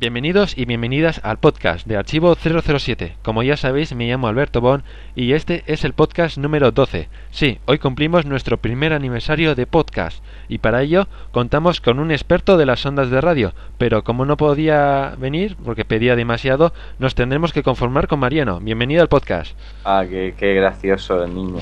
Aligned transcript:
Bienvenidos 0.00 0.56
y 0.56 0.64
bienvenidas 0.64 1.20
al 1.24 1.36
podcast 1.36 1.86
de 1.86 1.98
Archivo 1.98 2.34
007. 2.34 3.18
Como 3.22 3.42
ya 3.42 3.58
sabéis, 3.58 3.94
me 3.94 4.08
llamo 4.08 4.28
Alberto 4.28 4.62
Bon 4.62 4.82
y 5.14 5.34
este 5.34 5.62
es 5.66 5.84
el 5.84 5.92
podcast 5.92 6.38
número 6.38 6.72
12. 6.72 7.10
Sí, 7.30 7.58
hoy 7.66 7.78
cumplimos 7.78 8.24
nuestro 8.24 8.56
primer 8.56 8.94
aniversario 8.94 9.54
de 9.54 9.66
podcast 9.66 10.24
y 10.48 10.56
para 10.56 10.80
ello 10.80 11.06
contamos 11.32 11.82
con 11.82 11.98
un 11.98 12.12
experto 12.12 12.56
de 12.56 12.64
las 12.64 12.86
ondas 12.86 13.10
de 13.10 13.20
radio, 13.20 13.52
pero 13.76 14.02
como 14.02 14.24
no 14.24 14.38
podía 14.38 15.16
venir 15.18 15.58
porque 15.62 15.84
pedía 15.84 16.16
demasiado, 16.16 16.72
nos 16.98 17.14
tendremos 17.14 17.52
que 17.52 17.62
conformar 17.62 18.08
con 18.08 18.20
Mariano. 18.20 18.58
Bienvenido 18.58 19.02
al 19.02 19.08
podcast. 19.08 19.54
Ah, 19.84 20.04
qué, 20.08 20.34
qué 20.34 20.54
gracioso 20.54 21.22
el 21.22 21.34
niño. 21.34 21.58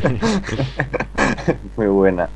Muy 1.76 1.88
buena. 1.88 2.30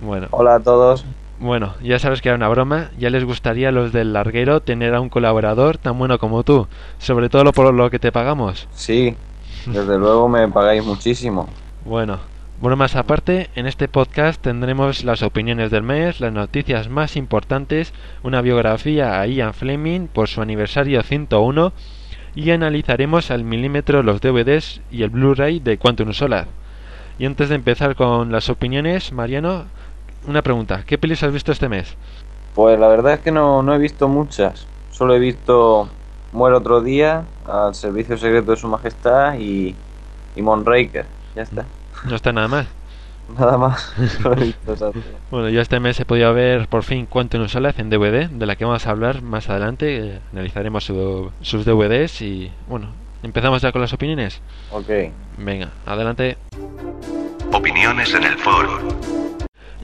Bueno, 0.00 0.28
Hola 0.30 0.54
a 0.54 0.60
todos. 0.60 1.04
Bueno, 1.42 1.74
ya 1.82 1.98
sabes 1.98 2.22
que 2.22 2.28
era 2.28 2.36
una 2.36 2.48
broma, 2.48 2.90
ya 2.98 3.10
les 3.10 3.24
gustaría 3.24 3.70
a 3.70 3.72
los 3.72 3.92
del 3.92 4.12
larguero 4.12 4.60
tener 4.60 4.94
a 4.94 5.00
un 5.00 5.08
colaborador 5.08 5.76
tan 5.76 5.98
bueno 5.98 6.18
como 6.18 6.44
tú, 6.44 6.68
sobre 6.98 7.28
todo 7.28 7.42
lo 7.42 7.52
por 7.52 7.74
lo 7.74 7.90
que 7.90 7.98
te 7.98 8.12
pagamos. 8.12 8.68
Sí, 8.72 9.16
desde 9.66 9.98
luego 9.98 10.28
me 10.28 10.46
pagáis 10.46 10.84
muchísimo. 10.84 11.48
Bueno, 11.84 12.20
más 12.60 12.94
aparte, 12.94 13.50
en 13.56 13.66
este 13.66 13.88
podcast 13.88 14.40
tendremos 14.40 15.02
las 15.02 15.22
opiniones 15.22 15.72
del 15.72 15.82
mes, 15.82 16.20
las 16.20 16.32
noticias 16.32 16.88
más 16.88 17.16
importantes, 17.16 17.92
una 18.22 18.40
biografía 18.40 19.20
a 19.20 19.26
Ian 19.26 19.52
Fleming 19.52 20.06
por 20.06 20.28
su 20.28 20.42
aniversario 20.42 21.02
101 21.02 21.72
y 22.36 22.52
analizaremos 22.52 23.32
al 23.32 23.42
milímetro 23.42 24.04
los 24.04 24.20
DVDs 24.20 24.80
y 24.92 25.02
el 25.02 25.10
Blu-ray 25.10 25.58
de 25.58 25.76
Quantum 25.76 26.12
Solar. 26.12 26.46
Y 27.18 27.26
antes 27.26 27.48
de 27.48 27.56
empezar 27.56 27.96
con 27.96 28.30
las 28.30 28.48
opiniones, 28.48 29.12
Mariano, 29.12 29.64
una 30.26 30.42
pregunta, 30.42 30.82
¿qué 30.86 30.98
pelis 30.98 31.22
has 31.22 31.32
visto 31.32 31.52
este 31.52 31.68
mes? 31.68 31.94
Pues 32.54 32.78
la 32.78 32.88
verdad 32.88 33.14
es 33.14 33.20
que 33.20 33.30
no, 33.32 33.62
no 33.62 33.74
he 33.74 33.78
visto 33.78 34.08
muchas. 34.08 34.66
Solo 34.90 35.14
he 35.14 35.18
visto 35.18 35.88
Muere 36.32 36.56
otro 36.56 36.80
día, 36.80 37.24
al 37.46 37.74
servicio 37.74 38.16
secreto 38.16 38.50
de 38.52 38.56
su 38.56 38.68
majestad 38.68 39.34
y, 39.38 39.74
y 40.36 40.42
Moonraker. 40.42 41.06
Ya 41.34 41.42
está. 41.42 41.64
No 42.08 42.14
está 42.16 42.32
nada 42.32 42.48
mal. 42.48 42.66
Nada 43.38 43.56
más. 43.56 43.92
He 43.98 44.34
visto. 44.44 44.92
Bueno, 45.30 45.48
yo 45.48 45.60
este 45.60 45.80
mes 45.80 45.98
he 46.00 46.04
podido 46.04 46.34
ver 46.34 46.68
por 46.68 46.82
fin 46.82 47.06
Quantum 47.06 47.48
Solace 47.48 47.80
en 47.80 47.88
DVD, 47.88 48.28
de 48.28 48.46
la 48.46 48.56
que 48.56 48.64
vamos 48.64 48.86
a 48.86 48.90
hablar 48.90 49.22
más 49.22 49.48
adelante. 49.48 49.96
eh, 50.16 50.20
analizaremos 50.32 50.84
su- 50.84 51.30
sus 51.40 51.64
DVDs 51.64 52.20
y 52.20 52.50
bueno, 52.68 52.88
empezamos 53.22 53.62
ya 53.62 53.72
con 53.72 53.80
las 53.80 53.92
opiniones. 53.94 54.40
Ok. 54.72 54.88
Venga, 55.38 55.70
adelante. 55.86 56.36
Opiniones 57.52 58.12
en 58.14 58.24
el 58.24 58.36
foro. 58.38 58.78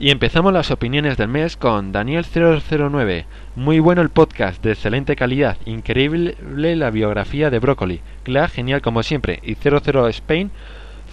Y 0.01 0.11
empezamos 0.11 0.53
las 0.53 0.71
opiniones 0.71 1.17
del 1.17 1.27
mes 1.27 1.57
con 1.57 1.91
Daniel009. 1.91 3.25
Muy 3.57 3.79
bueno 3.79 4.01
el 4.01 4.07
podcast, 4.07 4.63
de 4.63 4.71
excelente 4.71 5.17
calidad, 5.17 5.57
increíble 5.65 6.37
la 6.77 6.89
biografía 6.89 7.49
de 7.49 7.59
Broccoli, 7.59 7.99
Clark 8.23 8.53
genial 8.53 8.81
como 8.81 9.03
siempre, 9.03 9.41
y 9.43 9.55
00 9.55 10.07
Spain, 10.07 10.51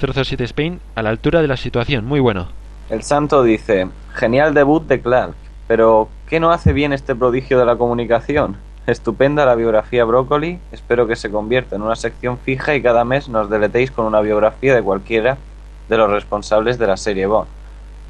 007 0.01 0.45
Spain 0.45 0.79
a 0.95 1.03
la 1.03 1.11
altura 1.11 1.43
de 1.43 1.49
la 1.49 1.57
situación, 1.57 2.05
muy 2.05 2.21
bueno. 2.21 2.47
El 2.89 3.03
santo 3.03 3.43
dice, 3.43 3.89
genial 4.15 4.55
debut 4.55 4.87
de 4.87 5.01
Clark, 5.01 5.35
pero 5.67 6.09
¿qué 6.29 6.39
no 6.39 6.53
hace 6.53 6.73
bien 6.73 6.93
este 6.93 7.17
prodigio 7.17 7.59
de 7.59 7.67
la 7.67 7.75
comunicación? 7.75 8.57
Estupenda 8.87 9.45
la 9.45 9.57
biografía 9.57 10.05
Brócoli, 10.05 10.61
espero 10.71 11.09
que 11.09 11.17
se 11.17 11.33
convierta 11.33 11.75
en 11.75 11.83
una 11.83 11.97
sección 11.97 12.39
fija 12.39 12.77
y 12.77 12.83
cada 12.83 13.05
mes 13.05 13.29
nos 13.29 13.51
deletéis 13.51 13.91
con 13.91 14.07
una 14.07 14.21
biografía 14.21 14.77
de 14.77 14.83
cualquiera 14.83 15.39
de 15.89 15.97
los 15.97 16.09
responsables 16.09 16.79
de 16.79 16.87
la 16.87 16.97
serie 16.97 17.27
Bond. 17.27 17.49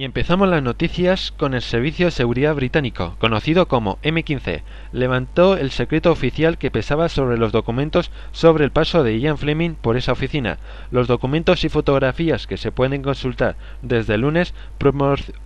Y 0.00 0.04
empezamos 0.04 0.48
las 0.48 0.62
noticias 0.62 1.30
con 1.30 1.52
el 1.52 1.60
Servicio 1.60 2.06
de 2.06 2.10
Seguridad 2.10 2.54
Británico, 2.54 3.16
conocido 3.18 3.68
como 3.68 3.98
M15. 3.98 4.62
Levantó 4.92 5.58
el 5.58 5.70
secreto 5.70 6.10
oficial 6.10 6.56
que 6.56 6.70
pesaba 6.70 7.10
sobre 7.10 7.36
los 7.36 7.52
documentos 7.52 8.10
sobre 8.32 8.64
el 8.64 8.70
paso 8.70 9.04
de 9.04 9.20
Ian 9.20 9.36
Fleming 9.36 9.74
por 9.74 9.98
esa 9.98 10.12
oficina. 10.12 10.56
Los 10.90 11.06
documentos 11.06 11.64
y 11.64 11.68
fotografías 11.68 12.46
que 12.46 12.56
se 12.56 12.72
pueden 12.72 13.02
consultar 13.02 13.56
desde 13.82 14.14
el 14.14 14.22
lunes 14.22 14.54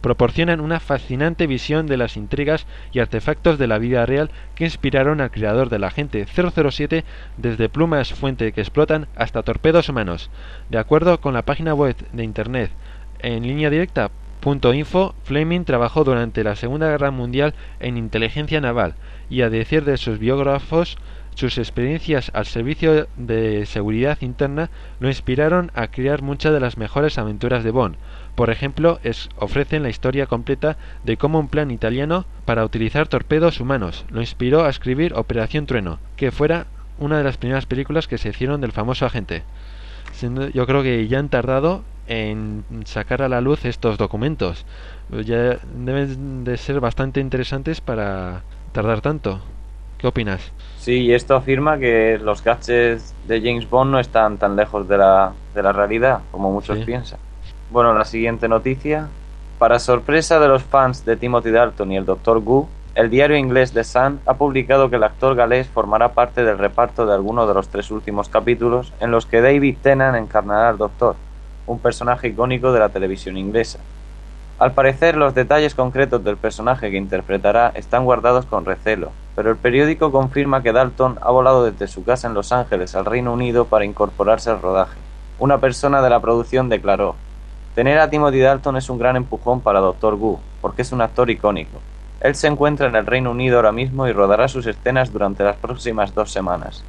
proporcionan 0.00 0.60
una 0.60 0.78
fascinante 0.78 1.48
visión 1.48 1.88
de 1.88 1.96
las 1.96 2.16
intrigas 2.16 2.68
y 2.92 3.00
artefactos 3.00 3.58
de 3.58 3.66
la 3.66 3.78
vida 3.78 4.06
real 4.06 4.30
que 4.54 4.66
inspiraron 4.66 5.20
al 5.20 5.32
creador 5.32 5.68
del 5.68 5.82
agente 5.82 6.26
007 6.26 7.04
desde 7.38 7.68
plumas 7.68 8.12
fuente 8.12 8.52
que 8.52 8.60
explotan 8.60 9.08
hasta 9.16 9.42
torpedos 9.42 9.88
humanos. 9.88 10.30
De 10.70 10.78
acuerdo 10.78 11.20
con 11.20 11.34
la 11.34 11.42
página 11.42 11.74
web 11.74 11.96
de 12.12 12.22
internet 12.22 12.70
en 13.18 13.42
línea 13.42 13.68
directa 13.70 14.12
Info, 14.74 15.14
Fleming 15.24 15.64
trabajó 15.64 16.04
durante 16.04 16.44
la 16.44 16.54
Segunda 16.54 16.88
Guerra 16.90 17.10
Mundial 17.10 17.54
en 17.80 17.96
inteligencia 17.96 18.60
naval 18.60 18.94
y 19.30 19.40
a 19.40 19.48
decir 19.48 19.84
de 19.84 19.96
sus 19.96 20.18
biógrafos, 20.18 20.98
sus 21.34 21.56
experiencias 21.58 22.30
al 22.34 22.44
servicio 22.44 23.08
de 23.16 23.64
seguridad 23.66 24.18
interna 24.20 24.70
lo 25.00 25.08
inspiraron 25.08 25.70
a 25.74 25.88
crear 25.88 26.20
muchas 26.22 26.52
de 26.52 26.60
las 26.60 26.76
mejores 26.76 27.16
aventuras 27.18 27.64
de 27.64 27.70
Bond. 27.70 27.96
Por 28.34 28.50
ejemplo, 28.50 29.00
es- 29.02 29.30
ofrecen 29.36 29.82
la 29.82 29.88
historia 29.88 30.26
completa 30.26 30.76
de 31.04 31.16
cómo 31.16 31.38
un 31.40 31.48
plan 31.48 31.70
italiano 31.70 32.26
para 32.44 32.64
utilizar 32.64 33.08
torpedos 33.08 33.60
humanos 33.60 34.04
lo 34.10 34.20
inspiró 34.20 34.64
a 34.64 34.70
escribir 34.70 35.14
Operación 35.14 35.66
Trueno, 35.66 35.98
que 36.16 36.30
fuera 36.30 36.66
una 36.98 37.16
de 37.18 37.24
las 37.24 37.38
primeras 37.38 37.66
películas 37.66 38.06
que 38.06 38.18
se 38.18 38.28
hicieron 38.28 38.60
del 38.60 38.72
famoso 38.72 39.06
agente. 39.06 39.42
Yo 40.52 40.66
creo 40.66 40.82
que 40.82 41.08
ya 41.08 41.18
han 41.18 41.30
tardado 41.30 41.82
en 42.06 42.64
sacar 42.84 43.22
a 43.22 43.28
la 43.28 43.40
luz 43.40 43.64
estos 43.64 43.96
documentos. 43.98 44.64
Ya 45.10 45.58
deben 45.74 46.44
de 46.44 46.56
ser 46.56 46.80
bastante 46.80 47.20
interesantes 47.20 47.80
para 47.80 48.42
tardar 48.72 49.00
tanto. 49.00 49.40
¿Qué 49.98 50.06
opinas? 50.08 50.52
Sí, 50.78 51.02
y 51.02 51.14
esto 51.14 51.34
afirma 51.34 51.78
que 51.78 52.18
los 52.22 52.42
gadgets 52.44 53.14
de 53.26 53.40
James 53.40 53.68
Bond 53.70 53.90
no 53.92 53.98
están 54.00 54.36
tan 54.38 54.54
lejos 54.56 54.86
de 54.86 54.98
la, 54.98 55.32
de 55.54 55.62
la 55.62 55.72
realidad 55.72 56.20
como 56.30 56.52
muchos 56.52 56.78
Sí. 56.78 56.84
piensan. 56.84 57.18
Bueno, 57.70 57.94
la 57.94 58.04
siguiente 58.04 58.48
noticia. 58.48 59.08
Para 59.58 59.78
sorpresa 59.78 60.38
de 60.40 60.48
los 60.48 60.62
fans 60.62 61.04
de 61.06 61.16
Timothy 61.16 61.50
Dalton 61.50 61.92
y 61.92 61.96
el 61.96 62.04
Dr. 62.04 62.38
Wu, 62.38 62.68
el 62.96 63.08
diario 63.08 63.36
inglés 63.36 63.72
The 63.72 63.82
Sun 63.84 64.20
ha 64.26 64.34
publicado 64.34 64.90
que 64.90 64.96
el 64.96 65.04
actor 65.04 65.34
galés 65.36 65.68
formará 65.68 66.12
parte 66.12 66.44
del 66.44 66.58
reparto 66.58 67.06
de 67.06 67.14
alguno 67.14 67.46
de 67.46 67.54
los 67.54 67.68
tres 67.68 67.90
últimos 67.90 68.28
capítulos 68.28 68.92
en 69.00 69.10
los 69.10 69.26
que 69.26 69.40
David 69.40 69.76
Tennant 69.82 70.16
encarnará 70.18 70.68
al 70.68 70.78
Doctor, 70.78 71.16
un 71.66 71.78
personaje 71.78 72.28
icónico 72.28 72.72
de 72.72 72.80
la 72.80 72.88
televisión 72.88 73.36
inglesa. 73.36 73.78
Al 74.58 74.72
parecer, 74.72 75.16
los 75.16 75.34
detalles 75.34 75.74
concretos 75.74 76.22
del 76.22 76.36
personaje 76.36 76.90
que 76.90 76.96
interpretará 76.96 77.72
están 77.74 78.04
guardados 78.04 78.46
con 78.46 78.64
recelo, 78.64 79.10
pero 79.34 79.50
el 79.50 79.56
periódico 79.56 80.12
confirma 80.12 80.62
que 80.62 80.72
Dalton 80.72 81.18
ha 81.20 81.30
volado 81.30 81.64
desde 81.64 81.88
su 81.88 82.04
casa 82.04 82.28
en 82.28 82.34
Los 82.34 82.52
Ángeles 82.52 82.94
al 82.94 83.04
Reino 83.04 83.32
Unido 83.32 83.64
para 83.64 83.84
incorporarse 83.84 84.50
al 84.50 84.62
rodaje. 84.62 84.98
Una 85.40 85.58
persona 85.58 86.00
de 86.02 86.10
la 86.10 86.20
producción 86.20 86.68
declaró: 86.68 87.16
Tener 87.74 87.98
a 87.98 88.08
Timothy 88.08 88.38
Dalton 88.38 88.76
es 88.76 88.88
un 88.88 88.98
gran 88.98 89.16
empujón 89.16 89.60
para 89.60 89.80
Dr. 89.80 90.14
Wu, 90.14 90.38
porque 90.60 90.82
es 90.82 90.92
un 90.92 91.00
actor 91.00 91.28
icónico. 91.30 91.80
Él 92.20 92.36
se 92.36 92.46
encuentra 92.46 92.86
en 92.86 92.94
el 92.94 93.06
Reino 93.06 93.32
Unido 93.32 93.56
ahora 93.56 93.72
mismo 93.72 94.06
y 94.06 94.12
rodará 94.12 94.46
sus 94.46 94.66
escenas 94.66 95.12
durante 95.12 95.42
las 95.42 95.56
próximas 95.56 96.14
dos 96.14 96.30
semanas. 96.30 96.84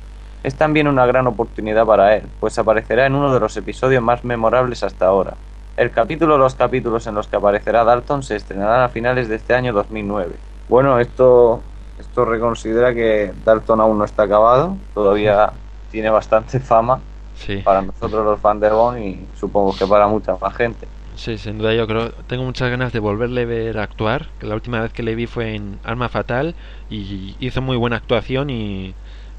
Es 0.45 0.53
también 0.53 0.87
una 0.87 1.07
gran 1.07 1.25
oportunidad 1.25 1.87
para 1.87 2.15
él, 2.15 2.23
pues 2.39 2.59
aparecerá 2.59 3.07
en 3.07 3.15
uno 3.15 3.33
de 3.33 3.39
los 3.39 3.57
episodios 3.57 4.03
más 4.03 4.23
memorables 4.23 4.83
hasta 4.83 5.07
ahora. 5.07 5.33
El 5.75 5.89
capítulo 5.89 6.35
o 6.35 6.37
los 6.37 6.53
capítulos 6.53 7.07
en 7.07 7.15
los 7.15 7.27
que 7.27 7.35
aparecerá 7.35 7.83
Dalton 7.83 8.21
se 8.21 8.35
estrenarán 8.35 8.83
a 8.83 8.89
finales 8.89 9.27
de 9.27 9.37
este 9.37 9.55
año 9.55 9.73
2009. 9.73 10.35
Bueno, 10.69 10.99
esto, 10.99 11.61
esto 11.99 12.25
reconsidera 12.25 12.93
que 12.93 13.33
Dalton 13.43 13.81
aún 13.81 13.97
no 13.97 14.05
está 14.05 14.21
acabado, 14.23 14.77
todavía 14.93 15.51
tiene 15.89 16.11
bastante 16.11 16.59
fama 16.59 16.99
Sí. 17.33 17.57
para 17.65 17.81
nosotros 17.81 18.23
los 18.23 18.39
fans 18.39 18.61
de 18.61 18.69
Bond 18.69 18.99
y 18.99 19.25
supongo 19.39 19.75
que 19.75 19.87
para 19.87 20.07
mucha 20.07 20.35
más 20.39 20.53
gente. 20.55 20.87
Sí, 21.15 21.39
sin 21.39 21.57
duda 21.57 21.73
yo 21.73 21.87
creo, 21.87 22.11
tengo 22.27 22.43
muchas 22.43 22.69
ganas 22.69 22.93
de 22.93 22.99
volverle 22.99 23.41
a 23.41 23.45
ver 23.45 23.79
actuar, 23.79 24.27
que 24.39 24.45
la 24.45 24.53
última 24.53 24.79
vez 24.79 24.93
que 24.93 25.01
le 25.01 25.15
vi 25.15 25.25
fue 25.25 25.55
en 25.55 25.79
Arma 25.83 26.07
Fatal 26.07 26.53
y 26.89 27.35
hizo 27.39 27.61
muy 27.63 27.77
buena 27.77 27.95
actuación 27.95 28.49
y 28.51 28.93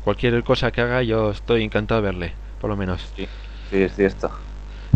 cualquier 0.06 0.44
cosa 0.44 0.70
que 0.70 0.80
haga 0.80 1.02
yo 1.02 1.32
estoy 1.32 1.64
encantado 1.64 2.00
de 2.00 2.06
verle, 2.06 2.32
por 2.60 2.70
lo 2.70 2.76
menos. 2.76 3.12
Sí, 3.16 3.26
sí, 3.70 3.82
es 3.82 3.96
cierto. 3.96 4.30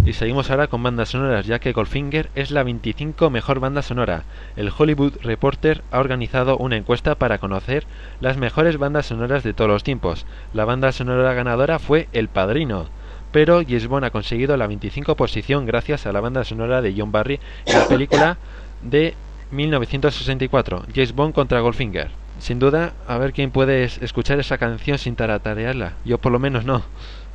Y 0.06 0.12
seguimos 0.12 0.52
ahora 0.52 0.68
con 0.68 0.84
bandas 0.84 1.08
sonoras, 1.08 1.46
ya 1.46 1.58
que 1.58 1.72
Goldfinger 1.72 2.30
es 2.36 2.52
la 2.52 2.62
25 2.62 3.28
mejor 3.28 3.58
banda 3.58 3.82
sonora. 3.82 4.22
El 4.54 4.70
Hollywood 4.70 5.14
Reporter 5.20 5.82
ha 5.90 5.98
organizado 5.98 6.56
una 6.58 6.76
encuesta 6.76 7.16
para 7.16 7.38
conocer 7.38 7.86
las 8.20 8.36
mejores 8.36 8.78
bandas 8.78 9.06
sonoras 9.06 9.42
de 9.42 9.52
todos 9.52 9.68
los 9.68 9.82
tiempos. 9.82 10.26
La 10.54 10.64
banda 10.64 10.92
sonora 10.92 11.34
ganadora 11.34 11.80
fue 11.80 12.06
El 12.12 12.28
Padrino, 12.28 12.86
pero 13.32 13.64
Bond 13.64 14.04
ha 14.04 14.10
conseguido 14.10 14.56
la 14.56 14.68
25 14.68 15.16
posición 15.16 15.66
gracias 15.66 16.06
a 16.06 16.12
la 16.12 16.20
banda 16.20 16.44
sonora 16.44 16.82
de 16.82 16.94
John 16.96 17.10
Barry 17.10 17.40
en 17.66 17.74
la 17.76 17.88
película 17.88 18.38
de 18.80 19.14
1964, 19.50 20.84
James 20.94 21.12
Bond 21.16 21.34
contra 21.34 21.58
Goldfinger. 21.58 22.12
Sin 22.40 22.58
duda, 22.58 22.94
a 23.06 23.18
ver 23.18 23.32
quién 23.32 23.50
puede 23.50 23.84
es- 23.84 23.98
escuchar 24.02 24.38
esa 24.40 24.58
canción 24.58 24.98
sin 24.98 25.14
taratarearla. 25.16 25.92
Yo 26.04 26.18
por 26.18 26.32
lo 26.32 26.38
menos 26.38 26.64
no. 26.64 26.82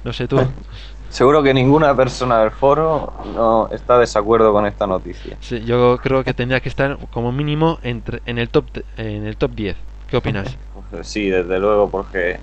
No 0.04 0.14
sé 0.14 0.28
tú. 0.28 0.38
Seguro 1.10 1.42
que 1.44 1.54
ninguna 1.54 1.96
persona 1.96 2.40
del 2.42 2.52
foro 2.52 3.14
no 3.36 3.70
está 3.72 3.94
de 3.96 4.02
desacuerdo 4.02 4.52
con 4.52 4.66
esta 4.66 4.86
noticia. 4.86 5.38
Sí, 5.40 5.64
yo 5.64 5.98
creo 6.02 6.24
que 6.24 6.34
tendría 6.34 6.60
que 6.60 6.70
estar 6.70 6.98
como 7.12 7.32
mínimo 7.32 7.80
entre, 7.84 8.22
en 8.26 8.38
el 8.38 8.50
top 8.50 8.66
en 8.98 9.26
el 9.26 9.38
top 9.38 9.52
10. 9.56 9.78
¿Qué 10.08 10.18
opinas? 10.18 10.58
Pues 10.92 11.08
sí, 11.08 11.30
desde 11.30 11.60
luego, 11.60 11.90
porque 11.90 12.40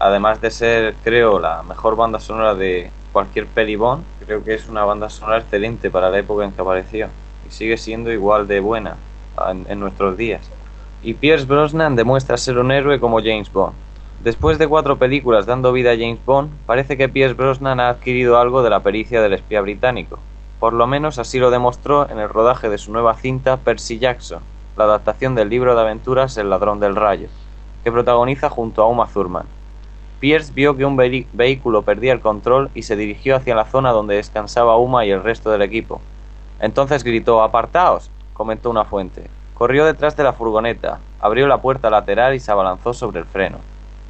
además 0.00 0.40
de 0.40 0.50
ser, 0.50 0.94
creo, 1.02 1.38
la 1.38 1.62
mejor 1.62 1.96
banda 1.96 2.18
sonora 2.18 2.54
de 2.54 2.90
cualquier 3.12 3.46
peli 3.46 3.76
Bond, 3.76 4.04
creo 4.24 4.42
que 4.44 4.54
es 4.54 4.68
una 4.68 4.84
banda 4.84 5.08
sonora 5.10 5.38
excelente 5.38 5.90
para 5.90 6.10
la 6.10 6.18
época 6.18 6.44
en 6.44 6.52
que 6.52 6.60
apareció. 6.62 7.08
Y 7.46 7.50
sigue 7.50 7.76
siendo 7.76 8.10
igual 8.12 8.46
de 8.48 8.60
buena 8.60 8.96
en, 9.50 9.66
en 9.68 9.80
nuestros 9.80 10.16
días. 10.16 10.50
Y 11.00 11.14
Pierce 11.14 11.46
Brosnan 11.46 11.94
demuestra 11.94 12.36
ser 12.36 12.58
un 12.58 12.72
héroe 12.72 12.98
como 12.98 13.20
James 13.20 13.52
Bond. 13.52 13.74
Después 14.24 14.58
de 14.58 14.66
cuatro 14.66 14.98
películas 14.98 15.46
dando 15.46 15.72
vida 15.72 15.92
a 15.92 15.96
James 15.96 16.18
Bond, 16.26 16.50
parece 16.66 16.96
que 16.96 17.08
Pierce 17.08 17.34
Brosnan 17.34 17.78
ha 17.78 17.88
adquirido 17.88 18.36
algo 18.36 18.64
de 18.64 18.70
la 18.70 18.80
pericia 18.80 19.22
del 19.22 19.34
espía 19.34 19.60
británico. 19.60 20.18
Por 20.58 20.72
lo 20.72 20.88
menos 20.88 21.20
así 21.20 21.38
lo 21.38 21.52
demostró 21.52 22.10
en 22.10 22.18
el 22.18 22.28
rodaje 22.28 22.68
de 22.68 22.78
su 22.78 22.90
nueva 22.90 23.14
cinta 23.14 23.58
Percy 23.58 24.00
Jackson, 24.00 24.42
la 24.76 24.84
adaptación 24.84 25.36
del 25.36 25.48
libro 25.48 25.76
de 25.76 25.82
aventuras 25.82 26.36
El 26.36 26.50
ladrón 26.50 26.80
del 26.80 26.96
rayo, 26.96 27.28
que 27.84 27.92
protagoniza 27.92 28.50
junto 28.50 28.82
a 28.82 28.88
Uma 28.88 29.06
Thurman. 29.06 29.46
Pierce 30.18 30.52
vio 30.52 30.76
que 30.76 30.84
un 30.84 30.96
vehículo 30.96 31.82
perdía 31.82 32.12
el 32.12 32.20
control 32.20 32.70
y 32.74 32.82
se 32.82 32.96
dirigió 32.96 33.36
hacia 33.36 33.54
la 33.54 33.66
zona 33.66 33.92
donde 33.92 34.16
descansaba 34.16 34.78
Uma 34.78 35.06
y 35.06 35.12
el 35.12 35.22
resto 35.22 35.52
del 35.52 35.62
equipo. 35.62 36.00
Entonces 36.58 37.04
gritó 37.04 37.40
¡Apartaos! 37.40 38.10
comentó 38.32 38.68
una 38.68 38.84
fuente. 38.84 39.30
Corrió 39.58 39.84
detrás 39.84 40.16
de 40.16 40.22
la 40.22 40.32
furgoneta, 40.32 41.00
abrió 41.20 41.48
la 41.48 41.60
puerta 41.60 41.90
lateral 41.90 42.32
y 42.32 42.38
se 42.38 42.52
abalanzó 42.52 42.94
sobre 42.94 43.18
el 43.18 43.26
freno. 43.26 43.58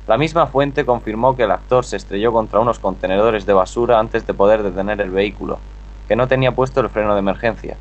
La 0.07 0.19
misma 0.19 0.47
fuente 0.47 0.85
confirmó 0.85 1.37
que 1.37 1.45
el 1.45 1.51
actor 1.51 1.87
se 1.87 1.97
estrelló 1.97 2.33
contra 2.33 2.61
unos 2.61 2.79
contenedores 2.79 3.47
de 3.47 3.55
basura 3.55 3.99
antes 3.99 4.27
de 4.27 4.35
poder 4.35 4.63
detener 4.63 5.01
el 5.01 5.11
vehículo, 5.11 5.59
que 6.07 6.17
no 6.17 6.29
tenía 6.29 6.53
puesto 6.53 6.81
el 6.81 6.91
freno 6.91 7.15
de 7.15 7.21
emergencia. 7.21 7.79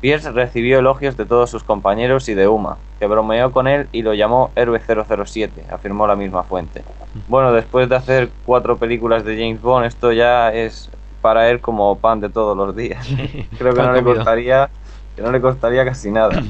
Pierce 0.00 0.30
recibió 0.30 0.78
elogios 0.78 1.16
de 1.16 1.26
todos 1.26 1.50
sus 1.50 1.64
compañeros 1.64 2.28
y 2.28 2.34
de 2.34 2.46
Uma, 2.46 2.76
que 3.00 3.06
bromeó 3.06 3.50
con 3.50 3.66
él 3.66 3.88
y 3.90 4.02
lo 4.02 4.14
llamó 4.14 4.52
Héroe 4.54 4.80
007, 4.80 5.66
afirmó 5.72 6.06
la 6.06 6.14
misma 6.14 6.44
fuente. 6.44 6.84
Bueno, 7.26 7.52
después 7.52 7.88
de 7.88 7.96
hacer 7.96 8.30
cuatro 8.46 8.76
películas 8.76 9.24
de 9.24 9.36
James 9.36 9.60
Bond, 9.60 9.86
esto 9.86 10.12
ya 10.12 10.52
es 10.52 10.88
para 11.20 11.50
él 11.50 11.60
como 11.60 11.98
pan 11.98 12.20
de 12.20 12.28
todos 12.28 12.56
los 12.56 12.76
días. 12.76 13.08
Creo 13.58 13.74
que 13.74 13.82
no 13.82 13.92
le 13.92 14.04
costaría, 14.04 14.70
que 15.16 15.22
no 15.22 15.32
le 15.32 15.40
costaría 15.40 15.84
casi 15.84 16.08
nada. 16.12 16.42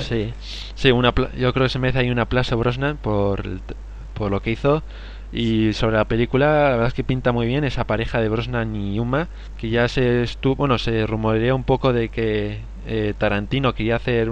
Sí, 0.00 0.34
sí 0.74 0.90
una 0.90 1.12
yo 1.36 1.52
creo 1.52 1.66
que 1.66 1.70
se 1.70 1.78
merece 1.78 2.00
ahí 2.00 2.10
un 2.10 2.18
aplauso 2.18 2.54
a 2.54 2.58
Brosnan 2.58 2.98
por, 2.98 3.46
el 3.46 3.60
por 4.14 4.30
lo 4.30 4.40
que 4.40 4.50
hizo. 4.52 4.82
Y 5.32 5.72
sobre 5.72 5.96
la 5.96 6.04
película, 6.04 6.46
la 6.46 6.70
verdad 6.70 6.86
es 6.86 6.94
que 6.94 7.02
pinta 7.02 7.32
muy 7.32 7.46
bien 7.46 7.64
esa 7.64 7.84
pareja 7.84 8.20
de 8.20 8.28
Brosnan 8.28 8.74
y 8.76 9.00
Uma, 9.00 9.28
que 9.56 9.68
ya 9.68 9.88
se 9.88 10.22
estuvo, 10.22 10.54
bueno, 10.54 10.78
se 10.78 11.06
rumorea 11.06 11.54
un 11.54 11.64
poco 11.64 11.92
de 11.92 12.08
que 12.08 12.60
eh, 12.86 13.14
Tarantino 13.18 13.74
quería 13.74 13.96
hacer 13.96 14.30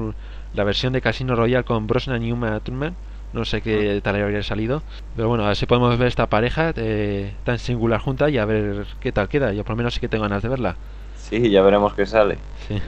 la 0.52 0.64
versión 0.64 0.93
de 0.93 1.00
Casino 1.00 1.34
Royale 1.34 1.64
con 1.64 1.88
Brosnan 1.88 2.23
y 2.23 2.30
Uma 2.30 2.61
Thurman. 2.61 2.94
No 3.32 3.47
sé 3.47 3.62
qué 3.62 3.99
tal 4.04 4.23
habría 4.23 4.42
salido, 4.42 4.82
pero 5.16 5.26
bueno, 5.26 5.44
a 5.44 5.49
ver 5.49 5.56
si 5.56 5.64
podemos 5.64 5.99
ver 5.99 6.09
esta 6.09 6.26
pareja 6.26 6.73
eh, 6.76 7.32
tan 7.44 7.59
singular 7.59 7.99
junta 7.99 8.28
y 8.28 8.37
a 8.37 8.44
ver 8.44 8.87
qué 9.00 9.11
tal 9.11 9.28
queda. 9.28 9.54
Yo 9.54 9.64
por 9.64 9.71
lo 9.71 9.78
menos 9.78 9.94
sí 9.94 10.00
que 10.00 10.09
tengo 10.09 10.25
ganas 10.25 10.42
de 10.42 10.50
verla. 10.50 10.76
Sí, 11.16 11.50
ya 11.50 11.62
veremos 11.62 11.94
qué 11.94 12.04
sale. 12.04 12.37
Sí. 12.68 12.80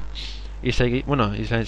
Y 0.67 1.03
bueno, 1.03 1.35
y 1.35 1.45
la 1.45 1.63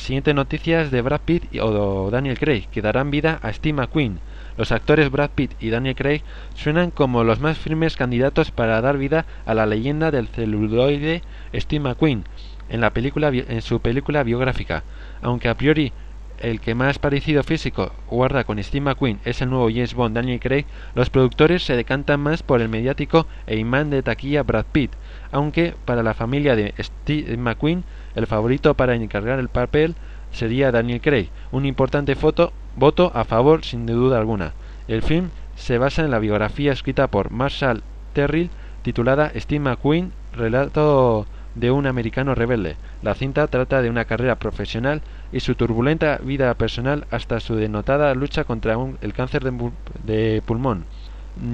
de 0.90 1.02
Brad 1.02 1.20
Pitt 1.20 1.44
o 1.60 2.10
Daniel 2.10 2.38
Craig, 2.38 2.66
que 2.70 2.80
darán 2.80 3.10
vida 3.10 3.38
a 3.42 3.52
Steve 3.52 3.74
McQueen. 3.74 4.20
Los 4.56 4.72
actores 4.72 5.10
Brad 5.10 5.32
Pitt 5.34 5.52
y 5.60 5.68
Daniel 5.68 5.94
Craig 5.94 6.22
suenan 6.54 6.90
como 6.90 7.22
los 7.22 7.38
más 7.38 7.58
firmes 7.58 7.94
candidatos 7.94 8.50
para 8.52 8.80
dar 8.80 8.96
vida 8.96 9.26
a 9.44 9.52
la 9.52 9.66
leyenda 9.66 10.10
del 10.10 10.28
celuloide 10.28 11.20
Steve 11.52 11.84
McQueen 11.84 12.24
en 12.70 12.80
la 12.80 12.88
película 12.88 13.28
en 13.28 13.60
su 13.60 13.80
película 13.80 14.22
biográfica. 14.22 14.82
Aunque 15.20 15.50
a 15.50 15.58
priori 15.58 15.92
el 16.38 16.60
que 16.60 16.74
más 16.74 16.98
parecido 16.98 17.42
físico 17.42 17.92
guarda 18.08 18.44
con 18.44 18.62
Steve 18.62 18.84
McQueen 18.84 19.20
es 19.26 19.42
el 19.42 19.50
nuevo 19.50 19.68
James 19.68 19.92
Bond 19.92 20.14
Daniel 20.14 20.40
Craig, 20.40 20.64
los 20.94 21.10
productores 21.10 21.62
se 21.62 21.76
decantan 21.76 22.20
más 22.20 22.42
por 22.42 22.62
el 22.62 22.70
mediático 22.70 23.26
e 23.46 23.58
imán 23.58 23.90
de 23.90 24.02
taquilla 24.02 24.42
Brad 24.42 24.66
Pitt, 24.72 24.92
aunque 25.32 25.74
para 25.84 26.02
la 26.02 26.14
familia 26.14 26.56
de 26.56 26.74
Steve 26.78 27.36
McQueen 27.36 27.84
el 28.16 28.26
favorito 28.26 28.74
para 28.74 28.94
encargar 28.96 29.38
el 29.38 29.48
papel 29.48 29.94
sería 30.32 30.72
Daniel 30.72 31.00
Craig, 31.00 31.28
un 31.52 31.64
importante 31.64 32.16
foto, 32.16 32.52
voto 32.74 33.12
a 33.14 33.24
favor 33.24 33.64
sin 33.64 33.86
duda 33.86 34.18
alguna. 34.18 34.52
El 34.88 35.02
film 35.02 35.30
se 35.54 35.78
basa 35.78 36.02
en 36.04 36.10
la 36.10 36.18
biografía 36.18 36.72
escrita 36.72 37.06
por 37.06 37.30
Marshall 37.30 37.82
Terrill 38.12 38.50
titulada 38.82 39.32
Steve 39.36 39.60
McQueen, 39.60 40.12
relato 40.32 41.26
de 41.54 41.70
un 41.70 41.86
americano 41.86 42.34
rebelde. 42.34 42.76
La 43.02 43.14
cinta 43.14 43.46
trata 43.46 43.80
de 43.82 43.90
una 43.90 44.04
carrera 44.04 44.36
profesional 44.36 45.00
y 45.32 45.40
su 45.40 45.54
turbulenta 45.54 46.18
vida 46.22 46.52
personal 46.54 47.06
hasta 47.10 47.40
su 47.40 47.56
denotada 47.56 48.14
lucha 48.14 48.44
contra 48.44 48.76
un- 48.76 48.98
el 49.00 49.12
cáncer 49.14 49.42
de, 49.42 49.52
pu- 49.52 49.72
de 50.04 50.42
pulmón. 50.44 50.84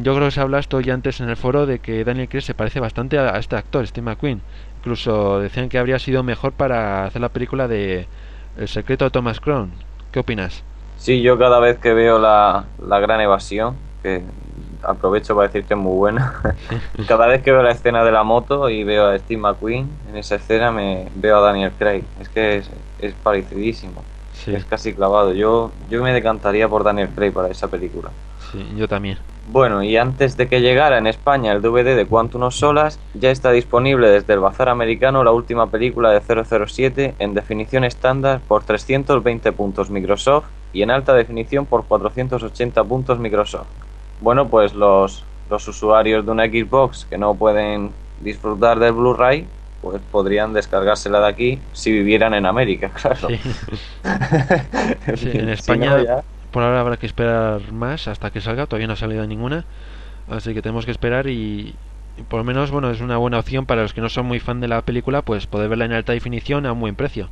Yo 0.03 0.15
creo 0.15 0.27
que 0.29 0.33
se 0.33 0.41
habla 0.41 0.59
esto 0.61 0.81
ya 0.81 0.95
antes 0.95 1.21
en 1.21 1.29
el 1.29 1.37
foro 1.37 1.67
de 1.67 1.79
que 1.81 2.05
Daniel 2.05 2.29
Craig 2.29 2.43
se 2.43 2.55
parece 2.55 2.81
bastante 2.81 3.19
a, 3.19 3.35
a 3.35 3.39
este 3.39 3.57
actor, 3.57 3.87
Steve 3.87 4.05
McQueen. 4.05 4.41
Incluso 4.83 5.41
decían 5.41 5.69
que 5.69 5.79
habría 5.79 5.99
sido 5.99 6.23
mejor 6.25 6.55
para 6.55 7.05
hacer 7.07 7.23
la 7.23 7.31
película 7.33 7.69
de 7.69 8.11
El 8.57 8.69
secreto 8.69 9.05
de 9.05 9.11
Thomas 9.13 9.41
Crown. 9.41 9.85
¿Qué 10.11 10.21
opinas? 10.21 10.67
Sí, 10.95 11.23
yo 11.23 11.39
cada 11.39 11.59
vez 11.59 11.79
que 11.81 11.95
veo 11.95 12.19
la, 12.19 12.75
la 12.79 13.01
gran 13.01 13.21
evasión, 13.21 13.93
que 14.03 14.33
aprovecho 14.83 15.35
para 15.35 15.49
decir 15.49 15.67
que 15.67 15.75
es 15.75 15.81
muy 15.81 15.97
buena. 15.97 16.41
Cada 17.05 17.27
vez 17.27 17.43
que 17.43 17.51
veo 17.53 17.63
la 17.63 17.73
escena 17.73 18.05
de 18.05 18.13
la 18.13 18.23
moto 18.25 18.69
y 18.71 18.85
veo 18.85 19.07
a 19.09 19.19
Steve 19.19 19.41
McQueen, 19.41 20.01
en 20.05 20.17
esa 20.17 20.37
escena 20.37 20.71
me 20.73 21.11
veo 21.15 21.39
a 21.39 21.41
Daniel 21.41 21.77
Craig. 21.77 22.13
Es 22.17 22.29
que 22.29 22.57
es, 22.59 22.71
es 22.99 23.15
parecidísimo. 23.17 24.13
Sí, 24.33 24.53
Es 24.53 24.65
casi 24.67 24.95
clavado. 24.95 25.33
Yo, 25.35 25.81
yo 25.89 26.03
me 26.03 26.13
decantaría 26.13 26.69
por 26.69 26.85
Daniel 26.85 27.13
Craig 27.15 27.33
para 27.33 27.49
esa 27.51 27.71
película. 27.71 28.15
Sí, 28.53 28.65
yo 28.77 28.87
también. 28.89 29.19
Bueno, 29.51 29.83
y 29.83 29.97
antes 29.97 30.37
de 30.37 30.47
que 30.49 30.61
llegara 30.61 30.99
en 30.99 31.07
España 31.09 31.53
el 31.53 31.61
DVD 31.63 31.97
de 31.97 32.07
Quantum 32.07 32.45
of 32.45 32.55
Solas, 32.55 32.99
ya 33.15 33.31
está 33.31 33.51
disponible 33.51 34.09
desde 34.09 34.35
el 34.35 34.39
bazar 34.41 34.69
americano 34.69 35.25
la 35.25 35.33
última 35.33 35.69
película 35.69 36.11
de 36.11 36.21
007 36.21 37.15
en 37.19 37.35
definición 37.35 37.83
estándar 37.85 38.41
por 38.47 38.63
320 38.63 39.51
puntos 39.53 39.91
Microsoft 39.91 40.45
y 40.73 40.83
en 40.83 40.91
alta 40.93 41.13
definición 41.15 41.67
por 41.67 41.85
480 41.85 42.85
puntos 42.85 43.19
Microsoft. 43.19 43.67
Bueno, 44.21 44.47
pues 44.49 44.75
los, 44.75 45.25
los 45.51 45.67
usuarios 45.69 46.25
de 46.25 46.31
una 46.31 46.47
Xbox 46.47 47.05
que 47.11 47.19
no 47.19 47.35
pueden 47.35 47.91
disfrutar 48.23 48.79
del 48.79 48.93
Blu-ray, 48.93 49.45
pues 49.83 50.01
podrían 50.13 50.53
descargársela 50.53 51.21
de 51.21 51.27
aquí 51.29 51.59
si 51.73 51.91
vivieran 51.91 52.33
en 52.35 52.47
América, 52.47 52.91
claro. 53.03 53.29
Sí. 53.29 53.39
En 55.09 55.17
Sí, 55.17 55.31
si 55.33 55.39
España 55.51 55.91
no, 55.97 56.05
ya- 56.05 56.25
por 56.53 56.63
ahora 56.63 56.81
habrá 56.81 56.97
que 56.97 57.07
esperar 57.07 57.73
más 57.73 58.09
hasta 58.09 58.31
que 58.31 58.41
salga, 58.41 58.67
todavía 58.67 58.87
no 58.87 58.93
ha 58.93 58.97
salido 58.97 59.27
ninguna, 59.27 59.65
así 60.29 60.55
que 60.55 60.63
tenemos 60.63 60.85
que 60.85 60.93
esperar 60.93 61.27
y, 61.27 61.75
por 62.29 62.39
lo 62.39 62.45
menos 62.45 62.71
bueno 62.71 62.91
es 62.91 63.01
una 63.01 63.17
buena 63.17 63.39
opción 63.39 63.67
para 63.67 63.83
los 63.83 63.95
que 63.95 64.01
no 64.01 64.09
son 64.09 64.27
muy 64.27 64.39
fan 64.39 64.61
de 64.61 64.69
la 64.69 64.83
película, 64.83 65.23
pues 65.23 65.47
poder 65.47 65.69
verla 65.69 65.87
en 65.87 65.93
alta 65.93 66.13
definición 66.13 66.67
a 66.67 66.73
un 66.73 66.81
buen 66.81 66.95
precio. 66.95 67.31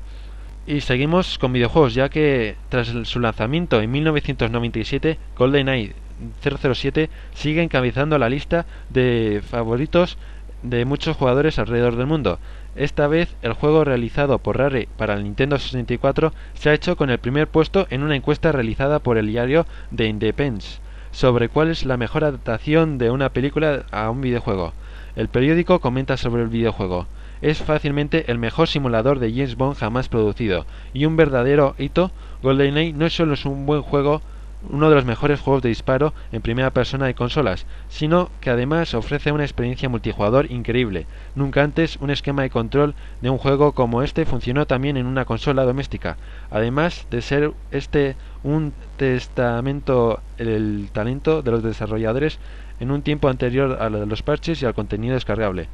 Y 0.67 0.81
seguimos 0.83 1.39
con 1.39 1.53
videojuegos, 1.53 1.95
ya 1.95 2.09
que 2.09 2.57
tras 2.69 2.89
su 3.05 3.21
lanzamiento 3.21 3.81
en 3.81 3.91
1997, 3.91 5.19
GoldenEye 5.37 5.95
007 6.43 7.11
sigue 7.35 7.63
encabezando 7.63 8.19
la 8.19 8.29
lista 8.29 8.67
de 8.91 9.43
favoritos 9.49 10.19
de 10.63 10.85
muchos 10.85 11.17
jugadores 11.17 11.59
alrededor 11.59 11.97
del 11.97 12.07
mundo. 12.07 12.39
Esta 12.77 13.09
vez 13.09 13.35
el 13.43 13.53
juego 13.53 13.85
realizado 13.85 14.39
por 14.39 14.59
Rare 14.59 14.89
para 14.97 15.15
el 15.15 15.25
Nintendo 15.25 15.59
64 15.59 16.33
se 16.55 16.71
ha 16.71 16.75
hecho 16.75 16.97
con 16.97 17.11
el 17.11 17.19
primer 17.19 17.49
puesto 17.49 17.87
en 17.91 18.03
una 18.03 18.15
encuesta 18.15 18.53
realizada 18.53 19.01
por 19.01 19.19
el 19.19 19.27
diario 19.27 19.67
The 19.95 20.07
Independence 20.07 20.79
sobre 21.11 21.49
cuál 21.49 21.71
es 21.71 21.85
la 21.85 21.97
mejor 21.97 22.23
adaptación 22.23 22.99
de 22.99 23.11
una 23.11 23.31
película 23.31 23.85
a 23.91 24.09
un 24.11 24.21
videojuego. 24.21 24.73
El 25.17 25.29
periódico 25.29 25.81
comenta 25.81 26.17
sobre 26.17 26.43
el 26.43 26.49
videojuego. 26.49 27.07
Es 27.43 27.59
fácilmente 27.59 28.31
el 28.31 28.39
mejor 28.39 28.69
simulador 28.69 29.19
de 29.19 29.33
James 29.33 29.57
Bond 29.57 29.77
jamás 29.77 30.09
producido 30.09 30.67
y 30.93 31.07
un 31.07 31.17
verdadero 31.17 31.75
hito. 31.79 32.13
GoldenEye 32.43 32.93
no 32.93 33.11
solo 33.11 33.35
es 33.35 33.45
un 33.45 33.67
buen 33.67 33.83
juego, 33.83 34.23
uno 34.69 34.89
de 34.89 34.95
los 34.95 35.05
mejores 35.05 35.41
juegos 35.41 35.63
de 35.63 35.71
disparo 35.71 36.13
en 36.33 36.43
primera 36.43 36.71
persona 36.71 37.07
de 37.07 37.15
consolas, 37.15 37.67
sino 37.89 38.31
que 38.41 38.51
además 38.51 38.95
ofrece 38.95 39.33
una 39.33 39.45
experiencia 39.45 39.89
multijugador 39.89 40.51
increíble. 40.51 41.07
Nunca 41.35 41.63
antes 41.63 41.97
un 42.01 42.11
esquema 42.11 42.43
de 42.43 42.51
control 42.51 42.95
de 43.21 43.31
un 43.31 43.39
juego 43.39 43.73
como 43.73 44.03
este 44.03 44.27
funcionó 44.27 44.67
también 44.67 44.97
en 44.97 45.07
una 45.07 45.25
consola 45.25 45.65
doméstica. 45.65 46.17
Además 46.51 47.07
de 47.11 47.23
ser 47.23 47.53
este 47.71 48.17
un 48.43 48.73
testamento 48.97 50.21
el 50.39 50.89
talento 50.93 51.43
de 51.43 51.51
los 51.51 51.63
desarrolladores 51.63 52.39
en 52.81 52.91
un 52.91 53.03
tiempo 53.03 53.29
anterior 53.29 53.79
a 53.81 53.91
los 53.91 54.23
parches 54.23 54.61
y 54.63 54.67
al 54.67 54.75
contenido 54.75 55.15
descargable. 55.15 55.69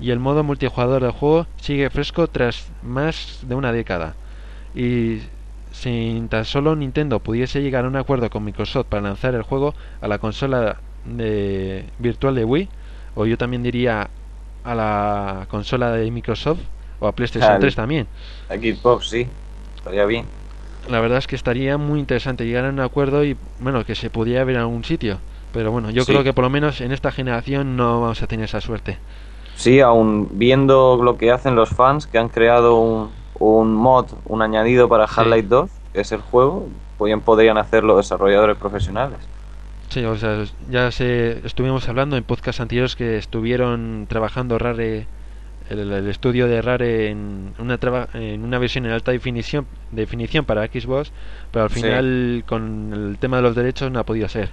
Y 0.00 0.10
el 0.10 0.18
modo 0.18 0.42
multijugador 0.42 1.02
del 1.02 1.12
juego 1.12 1.46
sigue 1.56 1.90
fresco 1.90 2.26
tras 2.26 2.68
más 2.82 3.40
de 3.42 3.54
una 3.54 3.72
década. 3.72 4.14
Si 5.74 6.22
tan 6.30 6.44
solo 6.44 6.76
Nintendo 6.76 7.18
pudiese 7.20 7.60
llegar 7.60 7.84
a 7.84 7.88
un 7.88 7.96
acuerdo 7.96 8.30
con 8.30 8.44
Microsoft 8.44 8.86
para 8.88 9.02
lanzar 9.02 9.34
el 9.34 9.42
juego 9.42 9.74
a 10.00 10.08
la 10.08 10.18
consola 10.18 10.76
de 11.04 11.84
virtual 11.98 12.34
de 12.34 12.44
Wii, 12.44 12.68
o 13.16 13.26
yo 13.26 13.36
también 13.36 13.62
diría 13.62 14.08
a 14.64 14.74
la 14.74 15.46
consola 15.50 15.90
de 15.92 16.10
Microsoft 16.10 16.60
o 17.00 17.06
a 17.06 17.12
PlayStation 17.12 17.56
Al- 17.56 17.60
3 17.60 17.74
también. 17.74 18.06
a 18.48 18.54
Xbox 18.54 19.08
sí, 19.08 19.26
estaría 19.76 20.06
bien. 20.06 20.24
La 20.88 21.00
verdad 21.00 21.18
es 21.18 21.26
que 21.26 21.36
estaría 21.36 21.78
muy 21.78 21.98
interesante 21.98 22.46
llegar 22.46 22.66
a 22.66 22.68
un 22.68 22.80
acuerdo 22.80 23.24
y 23.24 23.36
bueno, 23.58 23.84
que 23.84 23.94
se 23.94 24.10
pudiera 24.10 24.44
ver 24.44 24.56
en 24.56 24.62
algún 24.62 24.84
sitio. 24.84 25.18
Pero 25.52 25.70
bueno, 25.70 25.90
yo 25.90 26.04
Sí. 26.04 26.12
creo 26.12 26.24
que 26.24 26.32
por 26.32 26.44
lo 26.44 26.50
menos 26.50 26.80
en 26.80 26.92
esta 26.92 27.10
generación 27.12 27.76
no 27.76 28.00
vamos 28.00 28.22
a 28.22 28.26
tener 28.26 28.44
esa 28.44 28.60
suerte. 28.60 28.98
Sí, 29.56 29.80
aún 29.80 30.28
viendo 30.32 30.98
lo 31.02 31.16
que 31.16 31.30
hacen 31.30 31.54
los 31.54 31.70
fans 31.70 32.06
que 32.06 32.18
han 32.18 32.28
creado 32.28 32.76
un, 32.78 33.10
un 33.44 33.74
mod, 33.74 34.06
un 34.26 34.42
añadido 34.42 34.88
para 34.88 35.06
Sí. 35.06 35.14
Half-Life 35.16 35.48
2, 35.48 35.70
que 35.92 36.00
es 36.00 36.12
el 36.12 36.20
juego, 36.20 36.68
pues 36.98 37.08
bien 37.08 37.20
podrían 37.20 37.58
hacerlo 37.58 37.96
desarrolladores 37.96 38.56
profesionales. 38.56 39.18
Sí, 39.90 40.04
o 40.04 40.16
sea, 40.16 40.44
ya 40.70 40.90
se, 40.90 41.46
estuvimos 41.46 41.88
hablando 41.88 42.16
en 42.16 42.24
podcast 42.24 42.60
anteriores 42.60 42.96
que 42.96 43.16
estuvieron 43.18 44.06
trabajando 44.08 44.58
Rare, 44.58 45.06
el, 45.70 45.78
el 45.92 46.08
estudio 46.08 46.46
de 46.48 46.60
Rare 46.62 47.10
en 47.10 47.54
una, 47.58 47.78
traba- 47.78 48.08
en 48.14 48.42
una 48.44 48.58
versión 48.58 48.86
en 48.86 48.92
alta 48.92 49.12
definición, 49.12 49.66
definición 49.92 50.44
para 50.44 50.66
Xbox, 50.66 51.12
pero 51.52 51.64
al 51.64 51.70
Sí. 51.70 51.76
final 51.80 52.44
con 52.46 52.92
el 52.92 53.18
tema 53.18 53.36
de 53.36 53.42
los 53.44 53.54
derechos 53.54 53.90
no 53.92 53.98
ha 54.00 54.04
podido 54.04 54.28
ser. 54.28 54.50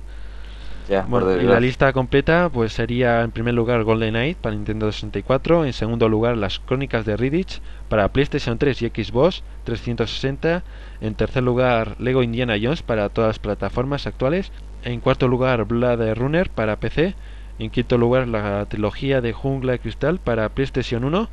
Bueno, 1.07 1.39
y 1.39 1.43
la 1.43 1.59
lista 1.59 1.93
completa 1.93 2.49
pues 2.51 2.73
sería 2.73 3.21
en 3.21 3.31
primer 3.31 3.53
lugar 3.53 3.83
GoldenEye 3.83 4.35
para 4.35 4.55
Nintendo 4.55 4.91
64, 4.91 5.65
en 5.65 5.73
segundo 5.73 6.09
lugar 6.09 6.37
Las 6.37 6.59
Crónicas 6.59 7.05
de 7.05 7.15
Riddick 7.15 7.61
para 7.87 8.07
PlayStation 8.09 8.57
3 8.57 8.81
y 8.81 8.87
Xbox 8.89 9.43
360, 9.63 10.63
en 11.01 11.15
tercer 11.15 11.43
lugar 11.43 11.95
Lego 11.99 12.23
Indiana 12.23 12.55
Jones 12.61 12.81
para 12.81 13.09
todas 13.09 13.29
las 13.29 13.39
plataformas 13.39 14.07
actuales, 14.07 14.51
en 14.83 14.99
cuarto 14.99 15.27
lugar 15.27 15.65
Blade 15.65 16.13
Runner 16.15 16.49
para 16.49 16.77
PC, 16.77 17.15
en 17.59 17.69
quinto 17.69 17.97
lugar 17.97 18.27
la 18.27 18.65
trilogía 18.65 19.21
de 19.21 19.33
Jungla 19.33 19.73
de 19.73 19.79
Cristal 19.79 20.19
para 20.19 20.49
PlayStation 20.49 21.03
1, 21.03 21.29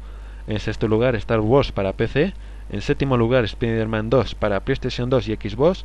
en 0.46 0.60
sexto 0.60 0.88
lugar 0.88 1.14
Star 1.16 1.40
Wars 1.40 1.72
para 1.72 1.94
PC, 1.94 2.34
en 2.70 2.82
séptimo 2.82 3.16
lugar 3.16 3.44
Spider-Man 3.44 4.10
2 4.10 4.34
para 4.34 4.60
PlayStation 4.60 5.08
2 5.08 5.28
y 5.28 5.36
Xbox, 5.36 5.84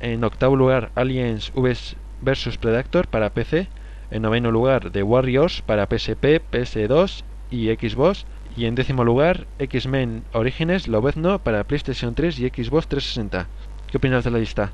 en 0.00 0.22
octavo 0.24 0.56
lugar 0.56 0.90
Aliens 0.94 1.52
vs 1.54 1.96
vs 2.22 2.58
Predator 2.58 3.06
para 3.06 3.30
PC, 3.30 3.68
en 4.10 4.22
noveno 4.22 4.50
lugar 4.50 4.90
The 4.90 5.02
Warriors 5.02 5.62
para 5.62 5.86
PSP, 5.86 6.42
PS2 6.50 7.22
y 7.50 7.68
Xbox, 7.68 8.26
y 8.56 8.66
en 8.66 8.74
décimo 8.74 9.04
lugar 9.04 9.46
X-Men 9.58 10.24
Origins 10.32 10.88
Lobezno 10.88 11.38
para 11.38 11.64
PlayStation 11.64 12.14
3 12.14 12.38
y 12.40 12.48
Xbox 12.48 12.88
360. 12.88 13.46
¿Qué 13.90 13.96
opinas 13.96 14.24
de 14.24 14.30
la 14.30 14.38
lista? 14.38 14.72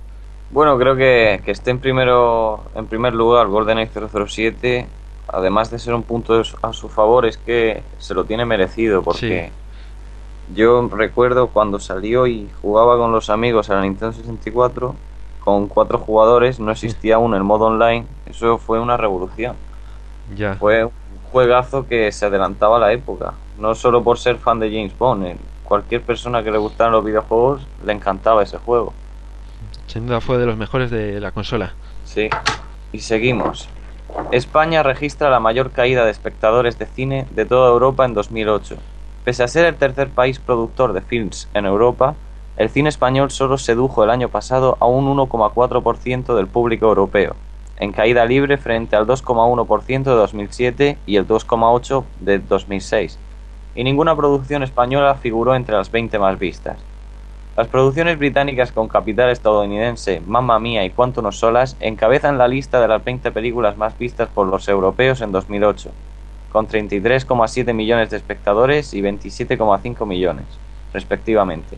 Bueno, 0.51 0.79
creo 0.79 0.97
que, 0.97 1.41
que 1.45 1.51
esté 1.51 1.71
en, 1.71 1.81
primero, 1.81 2.65
en 2.75 2.87
primer 2.87 3.15
lugar 3.15 3.49
GoldenEye 3.49 3.91
007, 3.91 4.87
además 5.29 5.71
de 5.71 5.79
ser 5.79 5.95
un 5.95 6.03
punto 6.03 6.43
a 6.63 6.73
su 6.73 6.89
favor, 6.89 7.27
es 7.27 7.37
que 7.37 7.83
se 7.99 8.15
lo 8.15 8.25
tiene 8.25 8.45
merecido, 8.45 9.03
porque 9.03 9.51
yo 10.55 10.89
recuerdo 10.89 11.49
cuando 11.49 11.81
salió 11.81 12.27
y 12.27 12.49
jugaba 12.63 12.97
con 12.97 13.11
los 13.11 13.29
amigos 13.31 13.71
a 13.71 13.75
la 13.75 13.83
Nintendo 13.83 14.13
64, 14.13 14.95
con 15.47 15.69
cuatro 15.69 15.99
jugadores, 15.99 16.59
no 16.59 16.73
existía 16.73 17.15
aún 17.15 17.33
el 17.33 17.45
modo 17.45 17.67
online, 17.67 18.05
eso 18.29 18.59
fue 18.59 18.81
una 18.81 18.97
revolución. 18.97 19.55
Ya. 20.35 20.57
Fue 20.57 20.87
un 20.87 20.91
juegazo 21.31 21.87
que 21.87 22.11
se 22.11 22.27
adelantaba 22.27 22.79
a 22.79 22.81
la 22.81 22.93
época, 22.93 23.35
no 23.57 23.77
solo 23.77 24.03
por 24.03 24.19
ser 24.19 24.39
fan 24.39 24.59
de 24.59 24.71
James 24.71 24.99
Bond, 24.99 25.37
cualquier 25.63 26.03
persona 26.03 26.43
que 26.43 26.51
le 26.51 26.59
gustaran 26.59 26.93
los 26.93 27.05
videojuegos 27.05 27.65
le 27.85 27.93
encantaba 27.93 28.43
ese 28.43 28.59
juego. 28.59 28.93
Sin 29.87 30.09
duda 30.09 30.21
fue 30.21 30.37
de 30.39 30.47
los 30.47 30.57
mejores 30.57 30.91
de 30.91 31.21
la 31.21 31.31
consola. 31.31 31.75
Sí, 32.05 32.29
y 32.91 32.99
seguimos. 32.99 33.69
España 34.33 34.83
registra 34.83 35.31
la 35.31 35.39
mayor 35.39 35.71
caída 35.71 36.05
de 36.05 36.11
espectadores 36.11 36.77
de 36.77 36.87
cine 36.87 37.29
de 37.31 37.45
toda 37.45 37.71
Europa 37.71 38.05
en 38.05 38.15
2008. 38.15 38.79
Pese 39.23 39.45
a 39.45 39.49
ser 39.49 39.65
el 39.67 39.77
tercer 39.77 40.09
país 40.09 40.41
productor 40.41 40.93
de 40.93 41.03
films 41.03 41.49
en 41.55 41.67
Europa, 41.67 42.17
el 42.57 42.71
cine 42.71 42.89
español 42.89 43.31
solo 43.31 43.59
sedujo 43.59 44.03
el 44.03 44.11
año 44.11 44.31
pasado 44.31 44.79
a 44.81 44.87
un 44.87 45.07
1,4% 45.15 46.35
del 46.35 46.47
público 46.47 46.87
europeo, 46.87 47.37
en 47.79 47.93
caída 47.93 48.25
libre 48.25 48.57
frente 48.57 48.97
al 48.97 49.07
2,1% 49.07 50.05
de 50.05 50.11
2007 50.11 50.99
y 51.07 51.17
el 51.17 51.29
2,8% 51.29 52.05
de 52.21 52.39
2006. 52.39 53.19
Y 53.75 53.85
ninguna 53.85 54.17
producción 54.17 54.63
española 54.63 55.17
figuró 55.17 55.55
entre 55.55 55.77
las 55.77 55.91
20 55.91 56.19
más 56.19 56.39
vistas. 56.39 56.79
Las 57.59 57.69
producciones 57.69 58.19
británicas 58.19 58.73
con 58.73 58.89
capital 58.89 59.31
estadounidense, 59.31 60.23
Mamma 60.27 60.59
Mía 60.59 60.85
y 60.85 60.91
Quantum 60.91 61.27
of 61.27 61.35
Solas 61.35 61.77
encabezan 61.81 62.39
la 62.39 62.49
lista 62.49 62.81
de 62.81 62.89
las 62.89 63.05
20 63.05 63.33
películas 63.33 63.77
más 63.77 63.99
vistas 63.99 64.29
por 64.29 64.47
los 64.47 64.67
europeos 64.69 65.21
en 65.21 65.33
2008, 65.33 65.91
con 66.53 66.69
33,7 66.69 67.75
millones 67.75 68.11
de 68.11 68.17
espectadores 68.17 68.95
y 68.95 69.03
27,5 69.03 70.07
millones, 70.07 70.47
respectivamente, 70.93 71.77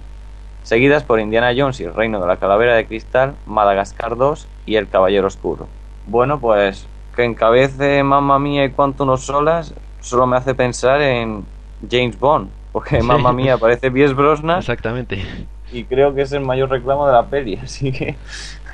seguidas 0.68 1.02
por 1.02 1.18
Indiana 1.18 1.54
Jones 1.56 1.80
y 1.80 1.84
el 1.84 1.94
Reino 1.94 2.20
de 2.20 2.26
la 2.26 2.36
Calavera 2.36 2.74
de 2.74 2.84
Cristal, 2.86 3.34
Madagascar 3.46 4.18
2 4.18 4.46
y 4.66 4.76
El 4.76 4.86
Caballero 4.86 5.26
Oscuro. 5.26 5.66
Bueno, 6.06 6.38
pues 6.40 6.86
que 7.16 7.24
encabece 7.24 8.02
Mamma 8.02 8.38
Mía 8.38 8.66
y 8.66 8.70
Quantum 8.70 9.08
of 9.08 9.22
Solas 9.22 9.72
solo 10.00 10.26
me 10.26 10.36
hace 10.36 10.54
pensar 10.54 11.00
en 11.00 11.46
James 11.90 12.18
Bond, 12.20 12.50
porque 12.70 13.00
Sí. 13.00 13.06
Mamma 13.06 13.32
Mía 13.32 13.54
aparece 13.54 13.90
Pierce 13.90 14.12
Brosnan 14.14 14.58
Exactamente. 14.58 15.22
y 15.72 15.84
creo 15.84 16.14
que 16.14 16.20
es 16.20 16.32
el 16.32 16.40
mayor 16.42 16.68
reclamo 16.68 17.06
de 17.06 17.14
la 17.14 17.24
peli, 17.24 17.56
así 17.56 17.90
que 17.90 18.16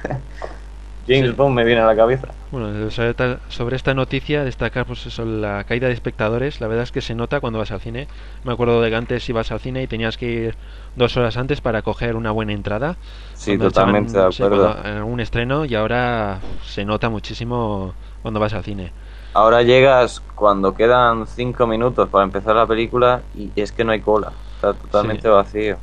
James. 1.07 1.37
Bond 1.37 1.55
me 1.55 1.65
viene 1.65 1.81
a 1.81 1.87
la 1.87 1.95
cabeza. 1.97 2.29
Bueno, 2.51 2.91
sobre, 2.91 3.15
ta- 3.15 3.39
sobre 3.49 3.77
esta 3.77 3.93
noticia, 3.95 4.43
destacar 4.45 4.87
pues 4.87 5.05
eso, 5.07 5.25
la 5.25 5.65
caída 5.65 5.89
de 5.89 5.93
espectadores. 5.95 6.61
La 6.61 6.67
verdad 6.67 6.85
es 6.85 6.93
que 6.93 7.01
se 7.01 7.15
nota 7.15 7.41
cuando 7.41 7.59
vas 7.59 7.71
al 7.73 7.81
cine. 7.81 8.09
Me 8.45 8.53
acuerdo 8.53 8.81
de 8.81 8.91
que 8.91 8.97
antes 8.97 9.29
ibas 9.29 9.51
al 9.53 9.61
cine 9.61 9.83
y 9.83 9.87
tenías 9.87 10.17
que 10.17 10.27
ir 10.27 10.57
dos 10.97 11.17
horas 11.17 11.37
antes 11.37 11.61
para 11.61 11.83
coger 11.83 12.17
una 12.17 12.31
buena 12.31 12.53
entrada. 12.53 12.97
Sí, 13.35 13.59
totalmente 13.59 14.13
echaban, 14.13 14.31
de 14.31 14.45
acuerdo. 14.45 14.77
algún 14.85 15.21
estreno 15.21 15.65
y 15.65 15.75
ahora 15.75 16.41
se 16.65 16.85
nota 16.85 17.09
muchísimo 17.11 17.95
cuando 18.23 18.41
vas 18.41 18.55
al 18.55 18.65
cine. 18.65 18.93
Ahora 19.35 19.63
llegas 19.63 20.23
cuando 20.35 20.75
quedan 20.75 21.27
cinco 21.27 21.67
minutos 21.67 22.09
para 22.09 22.25
empezar 22.25 22.55
la 22.55 22.67
película 22.67 23.21
y 23.35 23.51
es 23.57 23.73
que 23.73 23.85
no 23.85 23.91
hay 23.93 24.01
cola. 24.01 24.31
Está 24.55 24.73
totalmente 24.75 25.23
Sí. 25.23 25.29
vacío. 25.29 25.77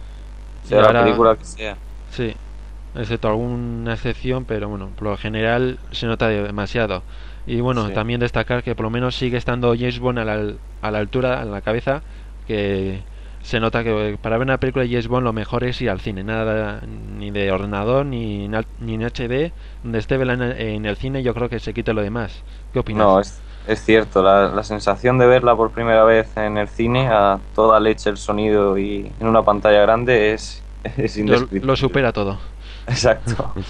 Sea 0.63 0.79
ahora- 0.81 0.93
la 0.93 1.03
película 1.03 1.35
que 1.35 1.43
sea. 1.45 1.75
Sí, 2.11 2.33
excepto 2.95 3.29
alguna 3.29 3.93
excepción, 3.93 4.45
pero 4.45 4.69
bueno, 4.69 4.89
por 4.95 5.09
lo 5.09 5.17
general 5.17 5.79
se 5.91 6.07
nota 6.07 6.27
demasiado. 6.29 7.03
Y 7.45 7.59
bueno, 7.61 7.87
Sí. 7.87 7.93
también 7.93 8.19
destacar 8.19 8.63
que 8.63 8.75
por 8.75 8.83
lo 8.85 8.89
menos 8.91 9.15
sigue 9.15 9.37
estando 9.37 9.73
James 9.75 9.99
Bond 9.99 10.19
a 10.19 10.25
la, 10.25 10.53
a 10.81 10.91
la 10.91 10.97
altura, 10.99 11.41
en 11.41 11.51
la 11.51 11.61
cabeza, 11.61 12.03
que 12.47 13.05
se 13.41 13.59
nota 13.59 13.83
que 13.83 14.17
para 14.21 14.37
ver 14.37 14.45
una 14.47 14.59
película 14.59 14.83
de 14.83 14.89
James 14.91 15.07
Bond 15.07 15.23
lo 15.25 15.33
mejor 15.33 15.63
es 15.63 15.81
ir 15.81 15.89
al 15.89 15.99
cine, 15.99 16.23
nada 16.23 16.81
ni 16.85 17.31
de 17.31 17.51
ordenador 17.51 18.05
ni 18.05 18.47
ni 18.79 18.93
en 18.95 19.03
HD, 19.03 19.53
donde 19.83 19.99
esté 19.99 20.15
en, 20.15 20.85
el 20.85 20.95
cine 20.97 21.23
yo 21.23 21.33
creo 21.33 21.49
que 21.49 21.59
se 21.59 21.73
quita 21.73 21.93
lo 21.93 22.01
demás. 22.03 22.43
¿Qué 22.71 22.79
opinas? 22.79 23.07
No, 23.07 23.19
es, 23.19 23.43
es 23.65 23.83
cierto. 23.83 24.21
La, 24.23 24.49
la 24.49 24.63
sensación 24.63 25.17
de 25.17 25.27
verla 25.27 25.55
por 25.55 25.71
primera 25.71 26.03
vez 26.03 26.35
en 26.37 26.57
el 26.57 26.67
cine, 26.69 27.07
a 27.09 27.39
toda 27.55 27.79
leche 27.79 28.09
el 28.09 28.17
sonido 28.17 28.77
y 28.77 29.15
en 29.19 29.27
una 29.27 29.43
pantalla 29.43 29.81
grande, 29.81 30.33
es, 30.33 30.63
es 30.97 31.17
lo, 31.17 31.21
indescriptible. 31.21 31.65
lo 31.65 31.75
supera 31.75 32.11
todo. 32.13 32.39
Exacto. 32.91 33.53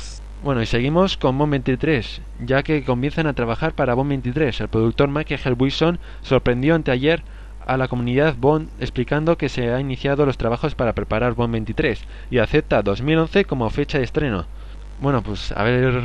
Bueno, 0.44 0.64
y 0.64 0.66
seguimos 0.66 1.18
con 1.18 1.38
Bond 1.38 1.52
23, 1.52 2.20
ya 2.44 2.64
que 2.64 2.84
comienzan 2.84 3.28
a 3.28 3.34
trabajar 3.34 3.74
para 3.74 3.94
Bond 3.94 4.10
23. 4.10 4.62
El 4.62 4.70
productor 4.70 5.08
Michael 5.08 5.56
Wilson 5.56 6.00
sorprendió 6.24 6.74
anteayer 6.74 7.22
a 7.64 7.78
la 7.78 7.88
comunidad 7.88 8.36
Bond 8.36 8.70
explicando 8.80 9.38
que 9.38 9.50
se 9.50 9.72
han 9.72 9.82
iniciado 9.82 10.26
los 10.26 10.40
trabajos 10.40 10.74
para 10.74 10.94
preparar 10.94 11.36
Bond 11.36 11.54
23 11.54 12.04
y 12.32 12.40
acepta 12.40 12.82
2011 12.82 13.46
como 13.46 13.70
fecha 13.70 14.00
de 14.00 14.04
estreno. 14.04 14.48
Bueno, 15.00 15.22
pues 15.22 15.52
a 15.52 15.62
ver 15.62 16.02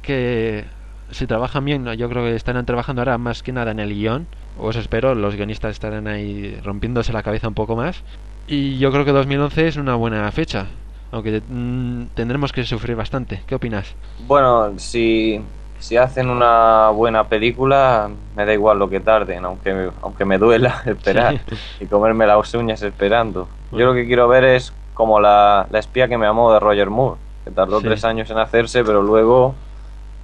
que 0.00 0.64
si 1.10 1.26
trabajan 1.26 1.64
bien, 1.64 1.84
yo 1.94 2.08
creo 2.08 2.24
que 2.24 2.36
estarán 2.36 2.66
trabajando 2.66 3.02
ahora 3.02 3.18
más 3.18 3.42
que 3.42 3.52
nada 3.52 3.72
en 3.72 3.80
el 3.80 3.92
guion, 3.92 4.28
o 4.58 4.70
eso 4.70 4.78
espero, 4.78 5.16
los 5.16 5.34
guionistas 5.34 5.72
estarán 5.72 6.06
ahí 6.06 6.56
rompiéndose 6.62 7.12
la 7.12 7.24
cabeza 7.24 7.48
un 7.48 7.54
poco 7.54 7.74
más. 7.74 8.04
Y 8.46 8.78
yo 8.78 8.92
creo 8.92 9.04
que 9.04 9.12
2011 9.12 9.68
es 9.68 9.76
una 9.76 9.94
buena 9.94 10.30
fecha, 10.32 10.66
aunque 11.12 11.40
mm, 11.46 12.06
tendremos 12.14 12.52
que 12.52 12.64
sufrir 12.64 12.96
bastante. 12.96 13.42
¿Qué 13.46 13.54
opinas? 13.54 13.94
Bueno, 14.26 14.78
si, 14.78 15.40
si 15.78 15.96
hacen 15.96 16.28
una 16.30 16.90
buena 16.90 17.28
película, 17.28 18.10
me 18.36 18.44
da 18.44 18.52
igual 18.52 18.78
lo 18.78 18.88
que 18.88 19.00
tarden, 19.00 19.44
aunque, 19.44 19.90
aunque 20.02 20.24
me 20.24 20.38
duela 20.38 20.82
esperar 20.86 21.40
y 21.80 21.86
comerme 21.86 22.26
las 22.26 22.54
uñas 22.54 22.82
esperando. 22.82 23.48
Yo 23.72 23.86
lo 23.86 23.94
que 23.94 24.06
quiero 24.06 24.28
ver 24.28 24.44
es 24.44 24.72
como 24.94 25.20
la, 25.20 25.66
la 25.70 25.78
espía 25.78 26.08
que 26.08 26.18
me 26.18 26.26
amó 26.26 26.52
de 26.52 26.60
Roger 26.60 26.90
Moore, 26.90 27.18
que 27.44 27.50
tardó 27.50 27.80
Sí. 27.80 27.86
tres 27.86 28.04
años 28.04 28.30
en 28.30 28.38
hacerse, 28.38 28.84
pero 28.84 29.02
luego, 29.02 29.54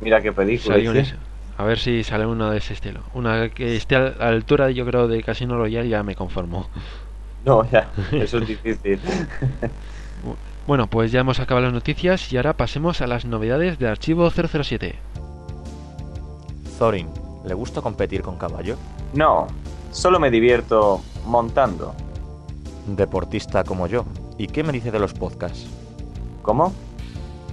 mira 0.00 0.20
qué 0.20 0.32
película. 0.32 0.76
A 1.56 1.64
ver 1.64 1.78
si 1.78 2.04
sale 2.04 2.24
uno 2.24 2.50
de 2.50 2.58
ese 2.58 2.74
estilo. 2.74 3.00
Una 3.14 3.48
que 3.48 3.76
esté 3.76 3.96
a 3.96 4.14
la 4.16 4.28
altura, 4.28 4.70
yo 4.70 4.86
creo, 4.86 5.08
de 5.08 5.22
Casino 5.24 5.56
Royale 5.56 5.88
ya 5.88 6.04
me 6.04 6.14
conformo. 6.14 6.68
No, 7.44 7.64
ya, 7.70 7.88
eso 8.12 8.38
es 8.38 8.46
difícil. 8.46 9.00
Bueno, 10.68 10.86
pues 10.86 11.10
ya 11.10 11.20
hemos 11.20 11.40
acabado 11.40 11.64
las 11.64 11.72
noticias 11.72 12.30
y 12.30 12.36
ahora 12.36 12.52
pasemos 12.52 13.00
a 13.00 13.06
las 13.06 13.24
novedades 13.24 13.78
de 13.78 13.88
Archivo 13.88 14.30
007. 14.30 14.96
Thorin, 16.78 17.08
¿le 17.46 17.54
gusta 17.54 17.80
competir 17.80 18.20
con 18.20 18.36
caballo? 18.36 18.76
No, 19.14 19.46
solo 19.92 20.20
me 20.20 20.30
divierto 20.30 21.00
montando. 21.24 21.94
Deportista 22.86 23.64
como 23.64 23.86
yo. 23.86 24.04
¿Y 24.36 24.48
qué 24.48 24.62
me 24.62 24.74
dice 24.74 24.90
de 24.90 24.98
los 24.98 25.14
podcasts? 25.14 25.66
¿Cómo? 26.42 26.74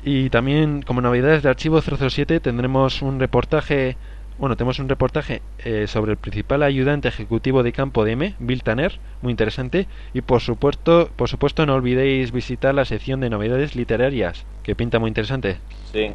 y 0.03 0.29
también 0.29 0.81
como 0.81 0.99
novedades 0.99 1.41
de 1.41 1.47
Archivo 1.47 1.79
007 1.81 2.41
tendremos 2.41 3.01
un 3.01 3.17
reportaje, 3.17 3.95
bueno, 4.37 4.55
tenemos 4.57 4.79
un 4.79 4.89
reportaje 4.89 5.41
eh, 5.59 5.85
sobre 5.87 6.11
el 6.11 6.17
principal 6.17 6.63
ayudante 6.63 7.07
ejecutivo 7.07 7.63
de 7.63 7.71
campo 7.71 8.03
de 8.03 8.11
M, 8.13 8.35
Bill 8.39 8.63
Tanner, 8.63 8.99
muy 9.21 9.31
interesante, 9.31 9.87
y 10.13 10.21
por 10.21 10.41
supuesto, 10.41 11.09
por 11.15 11.29
supuesto 11.29 11.65
no 11.65 11.73
olvidéis 11.75 12.31
visitar 12.31 12.75
la 12.75 12.85
sección 12.85 13.21
de 13.21 13.29
novedades 13.29 13.75
literarias, 13.75 14.45
que 14.63 14.75
pinta 14.75 14.99
muy 14.99 15.07
interesante. 15.09 15.57
Sí. 15.91 16.11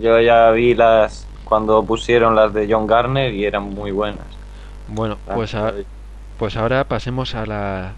Yo 0.00 0.20
ya 0.20 0.50
vi 0.50 0.74
las 0.74 1.26
cuando 1.44 1.84
pusieron 1.84 2.34
las 2.34 2.52
de 2.52 2.66
John 2.70 2.86
Garner 2.86 3.32
y 3.34 3.44
eran 3.44 3.64
muy 3.64 3.90
buenas. 3.90 4.26
Bueno, 4.88 5.18
pues, 5.34 5.54
a- 5.54 5.72
pues 6.38 6.56
ahora 6.56 6.84
pasemos 6.84 7.34
a 7.34 7.46
la 7.46 7.92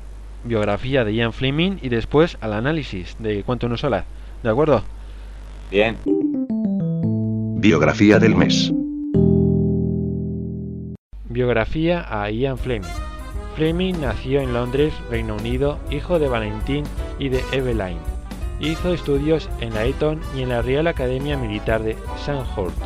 biografía 0.44 1.04
de 1.04 1.14
Ian 1.14 1.32
Fleming 1.32 1.78
y 1.82 1.88
después 1.88 2.36
al 2.40 2.52
análisis 2.52 3.16
de 3.18 3.42
Quantum 3.42 3.72
of 3.72 3.80
Solace. 3.80 4.06
¿De 4.42 4.50
acuerdo? 4.50 4.82
Bien. 5.70 5.96
Biografía 7.56 8.18
del 8.18 8.34
mes. 8.36 8.72
Biografía 11.34 12.06
a 12.08 12.30
Ian 12.30 12.56
Fleming. 12.56 12.88
Fleming 13.56 13.94
nació 14.00 14.40
en 14.40 14.54
Londres, 14.54 14.94
Reino 15.10 15.34
Unido, 15.34 15.80
hijo 15.90 16.20
de 16.20 16.28
Valentín 16.28 16.84
y 17.18 17.28
de 17.28 17.42
Eveline. 17.50 17.98
Hizo 18.60 18.94
estudios 18.94 19.50
en 19.60 19.74
la 19.74 19.84
Eton 19.84 20.20
y 20.36 20.42
en 20.42 20.50
la 20.50 20.62
Real 20.62 20.86
Academia 20.86 21.36
Militar 21.36 21.82
de 21.82 21.96
Sandhurst. 22.24 22.78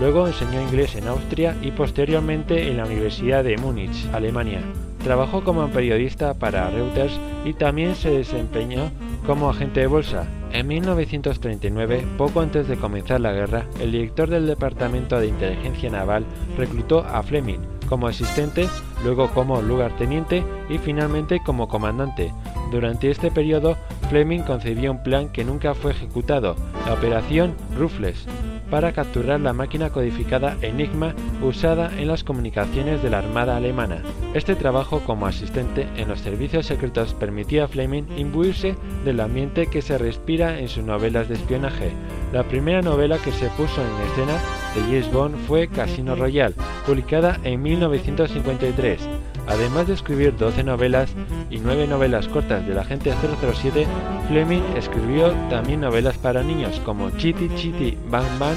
Luego 0.00 0.26
enseñó 0.26 0.60
inglés 0.60 0.96
en 0.96 1.06
Austria 1.06 1.56
y 1.62 1.70
posteriormente 1.70 2.68
en 2.68 2.78
la 2.78 2.86
Universidad 2.86 3.44
de 3.44 3.56
Múnich, 3.56 4.08
Alemania. 4.12 4.62
Trabajó 5.04 5.44
como 5.44 5.68
periodista 5.68 6.34
para 6.34 6.68
Reuters 6.68 7.20
y 7.44 7.52
también 7.52 7.94
se 7.94 8.10
desempeñó 8.10 8.90
como 9.28 9.48
agente 9.48 9.78
de 9.78 9.86
bolsa. 9.86 10.26
En 10.50 10.66
1939, 10.66 12.04
poco 12.18 12.40
antes 12.40 12.66
de 12.66 12.78
comenzar 12.78 13.20
la 13.20 13.30
guerra, 13.30 13.64
el 13.78 13.92
director 13.92 14.28
del 14.28 14.48
Departamento 14.48 15.20
de 15.20 15.28
Inteligencia 15.28 15.88
Naval 15.88 16.24
reclutó 16.58 17.04
a 17.04 17.22
Fleming 17.22 17.75
como 17.86 18.06
asistente, 18.08 18.68
luego 19.04 19.28
como 19.30 19.62
lugarteniente 19.62 20.44
y 20.68 20.78
finalmente 20.78 21.40
como 21.44 21.68
comandante. 21.68 22.32
Durante 22.70 23.10
este 23.10 23.30
periodo, 23.30 23.76
Fleming 24.08 24.40
concibió 24.40 24.90
un 24.90 25.02
plan 25.02 25.28
que 25.28 25.44
nunca 25.44 25.74
fue 25.74 25.92
ejecutado, 25.92 26.56
la 26.86 26.94
Operación 26.94 27.54
Ruthless, 27.76 28.26
para 28.70 28.92
capturar 28.92 29.40
la 29.40 29.52
máquina 29.52 29.90
codificada 29.90 30.56
Enigma 30.62 31.14
usada 31.42 31.90
en 31.98 32.08
las 32.08 32.24
comunicaciones 32.24 33.02
de 33.02 33.10
la 33.10 33.18
Armada 33.18 33.56
alemana. 33.56 34.02
Este 34.34 34.54
trabajo 34.54 35.00
como 35.00 35.26
asistente 35.26 35.88
en 35.96 36.08
los 36.08 36.20
servicios 36.20 36.66
secretos 36.66 37.14
permitía 37.14 37.64
a 37.64 37.68
Fleming 37.68 38.04
imbuirse 38.16 38.76
del 39.04 39.20
ambiente 39.20 39.68
que 39.68 39.82
se 39.82 39.98
respira 39.98 40.58
en 40.58 40.68
sus 40.68 40.84
novelas 40.84 41.28
de 41.28 41.34
espionaje. 41.34 41.92
La 42.32 42.42
primera 42.44 42.82
novela 42.82 43.18
que 43.18 43.32
se 43.32 43.48
puso 43.50 43.80
en 43.80 44.10
escena 44.10 44.38
de 44.76 44.82
James 44.82 45.10
Bond 45.10 45.36
fue 45.46 45.68
Casino 45.68 46.14
Royale, 46.14 46.54
publicada 46.86 47.38
en 47.42 47.62
1953. 47.62 49.00
Además 49.46 49.86
de 49.86 49.94
escribir 49.94 50.36
12 50.36 50.64
novelas 50.64 51.12
y 51.50 51.58
9 51.58 51.86
novelas 51.86 52.28
cortas 52.28 52.66
del 52.66 52.78
agente 52.78 53.12
007, 53.12 53.86
Fleming 54.28 54.62
escribió 54.76 55.30
también 55.48 55.80
novelas 55.80 56.18
para 56.18 56.42
niños 56.42 56.80
como 56.84 57.10
Chitty 57.10 57.48
Chitty 57.54 57.96
Bang 58.10 58.38
Bang. 58.38 58.56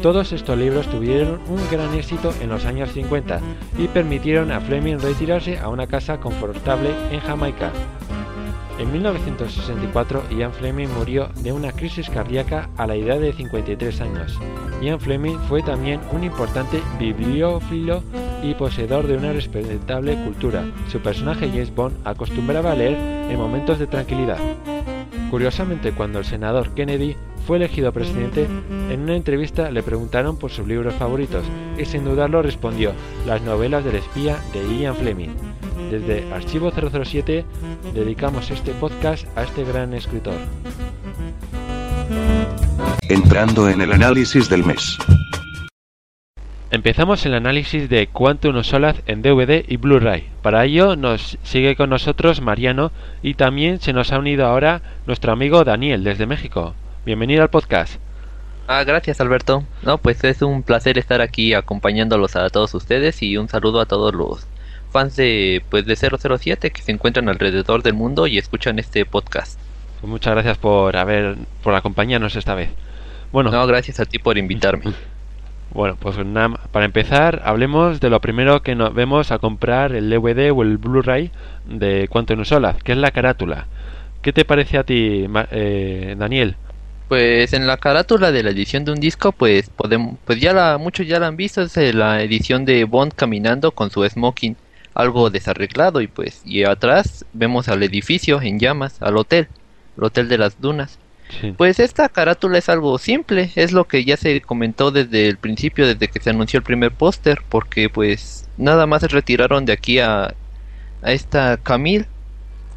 Todos 0.00 0.32
estos 0.32 0.56
libros 0.56 0.86
tuvieron 0.86 1.40
un 1.48 1.60
gran 1.70 1.92
éxito 1.94 2.32
en 2.40 2.48
los 2.48 2.64
años 2.64 2.90
50 2.92 3.40
y 3.78 3.88
permitieron 3.88 4.50
a 4.50 4.60
Fleming 4.60 4.98
retirarse 4.98 5.58
a 5.58 5.68
una 5.68 5.86
casa 5.86 6.18
confortable 6.18 6.90
en 7.10 7.20
Jamaica. 7.20 7.70
En 8.80 8.90
1964, 8.92 10.22
Ian 10.30 10.54
Fleming 10.54 10.88
murió 10.88 11.28
de 11.42 11.52
una 11.52 11.70
crisis 11.70 12.08
cardíaca 12.08 12.70
a 12.78 12.86
la 12.86 12.94
edad 12.94 13.20
de 13.20 13.34
53 13.34 14.00
años. 14.00 14.38
Ian 14.80 14.98
Fleming 14.98 15.36
fue 15.50 15.62
también 15.62 16.00
un 16.12 16.24
importante 16.24 16.80
bibliófilo 16.98 18.02
y 18.42 18.54
poseedor 18.54 19.06
de 19.06 19.18
una 19.18 19.34
respetable 19.34 20.14
cultura. 20.24 20.64
Su 20.88 20.98
personaje 21.00 21.50
James 21.50 21.74
Bond 21.74 21.94
acostumbraba 22.06 22.72
a 22.72 22.74
leer 22.74 22.96
en 23.30 23.36
momentos 23.36 23.78
de 23.78 23.86
tranquilidad. 23.86 24.38
Curiosamente, 25.30 25.92
cuando 25.92 26.18
el 26.18 26.24
senador 26.24 26.70
Kennedy 26.70 27.16
fue 27.46 27.58
elegido 27.58 27.92
presidente, 27.92 28.48
en 28.90 29.02
una 29.02 29.14
entrevista 29.14 29.70
le 29.70 29.82
preguntaron 29.82 30.38
por 30.38 30.52
sus 30.52 30.66
libros 30.66 30.94
favoritos 30.94 31.44
y 31.76 31.84
sin 31.84 32.04
dudarlo 32.04 32.40
respondió 32.40 32.92
Las 33.26 33.42
novelas 33.42 33.84
del 33.84 33.96
espía 33.96 34.38
de 34.54 34.78
Ian 34.78 34.96
Fleming. 34.96 35.49
Desde 35.90 36.32
Archivo 36.32 36.70
007 36.70 37.44
dedicamos 37.92 38.48
este 38.52 38.70
podcast 38.74 39.26
a 39.36 39.42
este 39.42 39.64
gran 39.64 39.92
escritor. 39.92 40.36
Entrando 43.08 43.68
en 43.68 43.80
el 43.80 43.90
análisis 43.90 44.48
del 44.48 44.62
mes. 44.62 44.96
Empezamos 46.70 47.26
el 47.26 47.34
análisis 47.34 47.88
de 47.88 48.06
Quantum 48.06 48.62
Solace 48.62 49.02
en 49.06 49.22
DVD 49.22 49.64
y 49.66 49.78
Blu-ray. 49.78 50.28
Para 50.42 50.64
ello 50.64 50.94
nos 50.94 51.38
sigue 51.42 51.74
con 51.74 51.90
nosotros 51.90 52.40
Mariano 52.40 52.92
y 53.20 53.34
también 53.34 53.80
se 53.80 53.92
nos 53.92 54.12
ha 54.12 54.20
unido 54.20 54.46
ahora 54.46 54.82
nuestro 55.08 55.32
amigo 55.32 55.64
Daniel 55.64 56.04
desde 56.04 56.26
México. 56.26 56.74
Bienvenido 57.04 57.42
al 57.42 57.50
podcast. 57.50 57.96
Ah, 58.68 58.84
gracias 58.84 59.20
Alberto. 59.20 59.64
No, 59.82 59.98
pues 59.98 60.22
es 60.22 60.40
un 60.42 60.62
placer 60.62 60.98
estar 60.98 61.20
aquí 61.20 61.52
acompañándolos 61.52 62.36
a 62.36 62.48
todos 62.48 62.72
ustedes 62.74 63.20
y 63.24 63.36
un 63.36 63.48
saludo 63.48 63.80
a 63.80 63.86
todos 63.86 64.14
los 64.14 64.46
fans 64.90 65.16
de 65.16 65.62
pues 65.70 65.86
de 65.86 65.96
007 65.96 66.70
que 66.70 66.82
se 66.82 66.92
encuentran 66.92 67.28
alrededor 67.28 67.82
del 67.82 67.94
mundo 67.94 68.26
y 68.26 68.38
escuchan 68.38 68.78
este 68.78 69.04
podcast. 69.04 69.58
Pues 70.00 70.10
muchas 70.10 70.34
gracias 70.34 70.58
por 70.58 70.96
haber 70.96 71.36
por 71.62 71.74
acompañarnos 71.74 72.36
esta 72.36 72.54
vez. 72.54 72.70
Bueno, 73.32 73.50
no, 73.50 73.66
gracias 73.66 74.00
a 74.00 74.04
ti 74.04 74.18
por 74.18 74.38
invitarme. 74.38 74.84
Bueno, 75.72 75.96
pues 76.00 76.16
para 76.72 76.84
empezar, 76.84 77.42
hablemos 77.44 78.00
de 78.00 78.10
lo 78.10 78.20
primero 78.20 78.60
que 78.60 78.74
nos 78.74 78.92
vemos 78.92 79.30
a 79.30 79.38
comprar 79.38 79.92
el 79.92 80.10
DVD 80.10 80.50
o 80.50 80.62
el 80.62 80.78
Blu-ray 80.78 81.30
de 81.64 82.08
Quantum 82.08 82.44
Solace, 82.44 82.80
que 82.82 82.90
es 82.90 82.98
la 82.98 83.12
carátula. 83.12 83.68
¿Qué 84.20 84.32
te 84.32 84.44
parece 84.44 84.78
a 84.78 84.82
ti, 84.82 85.28
eh, 85.52 86.16
Daniel? 86.18 86.56
Pues 87.08 87.52
en 87.52 87.66
la 87.66 87.76
carátula 87.76 88.32
de 88.32 88.42
la 88.42 88.50
edición 88.50 88.84
de 88.84 88.92
un 88.92 89.00
disco, 89.00 89.32
pues 89.32 89.70
podemos, 89.70 90.16
pues 90.24 90.40
ya 90.40 90.52
la, 90.52 90.76
muchos 90.76 91.06
ya 91.06 91.20
la 91.20 91.28
han 91.28 91.36
visto, 91.36 91.62
es 91.62 91.76
eh, 91.76 91.92
la 91.92 92.22
edición 92.22 92.64
de 92.64 92.84
Bond 92.84 93.14
caminando 93.14 93.70
con 93.70 93.90
su 93.90 94.08
smoking, 94.08 94.56
algo 94.94 95.30
desarreglado 95.30 96.00
y 96.00 96.06
pues 96.06 96.42
y 96.44 96.64
atrás 96.64 97.24
vemos 97.32 97.68
al 97.68 97.82
edificio 97.82 98.40
en 98.42 98.58
llamas, 98.58 99.00
al 99.00 99.16
hotel, 99.16 99.48
el 99.96 100.04
hotel 100.04 100.28
de 100.28 100.38
las 100.38 100.60
dunas. 100.60 100.98
Pues 101.56 101.78
esta 101.78 102.08
carátula 102.08 102.58
es 102.58 102.68
algo 102.68 102.98
simple, 102.98 103.52
es 103.54 103.70
lo 103.70 103.86
que 103.86 104.04
ya 104.04 104.16
se 104.16 104.40
comentó 104.40 104.90
desde 104.90 105.28
el 105.28 105.36
principio, 105.36 105.86
desde 105.86 106.08
que 106.08 106.18
se 106.18 106.30
anunció 106.30 106.58
el 106.58 106.64
primer 106.64 106.90
póster, 106.90 107.40
porque 107.48 107.88
pues 107.88 108.48
nada 108.56 108.86
más 108.86 109.02
se 109.02 109.08
retiraron 109.08 109.64
de 109.64 109.72
aquí 109.72 110.00
a, 110.00 110.34
a 111.02 111.12
esta 111.12 111.56
Camille 111.56 112.06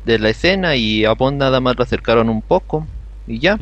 de 0.05 0.19
la 0.19 0.29
escena 0.29 0.75
y 0.75 1.05
a 1.05 1.13
Bond 1.13 1.39
nada 1.39 1.59
más 1.61 1.75
lo 1.77 1.83
acercaron 1.83 2.29
un 2.29 2.41
poco 2.41 2.85
y 3.25 3.39
ya. 3.39 3.57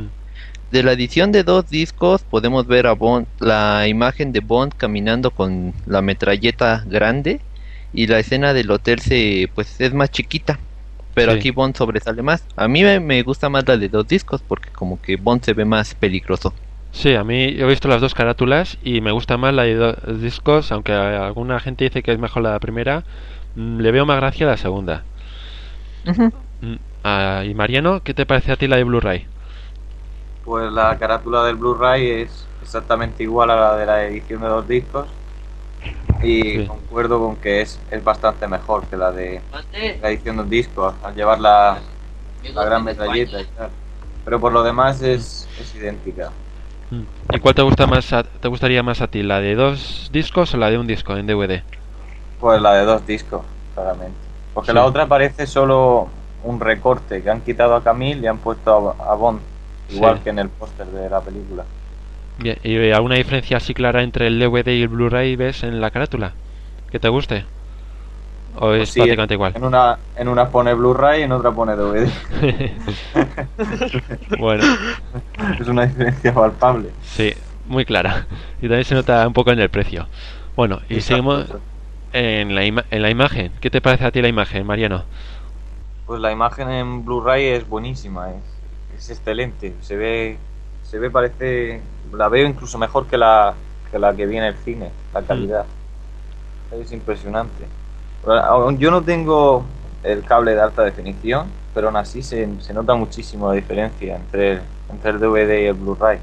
De 0.72 0.84
la 0.84 0.94
edición 0.94 1.32
de 1.32 1.44
dos 1.44 1.70
discos 1.70 2.24
podemos 2.24 2.68
ver 2.68 2.88
a 2.88 2.94
Bond, 2.94 3.28
la 3.40 3.88
imagen 3.88 4.32
de 4.32 4.40
Bond 4.40 4.74
caminando 4.76 5.32
con 5.32 5.74
la 5.86 6.02
metralleta 6.02 6.84
grande 6.88 7.40
y 7.94 8.08
la 8.08 8.20
escena 8.20 8.54
del 8.54 8.72
hotel 8.72 9.00
se 9.00 9.50
pues 9.54 9.80
es 9.82 9.94
más 9.94 10.12
chiquita 10.12 10.60
pero 11.14 11.34
aquí 11.34 11.52
Bond 11.52 11.76
sobresale 11.76 12.22
más. 12.22 12.46
A 12.56 12.68
mí 12.68 12.84
me, 12.84 13.24
gusta 13.24 13.50
más 13.50 13.68
la 13.68 13.78
de 13.78 13.90
dos 13.90 14.08
discos 14.08 14.42
porque 14.48 14.70
como 14.72 15.02
que 15.02 15.18
Bond 15.18 15.44
se 15.44 15.54
ve 15.54 15.66
más 15.66 15.94
peligroso. 15.96 16.54
Sí, 16.92 17.16
a 17.16 17.24
mí 17.24 17.44
he 17.44 17.66
visto 17.66 17.88
las 17.88 18.02
dos 18.02 18.14
carátulas 18.14 18.78
y 18.84 19.02
me 19.02 19.12
gusta 19.12 19.38
más 19.38 19.54
la 19.54 19.64
de 19.64 19.76
dos 19.76 20.22
discos, 20.22 20.72
aunque 20.72 20.94
alguna 20.94 21.60
gente 21.60 21.86
dice 21.86 22.04
que 22.04 22.12
es 22.12 22.20
mejor 22.20 22.44
la 22.44 22.60
primera, 22.60 23.04
mm, 23.56 23.80
le 23.80 23.92
veo 23.92 24.06
más 24.06 24.18
gracia 24.18 24.46
a 24.46 24.52
la 24.52 24.58
segunda. 24.58 25.04
Mm, 26.62 26.76
ah, 27.04 27.44
y 27.46 27.54
Mariano, 27.54 28.02
¿qué 28.04 28.14
te 28.14 28.26
parece 28.26 28.52
a 28.52 28.56
ti 28.58 28.68
la 28.68 28.78
de 28.78 28.84
Blu-ray? 28.84 29.26
Pues 30.44 30.72
la 30.72 30.98
carátula 30.98 31.46
del 31.46 31.56
Blu-ray 31.56 32.10
es 32.10 32.46
exactamente 32.62 33.24
igual 33.24 33.52
a 33.52 33.56
la 33.56 33.78
de 33.78 33.86
la 33.86 34.04
edición 34.04 34.42
de 34.42 34.48
dos 34.48 34.68
discos 34.68 35.08
y 36.24 36.66
concuerdo 36.66 37.20
con 37.20 37.36
que 37.36 37.62
es, 37.62 37.80
es 37.90 38.04
bastante 38.04 38.48
mejor 38.48 38.86
que 38.88 38.98
la 38.98 39.12
de 39.12 39.42
la 40.02 40.10
edición 40.10 40.38
de 40.38 40.44
un 40.44 40.50
disco, 40.50 40.94
al 41.04 41.16
llevar 41.16 41.40
la, 41.40 41.80
la 42.54 42.66
gran 42.66 42.84
metralleta 42.84 43.42
y 43.42 43.46
tal. 43.46 43.70
Pero 44.24 44.40
por 44.40 44.52
lo 44.52 44.64
demás 44.64 45.02
es, 45.02 45.48
es 45.60 45.76
idéntica. 45.76 46.32
¿Y 47.34 47.40
cuál 47.40 47.56
te 47.56 47.62
gusta 47.62 47.88
más 47.88 48.14
te 48.42 48.48
gustaría 48.48 48.84
más 48.84 49.02
a 49.02 49.08
ti, 49.08 49.24
la 49.24 49.40
de 49.40 49.56
dos 49.56 50.10
discos 50.12 50.54
o 50.54 50.58
la 50.58 50.70
de 50.70 50.78
un 50.78 50.88
disco 50.88 51.16
en 51.16 51.26
DVD? 51.26 51.64
Pues 52.40 52.62
la 52.62 52.74
de 52.74 52.86
dos 52.86 53.06
discos, 53.08 53.42
claramente. 53.74 54.18
Porque 54.54 54.74
la 54.74 54.86
otra 54.86 55.08
parece 55.08 55.48
solo 55.48 56.10
un 56.44 56.60
recorte 56.60 57.22
que 57.22 57.30
han 57.30 57.42
quitado 57.42 57.76
a 57.76 57.84
Camille 57.84 58.22
y 58.22 58.28
han 58.28 58.40
puesto 58.40 58.96
a, 59.00 59.16
Bond, 59.16 59.40
igual 59.90 60.22
que 60.22 60.32
en 60.32 60.40
el 60.40 60.50
póster 60.50 60.88
de 60.88 61.10
la 61.10 61.22
película. 61.22 61.64
¿Y 62.64 62.92
alguna 62.92 63.16
diferencia 63.16 63.58
así 63.58 63.74
clara 63.74 64.04
entre 64.04 64.28
el 64.28 64.40
DVD 64.40 64.68
y 64.70 64.82
el 64.82 64.88
Blu-ray 64.88 65.36
ves 65.36 65.64
en 65.64 65.82
la 65.82 65.92
carátula? 65.92 66.34
¿Que 66.92 67.00
te 67.00 67.10
guste? 67.10 67.46
¿O 68.56 68.68
pues 68.68 68.90
es 68.90 68.96
prácticamente 68.96 69.34
igual? 69.36 69.54
En 69.56 69.64
una, 69.64 69.98
en 70.16 70.28
una 70.28 70.50
pone 70.50 70.74
Blu-ray 70.74 71.22
y 71.22 71.24
en 71.24 71.32
otra 71.32 71.52
pone 71.52 71.76
DVD. 71.76 72.10
bueno. 74.38 74.64
Es 75.60 75.68
una 75.68 75.86
diferencia 75.86 76.34
palpable. 76.34 76.90
Sí, 77.02 77.34
muy 77.68 77.86
clara. 77.86 78.26
Y 78.62 78.68
también 78.68 78.84
se 78.84 78.96
nota 78.96 79.26
un 79.26 79.34
poco 79.34 79.52
en 79.52 79.60
el 79.60 79.70
precio. 79.70 80.08
Bueno, 80.56 80.82
y 80.90 81.00
seguimos 81.00 81.46
en 82.12 82.56
la, 82.56 82.64
en 82.64 83.02
la 83.02 83.10
imagen. 83.10 83.52
¿Qué 83.62 83.70
te 83.70 83.80
parece 83.80 84.06
a 84.06 84.12
ti 84.12 84.22
la 84.22 84.28
imagen, 84.28 84.66
Mariano? 84.66 85.06
Pues 86.06 86.20
la 86.20 86.32
imagen 86.32 86.70
en 86.70 87.06
Blu-ray 87.06 87.46
es 87.46 87.68
buenísima, 87.68 88.32
es, 88.32 88.44
es 88.98 89.10
excelente. 89.12 89.74
Se 89.80 89.96
ve 89.96 90.38
se 90.92 91.00
ve, 91.00 91.10
parece, 91.10 91.80
la 92.12 92.28
veo 92.28 92.46
incluso 92.46 92.78
mejor 92.78 93.08
que 93.08 93.18
la 93.18 93.54
que, 93.90 93.98
la 93.98 94.14
que 94.14 94.26
viene 94.26 94.50
el 94.50 94.58
cine, 94.58 94.92
la 95.14 95.22
mm. 95.22 95.26
calidad. 95.26 95.66
Es 96.72 96.92
impresionante. 96.92 97.66
Yo 98.78 98.92
no 98.92 99.02
tengo 99.02 99.64
el 100.04 100.24
cable 100.26 100.54
de 100.54 100.62
alta 100.62 100.84
definición, 100.84 101.48
pero 101.74 101.88
aún 101.88 101.96
así 101.96 102.22
se, 102.22 102.62
se 102.62 102.74
nota 102.74 102.94
muchísimo 102.94 103.48
la 103.48 103.54
diferencia 103.54 104.18
entre 104.18 104.52
el, 104.52 104.62
entre 104.92 105.12
el 105.12 105.20
DVD 105.20 105.64
y 105.64 105.66
el 105.68 105.76
Blu-ray. 105.76 106.20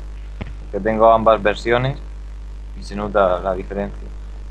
Que 0.70 0.80
tengo 0.80 1.10
ambas 1.10 1.42
versiones 1.42 1.98
y 2.78 2.82
se 2.82 2.94
nota 2.94 3.40
la 3.40 3.54
diferencia. 3.54 4.06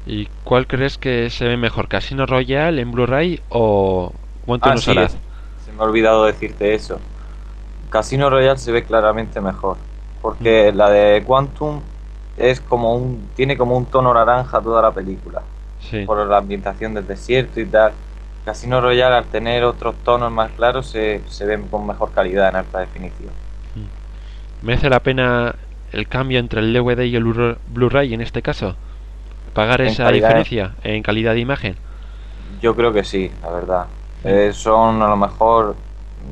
¿Y 0.07 0.27
cuál 0.43 0.65
crees 0.65 0.97
que 0.97 1.29
se 1.29 1.45
ve 1.45 1.57
mejor, 1.57 1.87
Casino 1.87 2.25
Royale 2.25 2.81
en 2.81 2.91
Blu-ray 2.91 3.39
o 3.49 4.11
Quantum 4.47 4.71
ah, 4.71 4.77
sí, 4.77 4.93
Se 5.63 5.71
me 5.73 5.79
ha 5.79 5.83
olvidado 5.83 6.25
decirte 6.25 6.73
eso. 6.73 6.99
Casino 7.91 8.31
Royale 8.31 8.57
se 8.57 8.71
ve 8.71 8.83
claramente 8.83 9.39
mejor 9.41 9.77
porque 10.21 10.71
la 10.73 10.89
de 10.89 11.23
Quantum 11.25 11.81
es 12.35 12.61
como 12.61 12.95
un 12.95 13.33
tiene 13.35 13.57
como 13.57 13.77
un 13.77 13.89
tono 13.89 14.13
naranja 14.13 14.61
toda 14.61 14.81
la 14.81 14.93
película 14.93 15.49
por 16.05 16.25
la 16.27 16.37
ambientación 16.37 16.93
del 16.93 17.07
desierto 17.07 17.59
y 17.61 17.69
tal 17.69 17.93
Casino 18.43 18.79
Royale, 18.81 19.15
al 19.15 19.29
tener 19.29 19.63
otros 19.65 20.03
tonos 20.03 20.31
más 20.31 20.53
claros, 20.53 20.89
se, 20.89 21.23
se 21.27 21.45
ven 21.45 21.67
con 21.69 21.85
mejor 21.85 22.11
calidad 22.13 22.49
en 22.49 22.55
alta 22.57 22.79
definición. 22.79 23.37
¿Merece 24.61 24.89
la 24.89 24.99
pena 25.01 25.55
el 25.91 26.07
cambio 26.07 26.39
entre 26.39 26.59
el 26.59 26.73
DVD 26.73 27.05
y 27.07 27.15
el 27.15 27.25
Blu- 27.25 27.57
Blu-ray 27.67 28.13
en 28.13 28.21
este 28.21 28.41
caso? 28.41 28.75
¿Pagar 29.53 29.81
En 29.83 29.87
esa 29.87 30.11
diferencia 30.11 30.75
en 30.83 31.03
calidad 31.03 31.33
de 31.35 31.41
imagen? 31.41 31.77
Yo 32.61 32.75
creo 32.75 32.93
que 32.93 33.03
sí, 33.03 33.31
la 33.41 33.49
verdad. 33.51 33.87
Eh, 34.23 34.51
son 34.53 35.01
a 35.01 35.07
lo 35.07 35.17
mejor 35.17 35.75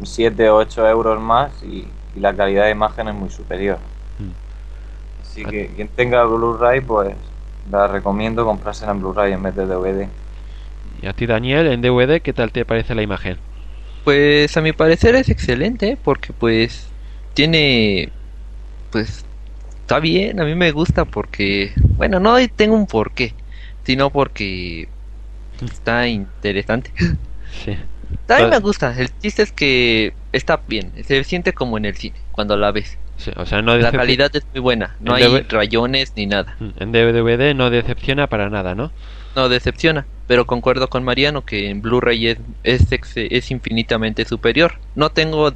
7 0.03 0.49
o 0.49 0.57
8 0.57 0.87
euros 0.87 1.19
más 1.21 1.61
y, 1.63 1.94
y 2.15 2.19
la 2.19 2.35
calidad 2.35 2.65
de 2.65 2.71
imagen 2.71 3.07
es 3.07 3.15
muy 3.15 3.29
superior. 3.29 3.77
Mm. 4.19 5.21
Así 5.21 5.45
que 5.45 5.67
quien 5.75 5.87
tenga 5.89 6.23
Blu-ray, 6.23 6.81
pues 6.81 7.15
la 7.69 7.87
recomiendo 7.87 8.45
comprársela 8.45 8.91
en 8.91 9.01
Blu-ray 9.01 9.33
en 9.33 9.43
vez 9.43 9.55
de 9.55 9.65
DVD. 9.65 10.07
Y 11.01 11.07
a 11.07 11.13
ti, 11.13 11.25
Daniel, 11.25 11.67
en 11.67 11.81
DVD, 11.81 12.21
¿qué 12.21 12.33
tal 12.33 12.51
te 12.51 12.65
parece 12.65 12.95
la 12.95 13.01
imagen? 13.01 13.37
Pues 14.03 14.55
a 14.55 14.61
mi 14.61 14.71
parecer 14.71 15.15
es 15.15 15.29
excelente 15.29 15.97
porque 16.01 16.31
pues 16.31 16.87
tiene 17.33 18.09
pues 18.91 19.25
está 19.81 19.99
bien, 19.99 20.39
a 20.39 20.45
mí 20.45 20.55
me 20.55 20.71
gusta 20.71 21.05
porque 21.05 21.73
bueno, 21.97 22.19
no 22.19 22.37
tengo 22.55 22.75
un 22.75 22.85
porqué, 22.85 23.33
sino 23.83 24.09
porque 24.09 24.87
está 25.61 26.07
interesante. 26.07 26.91
Sí. 27.63 27.77
También 28.25 28.49
me 28.49 28.59
gusta, 28.59 28.93
el 28.99 29.09
chiste 29.19 29.43
es 29.43 29.51
que 29.51 30.13
está 30.31 30.61
bien, 30.67 30.91
se 31.03 31.23
siente 31.23 31.53
como 31.53 31.77
en 31.77 31.85
el 31.85 31.95
cine 31.95 32.15
cuando 32.31 32.57
la 32.57 32.71
ves. 32.71 32.97
sí, 33.17 33.31
o 33.35 33.45
sea, 33.45 33.61
no 33.61 33.75
La 33.77 33.91
calidad 33.91 34.35
es 34.35 34.45
muy 34.53 34.61
buena, 34.61 34.95
no 34.99 35.15
En 35.17 35.23
hay 35.23 35.41
rayones 35.43 36.13
ni 36.15 36.25
nada. 36.25 36.55
Mm, 36.59 36.69
En 36.77 36.91
DVD 36.91 37.53
no 37.53 37.69
decepciona 37.69 38.27
para 38.27 38.49
nada, 38.49 38.75
¿no? 38.75 38.91
No 39.35 39.49
decepciona, 39.49 40.05
pero 40.27 40.45
concuerdo 40.45 40.87
con 40.89 41.03
Mariano 41.03 41.45
que 41.45 41.69
en 41.69 41.81
Blu-ray 41.81 42.27
es, 42.27 42.37
es, 42.63 42.87
es 43.15 43.51
infinitamente 43.51 44.25
superior. 44.25 44.79
No 44.95 45.09
tengo 45.09 45.53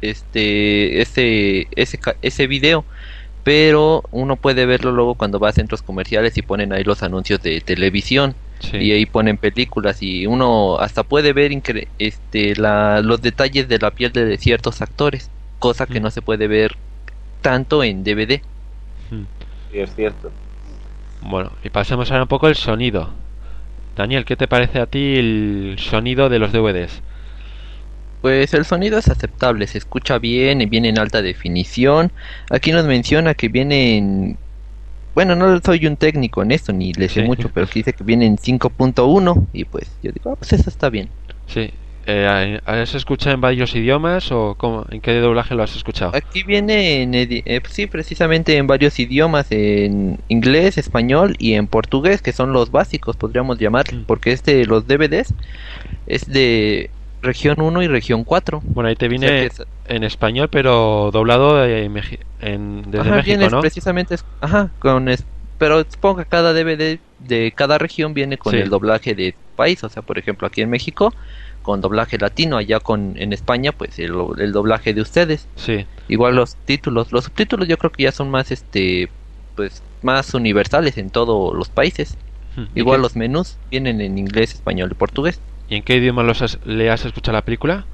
este 0.00 1.00
ese 1.02 1.68
ese 1.76 1.98
ese 2.22 2.46
video, 2.46 2.84
pero 3.42 4.02
uno 4.10 4.36
puede 4.36 4.66
verlo 4.66 4.92
luego 4.92 5.14
cuando 5.14 5.38
va 5.38 5.48
a 5.50 5.52
centros 5.52 5.82
comerciales 5.82 6.36
y 6.38 6.42
ponen 6.42 6.72
ahí 6.72 6.84
los 6.84 7.02
anuncios 7.02 7.42
de 7.42 7.60
televisión 7.60 8.34
Sí. 8.60 8.76
y 8.78 8.92
ahí 8.92 9.06
ponen 9.06 9.38
películas 9.38 10.02
y 10.02 10.26
uno 10.26 10.78
hasta 10.78 11.04
puede 11.04 11.32
ver 11.32 11.52
incre- 11.52 11.88
este 11.98 12.56
la, 12.56 13.00
los 13.02 13.22
detalles 13.22 13.68
de 13.68 13.78
la 13.78 13.90
piel 13.92 14.12
de 14.12 14.36
ciertos 14.38 14.82
actores, 14.82 15.30
cosa 15.58 15.86
que 15.86 16.00
Mm. 16.00 16.02
no 16.02 16.10
se 16.10 16.22
puede 16.22 16.48
ver 16.48 16.76
tanto 17.40 17.84
en 17.84 18.02
DVD. 18.04 18.42
Mm. 19.10 19.22
Sí, 19.72 19.78
es 19.80 19.94
cierto. 19.94 20.32
Bueno, 21.20 21.52
y 21.62 21.70
pasemos 21.70 22.10
ahora 22.10 22.24
un 22.24 22.28
poco 22.28 22.48
el 22.48 22.54
sonido. 22.56 23.10
Daniel, 23.96 24.24
¿qué 24.24 24.36
te 24.36 24.46
parece 24.48 24.80
a 24.80 24.86
ti 24.86 25.16
el 25.16 25.76
sonido 25.78 26.28
de 26.28 26.38
los 26.38 26.52
DVDs? 26.52 27.02
Pues 28.20 28.52
el 28.54 28.64
sonido 28.64 28.98
es 28.98 29.08
aceptable, 29.08 29.66
se 29.68 29.78
escucha 29.78 30.18
bien 30.18 30.60
y 30.60 30.66
viene 30.66 30.88
en 30.88 30.98
alta 30.98 31.22
definición. 31.22 32.10
Aquí 32.50 32.72
nos 32.72 32.84
menciona 32.84 33.34
que 33.34 33.48
viene 33.48 33.96
en... 33.96 34.38
Bueno, 35.18 35.34
no 35.34 35.58
soy 35.64 35.84
un 35.84 35.96
técnico 35.96 36.42
en 36.44 36.52
esto, 36.52 36.72
ni 36.72 36.92
le 36.92 37.08
sé 37.08 37.22
Sí. 37.22 37.26
mucho, 37.26 37.48
pero 37.52 37.66
aquí 37.66 37.80
dice 37.80 37.92
que 37.92 38.04
viene 38.04 38.24
en 38.24 38.36
5.1 38.38 39.48
y 39.52 39.64
pues 39.64 39.90
yo 40.00 40.12
digo, 40.12 40.30
ah, 40.30 40.36
pues 40.38 40.52
eso 40.52 40.70
está 40.70 40.90
bien. 40.90 41.08
Sí. 41.48 41.70
Eh, 42.06 42.60
¿Has 42.64 42.94
escuchado 42.94 43.34
en 43.34 43.40
varios 43.40 43.74
idiomas 43.74 44.30
o 44.30 44.54
cómo, 44.56 44.86
en 44.92 45.00
qué 45.00 45.14
doblaje 45.18 45.56
lo 45.56 45.64
has 45.64 45.74
escuchado? 45.74 46.12
Aquí 46.14 46.44
viene 46.44 47.02
en... 47.02 47.16
eh, 47.16 47.60
sí, 47.68 47.88
precisamente 47.88 48.56
en 48.58 48.68
varios 48.68 48.96
idiomas, 49.00 49.50
en 49.50 50.20
inglés, 50.28 50.78
español 50.78 51.34
y 51.40 51.54
en 51.54 51.66
portugués, 51.66 52.22
que 52.22 52.30
son 52.30 52.52
los 52.52 52.70
básicos, 52.70 53.16
podríamos 53.16 53.58
llamar, 53.58 53.92
Mm. 53.92 54.04
porque 54.04 54.30
este, 54.30 54.66
los 54.66 54.86
DVDs, 54.86 55.34
es 56.06 56.26
de 56.26 56.90
región 57.22 57.60
1 57.60 57.82
y 57.82 57.88
región 57.88 58.24
4. 58.24 58.60
Bueno, 58.64 58.88
ahí 58.88 58.96
te 58.96 59.06
O 59.06 59.18
sea 59.18 59.42
es- 59.42 59.62
en 59.86 60.04
español, 60.04 60.48
pero 60.50 61.10
doblado 61.12 61.64
en 61.64 61.96
en- 62.40 62.82
desde 62.82 63.00
Ajá, 63.00 63.10
México, 63.16 63.24
viene 63.38 63.48
¿no? 63.48 63.60
precisamente, 63.60 64.14
es- 64.14 64.24
ajá, 64.40 64.70
con 64.78 65.08
es- 65.08 65.24
pero 65.58 65.80
supongo 65.88 66.18
que 66.18 66.26
cada 66.26 66.52
DVD 66.52 67.00
de 67.18 67.52
cada 67.54 67.78
región 67.78 68.14
viene 68.14 68.38
con 68.38 68.52
Sí. 68.52 68.58
el 68.58 68.68
doblaje 68.70 69.14
de 69.14 69.34
país, 69.56 69.82
o 69.82 69.88
sea, 69.88 70.02
por 70.02 70.18
ejemplo, 70.18 70.46
aquí 70.46 70.60
en 70.60 70.70
México 70.70 71.12
con 71.62 71.80
doblaje 71.80 72.16
latino, 72.18 72.56
allá 72.56 72.78
con 72.80 73.14
en 73.16 73.32
España 73.32 73.72
pues 73.72 73.98
el, 73.98 74.14
el 74.38 74.52
doblaje 74.52 74.94
de 74.94 75.00
ustedes. 75.00 75.48
Sí. 75.56 75.84
Igual 76.08 76.36
los 76.36 76.54
títulos, 76.64 77.10
los 77.12 77.24
subtítulos 77.24 77.66
yo 77.68 77.76
creo 77.76 77.90
que 77.90 78.04
ya 78.04 78.12
son 78.12 78.30
más 78.30 78.52
este 78.52 79.08
pues 79.56 79.82
más 80.02 80.32
universales 80.34 80.96
en 80.98 81.10
todos 81.10 81.54
los 81.56 81.68
países. 81.68 82.16
¿Y 82.74 82.80
Igual 82.80 82.98
qué- 82.98 83.02
los 83.02 83.16
menús 83.16 83.56
vienen 83.70 84.00
en 84.00 84.16
inglés, 84.18 84.54
español 84.54 84.90
y 84.92 84.94
portugués. 84.94 85.40
¿Y 85.68 85.76
en 85.76 85.82
qué 85.82 85.96
idioma 85.96 86.22
los 86.22 86.40
has- 86.42 86.58
le 86.64 86.90
has 86.90 87.04
escuchado 87.04 87.36
la 87.36 87.42
película? 87.42 87.84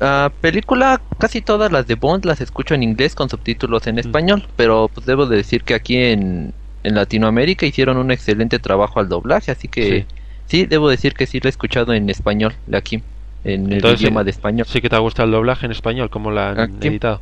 Ah, 0.00 0.30
película, 0.40 1.00
casi 1.18 1.40
todas 1.40 1.72
las 1.72 1.86
de 1.86 1.94
Bond 1.94 2.24
las 2.26 2.40
escucho 2.40 2.74
en 2.74 2.82
inglés 2.82 3.14
con 3.14 3.30
subtítulos 3.30 3.86
Mm. 3.86 3.88
en 3.90 3.98
español, 3.98 4.46
pero 4.56 4.90
pues 4.92 5.06
debo 5.06 5.26
de 5.26 5.36
decir 5.38 5.62
que 5.62 5.74
aquí 5.74 5.96
en, 5.96 6.52
en 6.82 6.94
Latinoamérica 6.94 7.64
hicieron 7.64 7.96
un 7.96 8.10
excelente 8.10 8.58
trabajo 8.58 9.00
al 9.00 9.08
doblaje, 9.08 9.52
así 9.52 9.68
que 9.68 10.06
sí, 10.46 10.66
debo 10.66 10.90
decir 10.90 11.14
que 11.14 11.26
sí 11.26 11.40
la 11.40 11.48
he 11.48 11.50
escuchado 11.50 11.94
en 11.94 12.10
español, 12.10 12.54
de 12.66 12.76
aquí, 12.76 13.02
en 13.44 13.72
Entonces, 13.72 14.00
el 14.00 14.06
idioma 14.08 14.24
de 14.24 14.30
español. 14.30 14.66
Sí 14.68 14.80
que 14.82 14.90
te 14.90 14.96
ha 14.96 15.00
gustado 15.00 15.26
el 15.26 15.32
doblaje 15.32 15.64
en 15.64 15.72
español, 15.72 16.10
como 16.10 16.30
la 16.30 16.50
han 16.50 16.60
Aquí. 16.60 16.88
editado. 16.88 17.20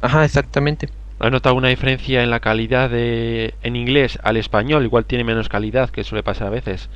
Ajá, 0.00 0.24
exactamente. 0.24 0.88
¿Has 1.18 1.32
notado 1.32 1.56
una 1.56 1.68
diferencia 1.68 2.22
en 2.22 2.30
la 2.30 2.38
calidad 2.38 2.90
de 2.90 3.54
en 3.64 3.74
inglés 3.74 4.20
al 4.22 4.36
español? 4.36 4.84
Igual 4.84 5.04
tiene 5.04 5.24
menos 5.24 5.48
calidad, 5.48 5.90
que 5.90 6.04
suele 6.04 6.22
pasar 6.22 6.46
a 6.46 6.50
veces. 6.50 6.88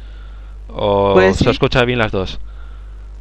¿O 0.68 1.14
Pues 1.14 1.36
se 1.36 1.44
sí. 1.44 1.50
escucha 1.50 1.84
bien 1.84 1.98
las 1.98 2.12
dos? 2.12 2.40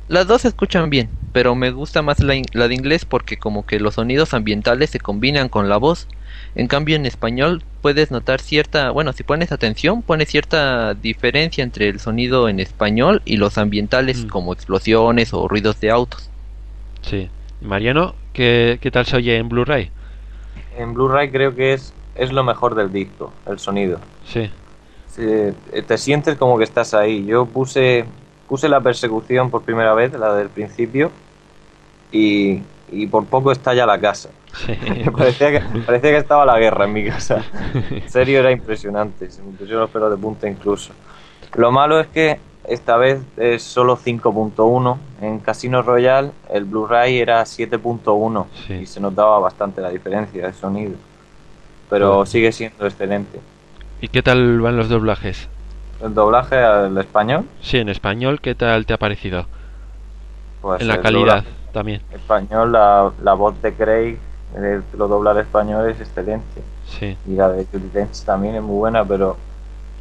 Las 0.08 0.28
dos 0.28 0.42
se 0.42 0.50
escuchan 0.50 0.90
bien, 0.90 1.10
pero 1.32 1.56
me 1.56 1.72
gusta 1.72 2.02
más 2.02 2.20
la, 2.20 2.36
in- 2.36 2.46
la 2.54 2.68
de 2.68 2.76
inglés 2.76 3.06
porque 3.06 3.38
como 3.38 3.66
que 3.66 3.80
los 3.80 3.96
sonidos 3.96 4.34
ambientales 4.34 4.90
se 4.90 5.00
combinan 5.00 5.50
con 5.50 5.70
la 5.70 5.78
voz. 5.78 6.08
En 6.56 6.68
cambio 6.68 6.96
en 6.96 7.06
español 7.06 7.64
puedes 7.82 8.12
notar 8.12 8.42
cierta, 8.42 8.92
bueno, 8.92 9.14
si 9.14 9.24
pones 9.24 9.52
atención, 9.52 10.02
pones 10.04 10.30
cierta 10.30 10.94
diferencia 10.94 11.64
entre 11.64 11.88
el 11.90 12.00
sonido 12.00 12.50
en 12.50 12.60
español 12.60 13.22
y 13.26 13.38
los 13.38 13.58
ambientales 13.58 14.26
Mm. 14.26 14.28
como 14.28 14.54
explosiones 14.54 15.34
o 15.34 15.48
ruidos 15.48 15.80
de 15.80 15.92
autos. 15.92 16.30
Sí. 17.02 17.30
Mariano, 17.62 18.16
¿qué, 18.34 18.80
qué 18.82 18.92
tal 18.92 19.06
se 19.06 19.18
oye 19.18 19.38
en 19.38 19.50
Blu-ray? 19.50 19.92
En 20.78 20.94
Blu-ray 20.94 21.32
creo 21.32 21.56
que 21.56 21.74
es, 21.74 21.94
es 22.16 22.32
lo 22.32 22.44
mejor 22.44 22.76
del 22.76 22.92
disco, 22.92 23.32
el 23.46 23.60
sonido. 23.60 24.00
Sí. 24.24 24.50
Se- 25.14 25.54
te 25.88 25.98
sientes 25.98 26.38
como 26.38 26.58
que 26.58 26.64
estás 26.64 26.94
ahí. 26.94 27.26
Yo 27.26 27.46
puse, 27.46 28.06
puse 28.48 28.70
la 28.70 28.82
persecución 28.82 29.50
por 29.52 29.62
primera 29.64 29.94
vez, 29.94 30.14
la 30.14 30.34
del 30.36 30.50
principio, 30.50 31.12
y, 32.12 32.62
y 32.92 33.08
por 33.08 33.26
poco 33.26 33.52
estalla 33.52 33.86
la 33.86 34.00
casa. 34.00 34.30
parecía, 35.18 35.52
que, 35.52 35.60
parecía 35.86 36.12
que 36.12 36.18
estaba 36.18 36.46
la 36.46 36.60
guerra 36.60 36.86
en 36.86 36.94
mi 36.94 37.06
casa. 37.06 37.44
En 37.92 38.10
serio, 38.10 38.40
era 38.40 38.52
impresionante. 38.52 39.30
Se 39.32 39.42
me 39.42 39.52
pusieron 39.54 39.82
los 39.82 39.90
pelos 39.90 40.12
de 40.12 40.18
punta 40.18 40.48
incluso. 40.50 40.92
Lo 41.56 41.72
malo 41.72 42.00
es 42.00 42.08
que 42.08 42.40
esta 42.68 42.96
vez 42.98 43.22
es 43.38 43.64
solo 43.64 43.98
5.1. 43.98 44.98
En 45.22 45.40
Casino 45.40 45.82
Royale 45.82 46.32
el 46.50 46.66
Blu-ray 46.66 47.20
era 47.20 47.42
7.1 47.44 48.46
Sí. 48.68 48.74
y 48.74 48.86
se 48.86 49.00
notaba 49.00 49.40
bastante 49.40 49.82
la 49.82 49.90
diferencia 49.90 50.48
de 50.48 50.54
sonido. 50.54 50.94
Pero 51.90 52.26
sigue 52.26 52.52
siendo 52.52 52.86
excelente. 52.86 53.40
¿Y 54.02 54.10
qué 54.10 54.22
tal 54.22 54.60
van 54.60 54.76
los 54.76 54.90
doblajes? 54.90 55.48
El 56.02 56.14
doblaje 56.14 56.58
al 56.58 56.98
español, 56.98 57.46
Sí, 57.62 57.78
en 57.78 57.88
español, 57.90 58.42
¿qué 58.42 58.56
tal 58.56 58.86
te 58.86 58.94
ha 58.94 58.98
parecido? 58.98 59.48
pues 60.62 60.82
en 60.82 60.88
la 60.88 61.02
calidad 61.02 61.44
también. 61.72 62.02
español, 62.12 62.72
la, 62.72 63.12
la 63.24 63.34
voz 63.34 63.62
de 63.62 63.74
Craig, 63.74 64.18
el 64.56 64.84
lo 64.98 65.08
dobla 65.08 65.32
al 65.32 65.40
español 65.40 65.90
es 65.90 66.00
excelente. 66.00 66.62
Sí. 66.86 67.18
y 67.26 67.36
la 67.36 67.50
de 67.50 67.66
Judy 67.66 67.90
Dench 67.94 68.24
también 68.26 68.56
es 68.56 68.62
muy 68.62 68.78
buena, 68.78 69.06
pero 69.06 69.38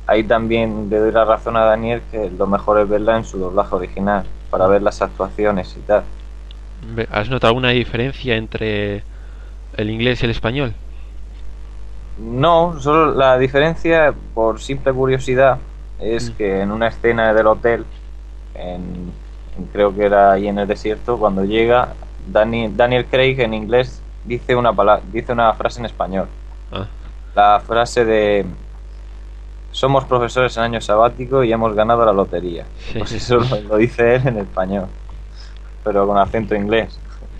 ahí 0.06 0.24
también 0.24 0.88
le 0.90 0.98
doy 0.98 1.12
la 1.12 1.24
razón 1.24 1.56
a 1.56 1.64
Daniel 1.64 2.02
que 2.10 2.30
lo 2.30 2.46
mejor 2.46 2.80
es 2.80 2.88
verla 2.88 3.16
en 3.18 3.24
su 3.24 3.38
doblaje 3.38 3.74
original, 3.74 4.26
para 4.50 4.66
ver 4.68 4.82
las 4.82 5.02
actuaciones 5.02 5.76
y 5.76 5.80
tal. 5.82 6.04
¿Has 7.10 7.28
notado 7.30 7.50
alguna 7.50 7.70
diferencia 7.70 8.36
entre 8.36 9.04
el 9.76 9.90
inglés 9.90 10.22
y 10.22 10.26
el 10.26 10.30
español? 10.32 10.74
No, 12.22 12.78
solo 12.80 13.14
la 13.14 13.38
diferencia, 13.38 14.12
por 14.34 14.60
simple 14.60 14.92
curiosidad, 14.92 15.58
es 15.98 16.30
Mm. 16.30 16.34
que 16.34 16.60
en 16.60 16.70
una 16.72 16.88
escena 16.88 17.32
del 17.32 17.46
hotel, 17.46 17.84
en, 18.54 19.12
en- 19.56 19.64
creo 19.72 19.94
que 19.94 20.04
era 20.06 20.32
ahí 20.32 20.48
en 20.48 20.58
el 20.58 20.68
desierto, 20.68 21.18
cuando 21.18 21.44
llega, 21.44 21.94
Dani- 22.30 22.70
Daniel 22.74 23.06
Craig 23.06 23.40
en 23.40 23.54
inglés 23.54 24.02
dice 24.24 24.54
una, 24.54 24.72
pala- 24.72 25.00
dice 25.12 25.32
una 25.32 25.52
frase 25.54 25.80
en 25.80 25.86
español. 25.86 26.28
Ah, 26.72 26.86
La 27.34 27.60
frase 27.60 28.04
de 28.04 28.44
somos 29.72 30.04
profesores 30.04 30.56
en 30.56 30.64
año 30.64 30.80
sabático 30.80 31.42
y 31.44 31.52
hemos 31.52 31.74
ganado 31.74 32.04
la 32.04 32.12
lotería. 32.12 32.66
Pues 32.98 33.12
eso 33.12 33.36
lo, 33.36 33.60
lo 33.62 33.76
dice 33.76 34.16
él 34.16 34.26
en 34.28 34.38
español, 34.38 34.86
pero 35.84 36.06
con 36.06 36.18
acento 36.18 36.54
inglés. 36.54 36.98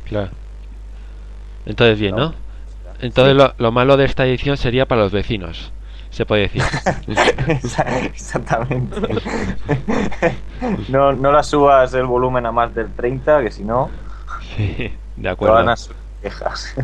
claro. 0.09 0.31
Entonces 1.66 1.99
bien, 2.01 2.16
¿no? 2.16 2.33
Entonces 3.01 3.33
Sí. 3.33 3.39
lo, 3.39 3.55
lo 3.59 3.73
malo 3.73 3.97
de 3.97 4.05
esta 4.05 4.27
edición 4.27 4.57
sería 4.57 4.87
para 4.87 5.03
los 5.03 5.13
vecinos. 5.13 5.73
se 6.11 6.27
puede 6.27 6.43
decir. 6.49 6.63
Exactamente. 8.05 8.97
no, 10.89 11.13
no 11.13 11.33
la 11.33 11.43
subas 11.43 11.95
el 11.95 12.07
volumen 12.07 12.47
a 12.47 12.53
más 12.53 12.75
del 12.75 12.91
30, 12.93 13.43
que 13.43 13.51
si 13.51 13.63
no, 13.65 13.91
Sí, 14.57 14.93
de 15.17 15.29
acuerdo. 15.29 15.55
van 15.55 15.69
a 15.69 15.75
quejas. 16.23 16.75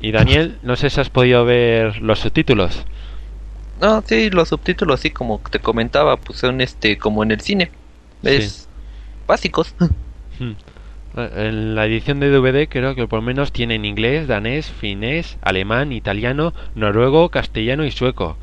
Y 0.00 0.12
Daniel, 0.12 0.58
no 0.62 0.76
sé 0.76 0.90
si 0.90 1.00
has 1.00 1.08
podido 1.08 1.44
ver 1.44 2.00
los 2.02 2.18
subtítulos. 2.20 2.84
No, 3.80 4.02
sí, 4.06 4.28
los 4.30 4.48
subtítulos, 4.50 5.00
sí, 5.00 5.10
como 5.10 5.40
te 5.50 5.58
comentaba, 5.58 6.16
pues 6.18 6.38
son 6.38 6.60
este 6.60 6.98
como 6.98 7.22
en 7.22 7.32
el 7.32 7.40
cine. 7.40 7.70
Es 8.22 8.68
básicos. 9.26 9.74
En 11.16 11.76
la 11.76 11.86
edición 11.86 12.18
de 12.18 12.28
DVD 12.30 12.68
creo 12.68 12.94
que 12.96 13.06
por 13.06 13.20
lo 13.20 13.22
menos 13.22 13.52
tienen 13.52 13.84
inglés, 13.84 14.26
danés, 14.26 14.68
finés, 14.70 15.38
alemán, 15.42 15.92
italiano, 15.92 16.52
noruego, 16.74 17.28
castellano 17.28 17.84
y 17.84 17.92
sueco. 17.92 18.36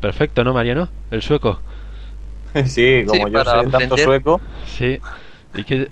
Perfecto, 0.00 0.42
¿no, 0.42 0.52
Mariano? 0.52 0.88
El 1.10 1.22
sueco. 1.22 1.60
Sí, 2.66 3.04
como 3.06 3.26
Sí, 3.28 3.34
yo 3.34 3.44
sé 3.44 3.50
tanto 3.50 3.76
aprender. 3.76 3.98
sueco, 3.98 4.40
Sí. 4.66 4.98
Y 5.54 5.64
que, 5.64 5.88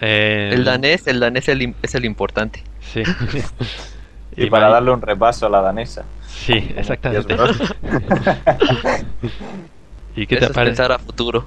eh, 0.00 0.50
El 0.52 0.64
danés, 0.64 1.06
el 1.06 1.20
danés 1.20 1.48
es 1.48 1.54
el, 1.54 1.62
im- 1.62 1.74
es 1.82 1.94
el 1.94 2.04
importante. 2.04 2.62
Sí. 2.80 3.02
y 4.36 4.50
para 4.50 4.68
darle 4.68 4.90
un 4.90 5.02
repaso 5.02 5.46
a 5.46 5.50
la 5.50 5.60
danesa. 5.60 6.04
Sí, 6.26 6.70
exactamente. 6.76 7.34
¿Y 10.16 10.26
qué, 10.26 10.36
Eso 10.36 10.48
te 10.48 10.54
parece, 10.54 10.82
a 10.82 10.98
futuro. 10.98 11.44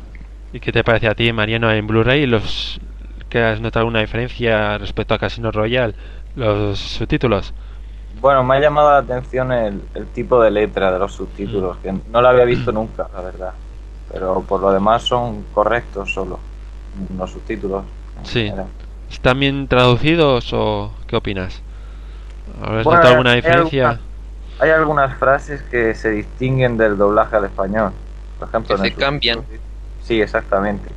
¿Y 0.54 0.60
qué 0.60 0.72
te 0.72 0.84
parece 0.84 1.08
a 1.08 1.16
ti, 1.16 1.32
Mariano, 1.34 1.72
en 1.72 1.88
Blu-ray? 1.88 2.26
Los 2.26 2.80
que 3.30 3.42
has 3.44 3.62
notado 3.62 3.86
una 3.86 4.00
diferencia 4.02 4.78
respecto 4.78 5.14
a 5.14 5.20
Casino 5.20 5.52
Royale, 5.52 5.94
los 6.36 6.80
subtítulos. 6.80 7.54
Bueno, 8.22 8.44
me 8.44 8.58
ha 8.58 8.60
llamado 8.60 8.90
la 8.92 8.98
atención 8.98 9.52
el, 9.52 9.82
el 9.94 10.08
tipo 10.08 10.42
de 10.42 10.52
letra 10.52 10.92
de 10.92 11.00
los 11.00 11.14
subtítulos, 11.14 11.78
que 11.78 11.92
no 11.92 12.22
lo 12.22 12.28
había 12.28 12.46
visto 12.46 12.72
nunca, 12.72 13.08
la 13.14 13.22
verdad. 13.22 13.54
Pero 14.12 14.42
por 14.42 14.62
lo 14.62 14.72
demás 14.72 15.04
son 15.04 15.44
correctos 15.54 16.12
solo, 16.14 16.40
los 17.18 17.32
subtítulos. 17.32 17.84
Sí. 18.24 18.46
general. 18.46 18.66
¿Están 19.10 19.40
bien 19.40 19.68
traducidos 19.68 20.52
o 20.54 20.92
qué 21.08 21.16
opinas? 21.16 21.62
¿Habrás 22.62 22.84
Bueno, 22.84 22.98
notado 22.98 23.14
alguna 23.14 23.32
hay 23.32 23.36
diferencia? 23.38 23.90
alguna- 23.90 24.06
Hay 24.62 24.70
algunas 24.72 25.18
frases 25.18 25.62
que 25.64 25.96
se 25.96 26.10
distinguen 26.10 26.78
del 26.78 26.98
doblaje 26.98 27.36
al 27.38 27.46
español. 27.46 27.92
Por 28.40 28.50
ejemplo, 28.50 28.76
Que 28.76 28.82
en 28.82 28.86
el 28.86 28.92
se 28.94 28.98
cambian. 29.00 29.42
Sí, 30.04 30.22
exactamente. 30.22 30.90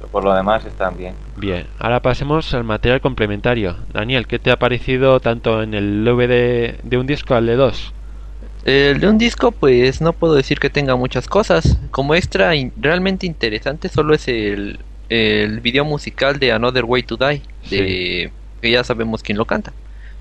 Pero 0.00 0.10
por 0.10 0.24
lo 0.24 0.34
demás 0.34 0.64
están 0.64 0.96
bien. 0.96 1.14
Bien, 1.36 1.66
ahora 1.78 2.00
pasemos 2.00 2.54
al 2.54 2.64
material 2.64 3.02
complementario. 3.02 3.76
Daniel, 3.92 4.26
¿qué 4.26 4.38
te 4.38 4.50
ha 4.50 4.58
parecido 4.58 5.20
tanto 5.20 5.62
en 5.62 5.74
el 5.74 6.04
DVD 6.04 6.80
de 6.82 6.96
un 6.96 7.06
disco 7.06 7.34
al 7.34 7.44
de 7.46 7.56
dos? 7.56 7.92
El 8.64 9.00
de 9.00 9.08
un 9.08 9.18
disco, 9.18 9.52
pues 9.52 10.00
no 10.00 10.14
puedo 10.14 10.34
decir 10.34 10.58
que 10.58 10.70
tenga 10.70 10.96
muchas 10.96 11.26
cosas. 11.28 11.78
Como 11.90 12.14
extra 12.14 12.54
in- 12.56 12.72
realmente 12.76 13.26
interesante, 13.26 13.90
solo 13.90 14.14
es 14.14 14.26
el, 14.28 14.86
el 15.10 15.60
video 15.60 15.84
musical 15.84 16.38
de 16.38 16.52
Another 16.52 16.84
Way 16.84 17.02
to 17.02 17.16
Die, 17.18 17.42
de 17.62 18.32
que 18.62 18.70
ya 18.70 18.82
sabemos 18.82 19.22
quién 19.22 19.36
lo 19.38 19.44
canta. 19.46 19.74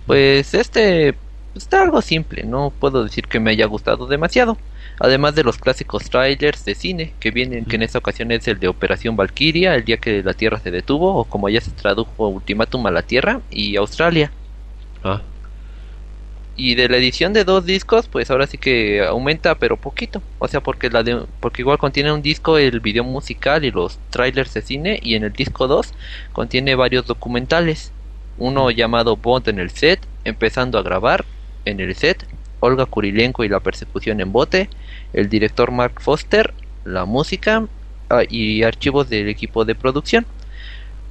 Pues 0.05 0.53
este 0.53 1.19
está 1.53 1.81
algo 1.81 2.01
simple, 2.01 2.43
no 2.43 2.71
puedo 2.77 3.03
decir 3.03 3.27
que 3.27 3.39
me 3.39 3.51
haya 3.51 3.65
gustado 3.65 4.07
demasiado. 4.07 4.57
Además 4.99 5.33
de 5.35 5.43
los 5.43 5.57
clásicos 5.57 6.09
trailers 6.09 6.65
de 6.65 6.75
cine 6.75 7.13
que 7.19 7.31
vienen, 7.31 7.65
que 7.65 7.77
en 7.77 7.83
esta 7.83 7.99
ocasión 7.99 8.31
es 8.31 8.47
el 8.47 8.59
de 8.59 8.67
Operación 8.67 9.15
Valkyria, 9.15 9.75
el 9.75 9.85
día 9.85 9.97
que 9.97 10.21
la 10.23 10.33
Tierra 10.33 10.59
se 10.59 10.71
detuvo, 10.71 11.15
o 11.15 11.25
como 11.25 11.49
ya 11.49 11.61
se 11.61 11.71
tradujo 11.71 12.27
Ultimátum 12.27 12.85
a 12.85 12.91
la 12.91 13.03
Tierra, 13.03 13.41
y 13.49 13.77
Australia. 13.77 14.31
Ah, 15.03 15.23
Y 16.55 16.75
de 16.75 16.89
la 16.89 16.97
edición 16.97 17.31
de 17.33 17.45
dos 17.45 17.65
discos, 17.65 18.07
pues 18.09 18.29
ahora 18.29 18.45
sí 18.45 18.57
que 18.57 19.01
aumenta, 19.05 19.55
pero 19.55 19.77
poquito. 19.77 20.21
O 20.39 20.47
sea, 20.49 20.61
porque 20.61 20.89
la 20.89 21.03
de, 21.03 21.25
porque 21.39 21.61
igual 21.61 21.77
contiene 21.77 22.11
un 22.11 22.21
disco 22.21 22.57
el 22.57 22.81
video 22.81 23.03
musical 23.05 23.63
y 23.63 23.71
los 23.71 23.99
trailers 24.09 24.53
de 24.53 24.61
cine, 24.61 24.99
y 25.01 25.15
en 25.15 25.23
el 25.23 25.31
disco 25.33 25.67
2 25.67 25.93
contiene 26.33 26.75
varios 26.75 27.05
documentales. 27.05 27.93
Uno 28.37 28.71
llamado 28.71 29.15
Bond 29.17 29.47
en 29.49 29.59
el 29.59 29.69
set, 29.71 30.05
empezando 30.25 30.77
a 30.77 30.83
grabar 30.83 31.25
en 31.65 31.79
el 31.79 31.95
set, 31.95 32.27
Olga 32.59 32.85
Kurilenko 32.85 33.43
y 33.43 33.49
la 33.49 33.59
persecución 33.61 34.19
en 34.21 34.31
bote, 34.31 34.69
el 35.13 35.29
director 35.29 35.71
Mark 35.71 36.01
Foster, 36.01 36.53
la 36.85 37.05
música 37.05 37.67
ah, 38.09 38.23
y 38.27 38.63
archivos 38.63 39.09
del 39.09 39.29
equipo 39.29 39.65
de 39.65 39.75
producción. 39.75 40.25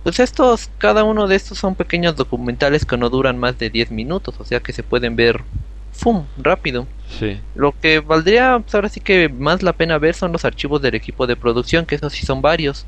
Pues 0.03 0.21
estos, 0.21 0.71
cada 0.79 1.05
uno 1.05 1.27
de 1.27 1.37
estos 1.37 1.59
son 1.59 1.75
pequeños 1.75 2.17
documentales 2.17 2.85
que 2.85 2.97
no 2.97 3.11
duran 3.11 3.39
más 3.39 3.59
de 3.59 3.71
10 3.71 3.91
minutos, 3.91 4.35
o 4.39 4.45
sea 4.45 4.61
que 4.61 4.73
se 4.73 4.83
pueden 4.83 5.17
ver 5.17 5.43
¡fum! 5.93 6.25
rápido. 6.39 6.87
sí. 7.19 7.41
Lo 7.55 7.73
que 7.79 8.01
valdría 8.01 8.59
pues 8.61 8.75
ahora 8.75 8.89
sí 8.89 9.01
que 9.01 9.29
más 9.29 9.63
la 9.63 9.73
pena 9.73 9.99
ver 9.99 10.15
son 10.15 10.33
los 10.33 10.45
archivos 10.45 10.81
del 10.81 10.95
equipo 10.95 11.27
de 11.27 11.37
producción, 11.37 11.85
que 11.87 11.97
esos 11.97 12.13
sí 12.13 12.25
son 12.25 12.41
varios. 12.41 12.87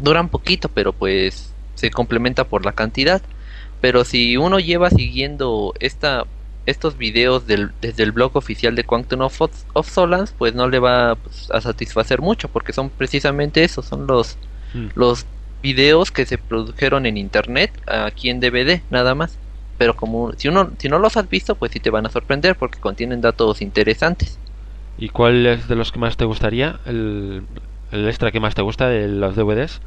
Duran 0.00 0.28
poquito, 0.28 0.68
pero 0.68 0.92
pues 0.92 1.52
se 1.74 1.90
complementa 1.90 2.44
por 2.44 2.64
la 2.64 2.72
cantidad. 2.72 3.22
Pero 3.80 4.04
si 4.04 4.36
uno 4.36 4.58
lleva 4.58 4.90
siguiendo 4.90 5.74
esta 5.80 6.26
estos 6.66 6.96
videos 6.96 7.46
del, 7.46 7.72
desde 7.80 8.02
el 8.04 8.12
blog 8.12 8.36
oficial 8.36 8.74
de 8.76 8.84
Quantum 8.84 9.22
of, 9.22 9.40
of 9.74 9.88
Solans, 9.90 10.32
pues 10.36 10.54
no 10.54 10.68
le 10.68 10.78
va 10.78 11.16
pues, 11.16 11.50
a 11.50 11.60
satisfacer 11.60 12.20
mucho, 12.20 12.48
porque 12.48 12.72
son 12.72 12.90
precisamente 12.90 13.64
esos, 13.64 13.86
son 13.86 14.06
los 14.06 14.38
Mm. 14.74 14.90
los 14.94 15.26
videos 15.62 16.10
que 16.10 16.26
se 16.26 16.38
produjeron 16.38 17.06
en 17.06 17.16
internet 17.16 17.80
aquí 17.86 18.30
en 18.30 18.40
DVD 18.40 18.82
nada 18.90 19.14
más 19.14 19.38
pero 19.76 19.94
como 19.96 20.32
si 20.34 20.48
uno 20.48 20.72
si 20.78 20.88
no 20.88 20.98
los 20.98 21.16
has 21.16 21.28
visto 21.28 21.54
pues 21.54 21.72
sí 21.72 21.80
te 21.80 21.90
van 21.90 22.06
a 22.06 22.10
sorprender 22.10 22.56
porque 22.56 22.78
contienen 22.80 23.20
datos 23.20 23.60
interesantes 23.62 24.38
¿Y 24.96 25.08
cuál 25.08 25.46
es 25.46 25.68
de 25.68 25.76
los 25.76 25.92
que 25.92 25.98
más 25.98 26.16
te 26.16 26.24
gustaría? 26.24 26.80
¿El, 26.84 27.46
el 27.90 28.08
extra 28.08 28.30
que 28.32 28.40
más 28.40 28.54
te 28.54 28.62
gusta 28.62 28.88
de 28.88 29.08
los 29.08 29.34
DVDs? 29.36 29.80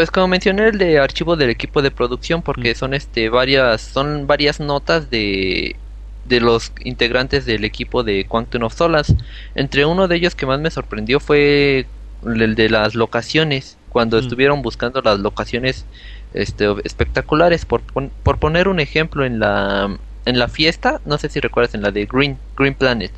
Pues 0.00 0.10
como 0.10 0.28
mencioné 0.28 0.68
el 0.68 0.78
de 0.78 0.98
archivo 0.98 1.36
del 1.36 1.50
equipo 1.50 1.82
de 1.82 1.90
producción 1.90 2.40
porque 2.40 2.70
Mm. 2.72 2.74
son 2.74 2.94
este 2.94 3.28
varias 3.28 3.82
son 3.82 4.26
varias 4.26 4.58
notas 4.58 5.10
de 5.10 5.76
de 6.24 6.40
los 6.40 6.72
integrantes 6.84 7.44
del 7.44 7.64
equipo 7.66 8.02
de 8.02 8.24
Quantum 8.24 8.62
of 8.62 8.74
Solace 8.74 9.14
entre 9.54 9.84
uno 9.84 10.08
de 10.08 10.16
ellos 10.16 10.34
que 10.34 10.46
más 10.46 10.58
me 10.58 10.70
sorprendió 10.70 11.20
fue 11.20 11.84
el 12.24 12.54
de 12.54 12.70
las 12.70 12.94
locaciones 12.94 13.76
cuando 13.90 14.16
Mm. 14.16 14.20
estuvieron 14.20 14.62
buscando 14.62 15.02
las 15.02 15.18
locaciones 15.20 15.84
este 16.32 16.64
espectaculares 16.84 17.66
por, 17.66 17.82
por 18.22 18.38
poner 18.38 18.68
un 18.68 18.80
ejemplo 18.80 19.26
en 19.26 19.38
la 19.38 19.98
en 20.24 20.38
la 20.38 20.48
fiesta 20.48 21.02
no 21.04 21.18
sé 21.18 21.28
si 21.28 21.40
recuerdas 21.40 21.74
en 21.74 21.82
la 21.82 21.90
de 21.90 22.06
Green 22.06 22.38
Green 22.56 22.72
Planet 22.74 23.12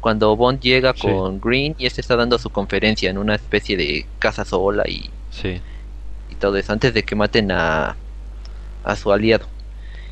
cuando 0.00 0.36
Bond 0.36 0.60
llega 0.60 0.92
Sí. 0.92 1.00
con 1.00 1.40
Green 1.40 1.74
y 1.78 1.86
este 1.86 2.02
está 2.02 2.14
dando 2.14 2.36
su 2.38 2.50
conferencia 2.50 3.08
en 3.08 3.16
una 3.16 3.36
especie 3.36 3.78
de 3.78 4.04
casa 4.18 4.44
sola 4.44 4.82
y, 4.86 5.08
Sí. 5.30 5.62
Y 6.36 6.38
todo 6.38 6.56
eso 6.56 6.72
antes 6.72 6.94
de 6.94 7.04
que 7.04 7.16
maten 7.16 7.50
a 7.52 7.96
a 8.84 8.96
su 8.96 9.12
aliado 9.12 9.46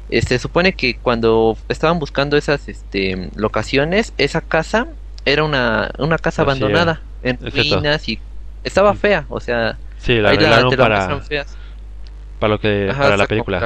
este 0.08 0.38
supone 0.38 0.74
que 0.74 1.00
cuando 1.00 1.58
estaban 1.68 1.98
buscando 1.98 2.37
esas 2.37 2.68
este 2.68 3.30
locaciones 3.37 4.14
esa 4.18 4.40
casa 4.42 4.88
era 5.24 5.44
una 5.44 5.90
una 5.98 6.18
casa 6.18 6.42
Así 6.42 6.48
abandonada 6.50 7.02
en 7.22 7.38
ruinas 7.40 8.08
y 8.08 8.20
estaba 8.64 8.94
Mm. 8.94 8.96
fea 8.96 9.26
o 9.28 9.40
sea 9.40 9.80
Sí, 9.96 10.16
la 10.20 10.30
arreglaron 10.30 10.76
para, 10.76 11.20
feas. 11.22 11.58
para 12.38 12.54
lo 12.54 12.58
que 12.60 12.90
Ajá, 12.90 13.02
para 13.02 13.16
la 13.16 13.26
película. 13.26 13.58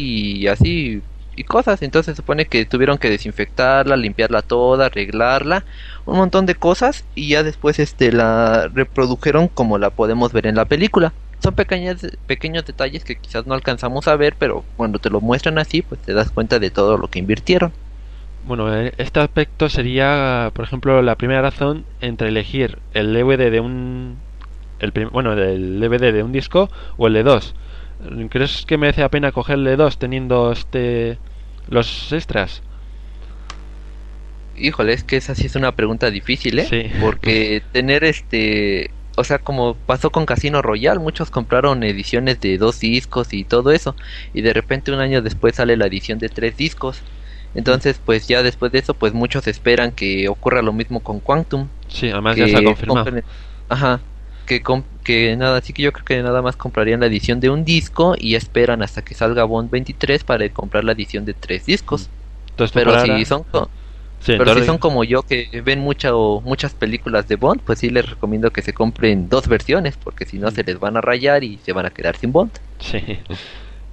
y 0.00 0.46
así 0.48 1.02
y 1.36 1.44
cosas 1.44 1.82
entonces 1.82 2.12
se 2.14 2.16
supone 2.22 2.46
que 2.46 2.64
tuvieron 2.66 2.98
que 2.98 3.10
desinfectarla 3.10 3.96
limpiarla 3.96 4.42
toda 4.42 4.86
arreglarla 4.86 5.64
un 6.04 6.16
montón 6.16 6.46
de 6.46 6.54
cosas 6.54 7.04
y 7.14 7.30
ya 7.30 7.42
después 7.42 7.78
este 7.78 8.12
la 8.12 8.68
reprodujeron 8.72 9.48
como 9.48 9.78
la 9.78 9.90
podemos 9.90 10.32
ver 10.32 10.46
en 10.46 10.56
la 10.56 10.66
película 10.66 11.14
son 11.44 11.54
pequeñas 11.54 12.06
pequeños 12.26 12.64
detalles 12.64 13.04
que 13.04 13.16
quizás 13.16 13.46
no 13.46 13.52
alcanzamos 13.52 14.08
a 14.08 14.16
ver 14.16 14.34
pero 14.38 14.64
cuando 14.78 14.98
te 14.98 15.10
lo 15.10 15.20
muestran 15.20 15.58
así 15.58 15.82
pues 15.82 16.00
te 16.00 16.14
das 16.14 16.30
cuenta 16.30 16.58
de 16.58 16.70
todo 16.70 16.96
lo 16.96 17.08
que 17.08 17.18
invirtieron 17.18 17.70
Bueno, 18.46 18.74
eh, 18.74 18.92
este 18.98 19.20
aspecto 19.20 19.68
sería, 19.68 20.50
por 20.54 20.64
ejemplo, 20.64 21.00
la 21.02 21.16
primera 21.16 21.42
razón 21.42 21.84
entre 22.00 22.28
elegir 22.28 22.78
el 22.94 23.12
DVD 23.12 23.50
de 23.50 23.60
un 23.60 24.16
el 24.80 24.90
bueno, 25.12 25.36
del 25.36 25.80
DVD 25.80 26.12
de 26.12 26.22
un 26.22 26.32
disco 26.32 26.70
o 26.96 27.06
el 27.06 27.12
de 27.14 27.22
dos. 27.22 27.54
¿Crees 28.30 28.64
que 28.66 28.76
merece 28.76 29.02
la 29.02 29.08
pena 29.08 29.32
coger 29.32 29.56
el 29.56 29.64
de 29.64 29.76
dos 29.76 29.98
teniendo 29.98 30.50
este 30.50 31.18
los 31.68 32.12
extras? 32.12 32.62
Híjole, 34.56 34.92
es 34.92 35.04
que 35.04 35.16
esa 35.16 35.34
sí 35.34 35.46
es 35.46 35.56
una 35.56 35.72
pregunta 35.72 36.10
difícil, 36.10 36.58
¿eh? 36.58 36.66
Sí. 36.68 36.90
Porque 37.00 37.62
tener 37.72 38.04
este, 38.04 38.90
o 39.16 39.24
sea, 39.24 39.38
como 39.38 39.74
pasó 39.86 40.10
con 40.10 40.26
Casino 40.26 40.62
Royale, 40.62 41.00
muchos 41.00 41.30
compraron 41.30 41.82
ediciones 41.84 42.40
de 42.40 42.58
dos 42.58 42.80
discos 42.80 43.32
y 43.32 43.44
todo 43.44 43.70
eso, 43.72 43.96
y 44.32 44.42
de 44.42 44.52
repente 44.52 44.92
un 44.92 45.00
año 45.00 45.22
después 45.22 45.56
sale 45.56 45.76
la 45.76 45.86
edición 45.86 46.18
de 46.18 46.28
tres 46.28 46.56
discos. 46.56 47.02
Entonces, 47.54 48.00
pues 48.04 48.26
ya 48.26 48.42
después 48.42 48.72
de 48.72 48.80
eso, 48.80 48.94
pues 48.94 49.12
muchos 49.12 49.46
esperan 49.46 49.92
que 49.92 50.28
ocurra 50.28 50.62
lo 50.62 50.72
mismo 50.72 51.00
con 51.00 51.20
Quantum. 51.20 51.68
Sí, 51.88 52.10
además 52.10 52.36
ya 52.36 52.48
se 52.48 52.56
ha 52.56 52.64
confirmado. 52.64 53.04
compren- 53.04 53.24
Ajá. 53.68 54.00
Que, 55.04 55.36
nada, 55.36 55.58
así 55.58 55.72
que 55.72 55.82
yo 55.82 55.92
creo 55.92 56.04
que 56.04 56.22
nada 56.22 56.42
más 56.42 56.56
comprarían 56.56 57.00
la 57.00 57.06
edición 57.06 57.40
de 57.40 57.48
un 57.50 57.64
disco 57.64 58.14
y 58.18 58.34
esperan 58.34 58.82
hasta 58.82 59.02
que 59.02 59.14
salga 59.14 59.44
Bond 59.44 59.70
23 59.70 60.24
para 60.24 60.48
comprar 60.50 60.84
la 60.84 60.92
edición 60.92 61.24
de 61.24 61.34
tres 61.34 61.64
discos. 61.66 62.10
Entonces, 62.50 62.74
Pero 62.74 62.92
si 63.00 63.24
son 63.24 63.44
Sí, 64.24 64.32
Pero 64.32 64.44
entonces- 64.44 64.62
si 64.64 64.66
son 64.68 64.78
como 64.78 65.04
yo 65.04 65.22
que 65.22 65.60
ven 65.62 65.80
mucho, 65.80 66.40
muchas 66.42 66.72
películas 66.72 67.28
de 67.28 67.36
Bond, 67.36 67.60
pues 67.60 67.80
sí 67.80 67.90
les 67.90 68.08
recomiendo 68.08 68.50
que 68.50 68.62
se 68.62 68.72
compren 68.72 69.28
dos 69.28 69.48
versiones, 69.48 69.98
porque 70.02 70.24
si 70.24 70.38
no 70.38 70.50
se 70.50 70.64
les 70.64 70.80
van 70.80 70.96
a 70.96 71.02
rayar 71.02 71.44
y 71.44 71.58
se 71.58 71.74
van 71.74 71.84
a 71.84 71.90
quedar 71.90 72.16
sin 72.16 72.32
Bond. 72.32 72.50
Sí. 72.78 73.18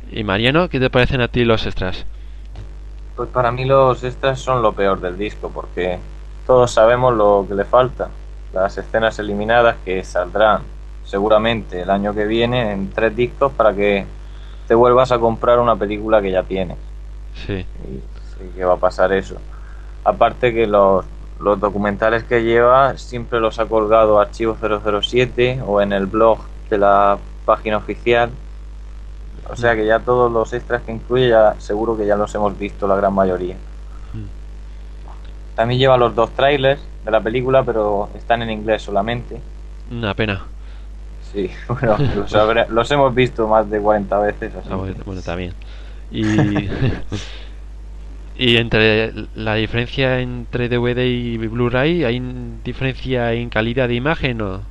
Y 0.09 0.23
Mariano, 0.23 0.69
¿qué 0.69 0.79
te 0.79 0.89
parecen 0.89 1.19
a 1.19 1.27
ti 1.27 1.43
los 1.43 1.65
extras? 1.65 2.05
Pues 3.17 3.27
para 3.27 3.51
mí 3.51 3.65
los 3.65 4.01
extras 4.05 4.39
son 4.39 4.61
lo 4.61 4.71
peor 4.71 5.01
del 5.01 5.17
disco, 5.17 5.51
porque 5.53 5.99
todos 6.47 6.71
sabemos 6.71 7.13
lo 7.13 7.45
que 7.45 7.53
le 7.55 7.65
falta. 7.65 8.07
Las 8.53 8.77
escenas 8.77 9.19
eliminadas 9.19 9.75
que 9.83 10.01
saldrán 10.05 10.61
seguramente 11.03 11.81
el 11.81 11.89
año 11.89 12.13
que 12.13 12.23
viene 12.25 12.71
en 12.71 12.89
tres 12.91 13.13
discos 13.13 13.51
para 13.51 13.73
que 13.73 14.05
te 14.65 14.75
vuelvas 14.75 15.11
a 15.11 15.19
comprar 15.19 15.59
una 15.59 15.75
película 15.75 16.21
que 16.21 16.31
ya 16.31 16.43
tienes. 16.43 16.77
Sí. 17.45 17.53
Y 17.53 17.97
sí 17.97 18.49
que 18.55 18.63
va 18.63 18.75
a 18.75 18.77
pasar 18.77 19.11
eso. 19.11 19.35
Aparte 20.03 20.53
que 20.53 20.67
los, 20.67 21.05
los 21.39 21.59
documentales 21.59 22.23
que 22.23 22.43
lleva 22.43 22.97
siempre 22.97 23.39
los 23.39 23.59
ha 23.59 23.65
colgado 23.65 24.19
Archivo 24.19 24.57
007 25.01 25.61
o 25.65 25.81
en 25.81 25.93
el 25.93 26.05
blog 26.07 26.39
de 26.69 26.77
la 26.77 27.17
página 27.45 27.77
oficial. 27.77 28.29
O 29.49 29.55
sea 29.55 29.75
que 29.75 29.85
ya 29.85 29.99
todos 29.99 30.31
los 30.31 30.53
extras 30.53 30.81
que 30.83 30.91
incluye 30.91 31.29
ya 31.29 31.55
seguro 31.59 31.97
que 31.97 32.05
ya 32.05 32.15
los 32.15 32.33
hemos 32.35 32.57
visto 32.57 32.87
la 32.87 32.95
gran 32.95 33.13
mayoría. 33.13 33.55
También 35.55 35.79
lleva 35.79 35.97
los 35.97 36.15
dos 36.15 36.29
trailers 36.31 36.81
de 37.03 37.11
la 37.11 37.21
película, 37.21 37.63
pero 37.63 38.09
están 38.15 38.41
en 38.41 38.51
inglés 38.51 38.81
solamente. 38.81 39.39
Una 39.91 40.13
pena. 40.13 40.41
Sí, 41.31 41.51
bueno, 41.67 41.97
los, 42.15 42.33
habré- 42.33 42.67
los 42.69 42.89
hemos 42.91 43.13
visto 43.13 43.47
más 43.47 43.69
de 43.69 43.79
40 43.79 44.17
veces. 44.19 44.53
Así. 44.55 44.69
Ah, 44.71 44.75
bueno, 44.77 44.95
bueno, 45.05 45.21
bien. 45.35 45.53
Y, 46.11 46.23
y 48.37 48.57
entre 48.57 49.13
la 49.35 49.55
diferencia 49.55 50.19
entre 50.19 50.69
DVD 50.69 51.05
y 51.05 51.37
Blu-ray, 51.37 52.03
¿hay 52.03 52.19
diferencia 52.63 53.33
en 53.33 53.49
calidad 53.49 53.87
de 53.87 53.95
imagen 53.95 54.41
o...? 54.41 54.61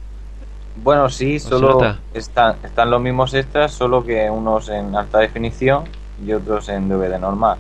Bueno, 0.83 1.11
sí, 1.11 1.39
solo 1.41 1.79
están, 2.15 2.57
están 2.63 2.91
los 2.91 3.01
mismos 3.03 3.35
extras, 3.35 3.73
solo 3.73 4.05
que 4.05 4.31
unos 4.31 4.69
en 4.69 4.95
alta 4.97 5.19
definición 5.19 5.85
y 6.25 6.33
otros 6.33 6.69
en 6.69 6.89
DVD 6.89 7.19
normal. 7.19 7.59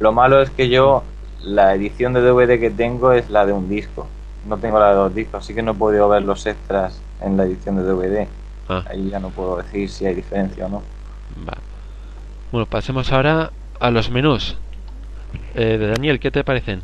Lo 0.00 0.12
malo 0.12 0.40
es 0.40 0.50
que 0.50 0.68
yo, 0.68 1.04
la 1.42 1.74
edición 1.74 2.12
de 2.12 2.20
DVD 2.22 2.58
que 2.58 2.70
tengo 2.70 3.12
es 3.12 3.28
la 3.28 3.44
de 3.44 3.52
un 3.52 3.68
disco. 3.68 4.06
No 4.46 4.56
tengo 4.58 4.78
la 4.78 4.88
de 4.90 4.94
dos 4.94 5.14
discos, 5.14 5.44
así 5.44 5.54
que 5.54 5.62
no 5.62 5.72
he 5.72 5.74
podido 5.74 6.08
ver 6.08 6.22
los 6.22 6.46
extras 6.46 7.00
en 7.20 7.36
la 7.36 7.44
edición 7.44 7.76
de 7.76 7.82
DVD. 7.82 8.28
ah, 8.68 8.84
Ahí 8.88 9.10
ya 9.10 9.18
no 9.20 9.30
puedo 9.30 9.56
decir 9.58 9.88
si 9.90 10.06
hay 10.06 10.14
diferencia 10.14 10.66
o 10.66 10.68
no. 10.68 10.82
va. 11.48 11.58
Bueno, 12.50 12.66
pasemos 12.66 13.12
ahora 13.12 13.52
a 13.80 13.90
los 13.90 14.10
menús. 14.10 14.56
Eh, 15.54 15.78
de 15.78 15.86
Daniel, 15.88 16.20
¿qué 16.20 16.30
te 16.30 16.44
parecen? 16.44 16.82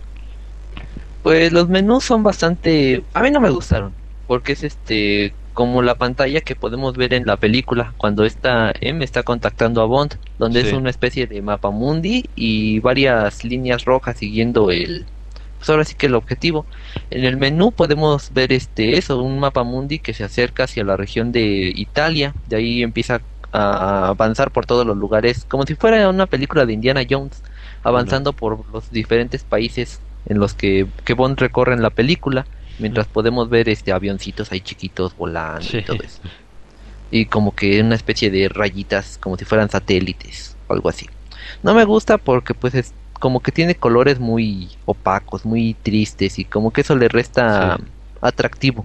Pues 1.22 1.52
los 1.52 1.68
menús 1.68 2.04
son 2.04 2.22
bastante... 2.22 3.02
A 3.14 3.22
mí 3.22 3.30
no 3.30 3.40
me 3.40 3.50
gustaron, 3.50 3.92
porque 4.26 4.52
es 4.52 4.62
este 4.62 5.34
como 5.52 5.82
la 5.82 5.96
pantalla 5.96 6.40
que 6.40 6.54
podemos 6.54 6.96
ver 6.96 7.12
en 7.14 7.26
la 7.26 7.36
película 7.36 7.92
cuando 7.96 8.24
esta 8.24 8.72
M 8.80 9.04
está 9.04 9.24
contactando 9.24 9.82
a 9.82 9.86
Bond, 9.86 10.14
donde 10.38 10.62
Sí. 10.62 10.68
es 10.68 10.72
una 10.72 10.88
especie 10.90 11.26
de 11.26 11.42
mapa 11.42 11.70
mundi 11.70 12.30
y 12.36 12.78
varias 12.78 13.42
líneas 13.42 13.84
rojas 13.84 14.16
siguiendo 14.18 14.70
el 14.70 15.04
pues 15.58 15.68
ahora 15.70 15.84
sí 15.84 15.96
que 15.96 16.06
el 16.06 16.14
objetivo. 16.14 16.64
En 17.10 17.24
el 17.24 17.36
menú 17.36 17.72
podemos 17.72 18.32
ver 18.32 18.52
este 18.52 18.98
eso, 18.98 19.20
un 19.20 19.40
mapa 19.40 19.64
mundi 19.64 19.98
que 19.98 20.14
se 20.14 20.22
acerca 20.22 20.64
hacia 20.64 20.84
la 20.84 20.96
región 20.96 21.32
de 21.32 21.72
Italia, 21.74 22.34
de 22.46 22.56
ahí 22.56 22.82
empieza 22.84 23.20
a 23.52 24.08
avanzar 24.10 24.52
por 24.52 24.64
todos 24.66 24.86
los 24.86 24.96
lugares, 24.96 25.44
como 25.48 25.64
si 25.66 25.74
fuera 25.74 26.08
una 26.08 26.26
película 26.26 26.66
de 26.66 26.74
Indiana 26.74 27.02
Jones, 27.08 27.42
avanzando 27.82 28.32
por 28.32 28.64
los 28.72 28.90
diferentes 28.90 29.44
países 29.44 30.00
en 30.26 30.38
los 30.38 30.54
que, 30.54 30.86
que 31.04 31.14
Bond 31.14 31.38
recorre 31.38 31.74
en 31.74 31.82
la 31.82 31.90
película, 31.90 32.46
mientras 32.78 33.06
podemos 33.06 33.48
ver 33.48 33.68
este 33.68 33.92
avioncitos 33.92 34.52
ahí 34.52 34.60
chiquitos 34.60 35.16
volando 35.16 35.62
Sí. 35.62 35.78
y 35.78 35.82
todo 35.82 36.02
eso. 36.02 36.20
Y 37.10 37.26
como 37.26 37.54
que 37.54 37.80
una 37.80 37.94
especie 37.94 38.30
de 38.30 38.48
rayitas, 38.48 39.16
como 39.18 39.36
si 39.38 39.44
fueran 39.44 39.70
satélites, 39.70 40.56
o 40.66 40.74
algo 40.74 40.88
así. 40.90 41.08
No 41.62 41.74
me 41.74 41.84
gusta 41.84 42.18
porque 42.18 42.54
pues 42.54 42.74
es 42.74 42.92
como 43.18 43.40
que 43.40 43.50
tiene 43.52 43.74
colores 43.74 44.20
muy 44.20 44.68
opacos, 44.84 45.44
muy 45.46 45.74
tristes 45.82 46.38
y 46.38 46.44
como 46.44 46.70
que 46.70 46.82
eso 46.82 46.94
le 46.96 47.08
resta 47.08 47.76
Sí. 47.78 47.84
atractivo. 48.20 48.84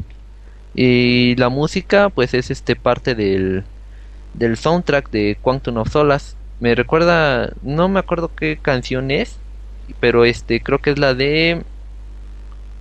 Y 0.73 1.35
la 1.35 1.49
música 1.49 2.09
pues 2.09 2.33
es 2.33 2.49
este 2.49 2.75
parte 2.75 3.13
del, 3.15 3.63
del 4.33 4.57
soundtrack 4.57 5.09
de 5.11 5.37
Quantum 5.41 5.77
of 5.77 5.91
Solace. 5.91 6.35
Me 6.63 6.75
recuerda, 6.75 7.51
no 7.61 7.89
me 7.89 7.99
acuerdo 7.99 8.31
qué 8.33 8.57
canción 8.57 9.11
es, 9.11 9.37
pero 9.99 10.23
este 10.23 10.61
creo 10.61 10.79
que 10.79 10.91
es 10.91 10.97
la 10.97 11.13
de 11.13 11.61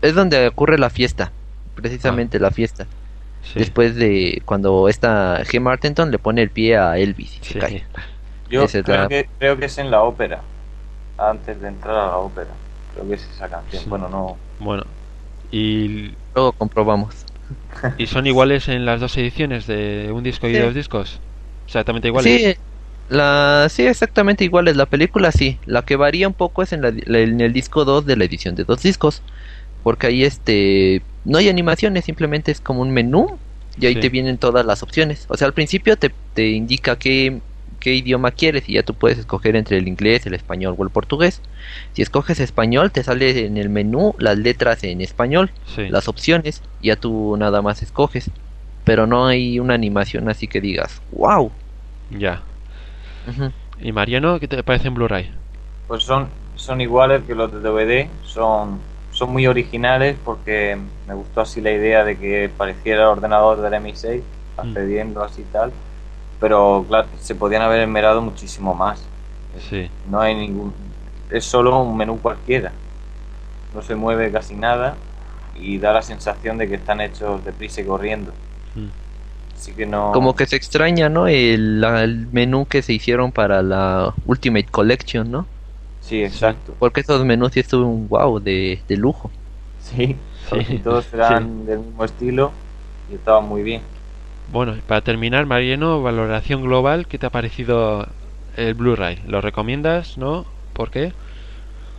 es 0.03 0.15
donde 0.15 0.47
ocurre 0.47 0.79
la 0.79 0.89
fiesta, 0.89 1.33
precisamente 1.75 2.39
la 2.39 2.53
fiesta. 2.53 2.87
Sí. 3.43 3.59
Después 3.59 3.97
de 3.97 4.41
cuando 4.45 4.89
esta 4.89 5.41
Gemma 5.45 5.73
Arterton 5.73 6.13
le 6.13 6.19
pone 6.21 6.43
el 6.43 6.51
pie 6.51 6.77
a 6.77 6.97
Elvis 6.97 7.41
y 7.43 7.45
se 7.45 7.59
cae. 7.59 7.85
Yo 8.49 8.69
creo 8.69 8.85
la- 8.87 9.09
que, 9.09 9.29
creo 9.37 9.57
que 9.59 9.65
es 9.65 9.77
en 9.79 9.91
la 9.91 10.03
ópera, 10.03 10.41
antes 11.19 11.61
de 11.61 11.67
entrar 11.67 11.97
a 11.97 12.07
la 12.07 12.17
ópera. 12.19 12.51
Creo 12.95 13.09
que 13.09 13.15
es 13.17 13.29
esa 13.35 13.49
canción. 13.49 13.83
Sí. 13.83 13.91
Bueno, 13.91 14.09
no. 14.09 14.37
Bueno, 14.61 14.85
y, 15.51 16.15
Luego 16.37 16.53
comprobamos. 16.53 17.27
y 17.99 18.07
son 18.07 18.29
iguales 18.29 18.69
en 18.69 18.85
las 18.87 19.01
dos 19.01 19.17
ediciones 19.17 19.67
de 19.67 20.09
un 20.13 20.23
disco 20.23 20.47
y 20.47 20.55
Sí. 20.55 20.61
dos 20.61 20.73
discos. 20.73 21.19
Exactamente 21.67 22.07
iguales. 22.07 22.41
Sí, 22.41 22.57
la, 23.13 23.69
sí, 23.71 23.87
exactamente 23.87 24.45
iguales. 24.45 24.77
La 24.77 24.87
película 24.87 25.33
sí. 25.33 25.59
La 25.67 25.83
que 25.83 25.97
varía 25.97 26.27
un 26.29 26.35
poco 26.35 26.63
es 26.63 26.73
en, 26.73 26.83
la- 26.83 26.89
en 26.89 27.41
el 27.41 27.53
disco 27.53 27.85
2 27.85 28.07
de 28.07 28.17
la 28.17 28.25
edición 28.25 28.55
de 28.55 28.65
dos 28.65 28.83
discos. 28.83 29.23
Porque 29.83 30.07
ahí 30.09 30.25
este 30.25 31.03
no 31.25 31.39
hay 31.39 31.49
animaciones, 31.49 32.05
simplemente 32.05 32.51
es 32.53 32.61
como 32.61 32.83
un 32.83 32.91
menú 32.91 33.39
y 33.79 33.87
ahí 33.87 33.95
Sí. 33.95 34.01
te 34.01 34.09
vienen 34.09 34.39
todas 34.39 34.65
las 34.67 34.83
opciones. 34.83 35.27
O 35.29 35.37
sea, 35.37 35.47
al 35.47 35.53
principio 35.55 35.97
te, 35.97 36.11
te 36.35 36.51
indica 36.51 36.97
qué, 36.97 37.41
qué 37.81 37.95
idioma 37.95 38.31
quieres 38.33 38.69
y 38.69 38.75
ya 38.75 38.83
tú 38.83 38.95
puedes 38.95 39.19
escoger 39.19 39.57
entre 39.57 39.79
el 39.79 39.89
inglés, 39.89 40.27
el 40.27 40.35
español 40.35 40.75
o 40.79 40.83
el 40.85 40.91
portugués. 40.91 41.41
Si 41.95 42.03
escoges 42.03 42.39
español, 42.41 42.91
te 42.93 43.03
sale 43.03 43.45
en 43.47 43.57
el 43.57 43.71
menú 43.71 44.15
las 44.19 44.37
letras 44.39 44.83
en 44.85 45.01
español. 45.01 45.51
Sí. 45.75 45.89
las 45.89 46.07
opciones, 46.09 46.63
ya 46.81 46.97
tú 46.97 47.37
nada 47.37 47.61
más 47.63 47.83
escoges. 47.83 48.31
Pero 48.85 49.07
no 49.07 49.27
hay 49.27 49.59
una 49.61 49.75
animación 49.75 50.29
así 50.29 50.47
que 50.49 50.61
digas, 50.61 51.01
wow. 51.13 51.51
Ya. 52.11 52.43
¿Y 53.81 53.93
Mariano, 53.93 54.39
qué 54.39 54.49
te 54.49 54.63
parece 54.63 54.89
en 54.89 54.95
Blu-ray? 54.95 55.31
Pues 55.89 56.05
son, 56.05 56.29
son 56.55 56.81
iguales 56.81 57.23
que 57.27 57.35
los 57.35 57.53
de 57.53 57.61
DVD. 57.61 58.09
Son, 58.25 58.79
son 59.13 59.33
muy 59.33 59.47
originales 59.47 60.17
porque 60.25 60.79
me 61.07 61.15
gustó 61.15 61.41
así 61.41 61.61
la 61.61 61.73
idea 61.73 62.05
de 62.05 62.17
que 62.19 62.51
pareciera 62.57 63.03
el 63.03 63.09
ordenador 63.09 63.61
del 63.61 63.75
MI6, 63.75 64.23
accediendo 64.57 65.23
así 65.23 65.45
tal. 65.53 65.73
Pero 66.41 66.85
claro, 66.89 67.09
se 67.21 67.35
podían 67.35 67.63
haber 67.63 67.81
esmerado 67.81 68.21
muchísimo 68.21 68.75
más. 68.75 69.03
Sí. 69.69 69.91
No 70.11 70.21
hay 70.21 70.35
ningún. 70.35 70.73
Es 71.31 71.45
solo 71.45 71.83
un 71.83 71.97
menú 71.97 72.19
cualquiera. 72.21 72.73
No 73.75 73.83
se 73.83 73.95
mueve 73.95 74.31
casi 74.31 74.55
nada 74.55 74.97
y 75.55 75.79
da 75.79 75.93
la 75.93 76.03
sensación 76.03 76.59
de 76.59 76.69
que 76.69 76.77
están 76.77 77.01
hechos 77.01 77.45
deprisa 77.45 77.81
y 77.81 77.85
corriendo. 77.85 78.33
Mm. 78.75 79.02
Así 79.63 79.73
que 79.75 79.87
no. 79.87 80.07
Como 80.11 80.35
que 80.37 80.47
se 80.47 80.57
extraña, 80.57 81.09
¿no? 81.09 81.27
El, 81.27 81.81
la- 81.81 82.05
el 82.05 82.29
menú 82.29 82.67
que 82.67 82.83
se 82.83 82.93
hicieron 82.93 83.33
para 83.33 83.63
la 83.63 84.15
Ultimate 84.27 84.67
Collection, 84.71 85.31
¿no? 85.31 85.49
Sí, 86.01 86.23
exacto. 86.23 86.75
Porque 86.79 87.01
esos 87.01 87.25
menús 87.25 87.53
sí 87.55 87.61
estuvieron 87.61 88.09
wow, 88.09 88.39
de, 88.39 88.85
de 88.87 88.97
lujo. 88.99 89.33
Sí, 89.79 90.17
Sí. 90.51 90.83
todos 90.83 91.13
eran 91.13 91.67
del 91.67 91.81
mismo 91.81 92.05
estilo 92.05 92.53
y 93.11 93.15
estaban 93.17 93.47
muy 93.49 93.63
bien. 93.63 93.83
Bueno, 94.47 94.77
para 94.87 95.03
terminar, 95.03 95.47
Mariano, 95.47 96.03
valoración 96.03 96.63
global, 96.63 97.07
¿qué 97.09 97.19
te 97.19 97.27
ha 97.27 97.31
parecido 97.31 98.07
el 98.57 98.75
Blu-ray? 98.75 99.23
¿Lo 99.27 99.41
recomiendas? 99.41 100.17
¿No? 100.19 100.47
¿Por 100.73 100.91
qué? 100.91 101.13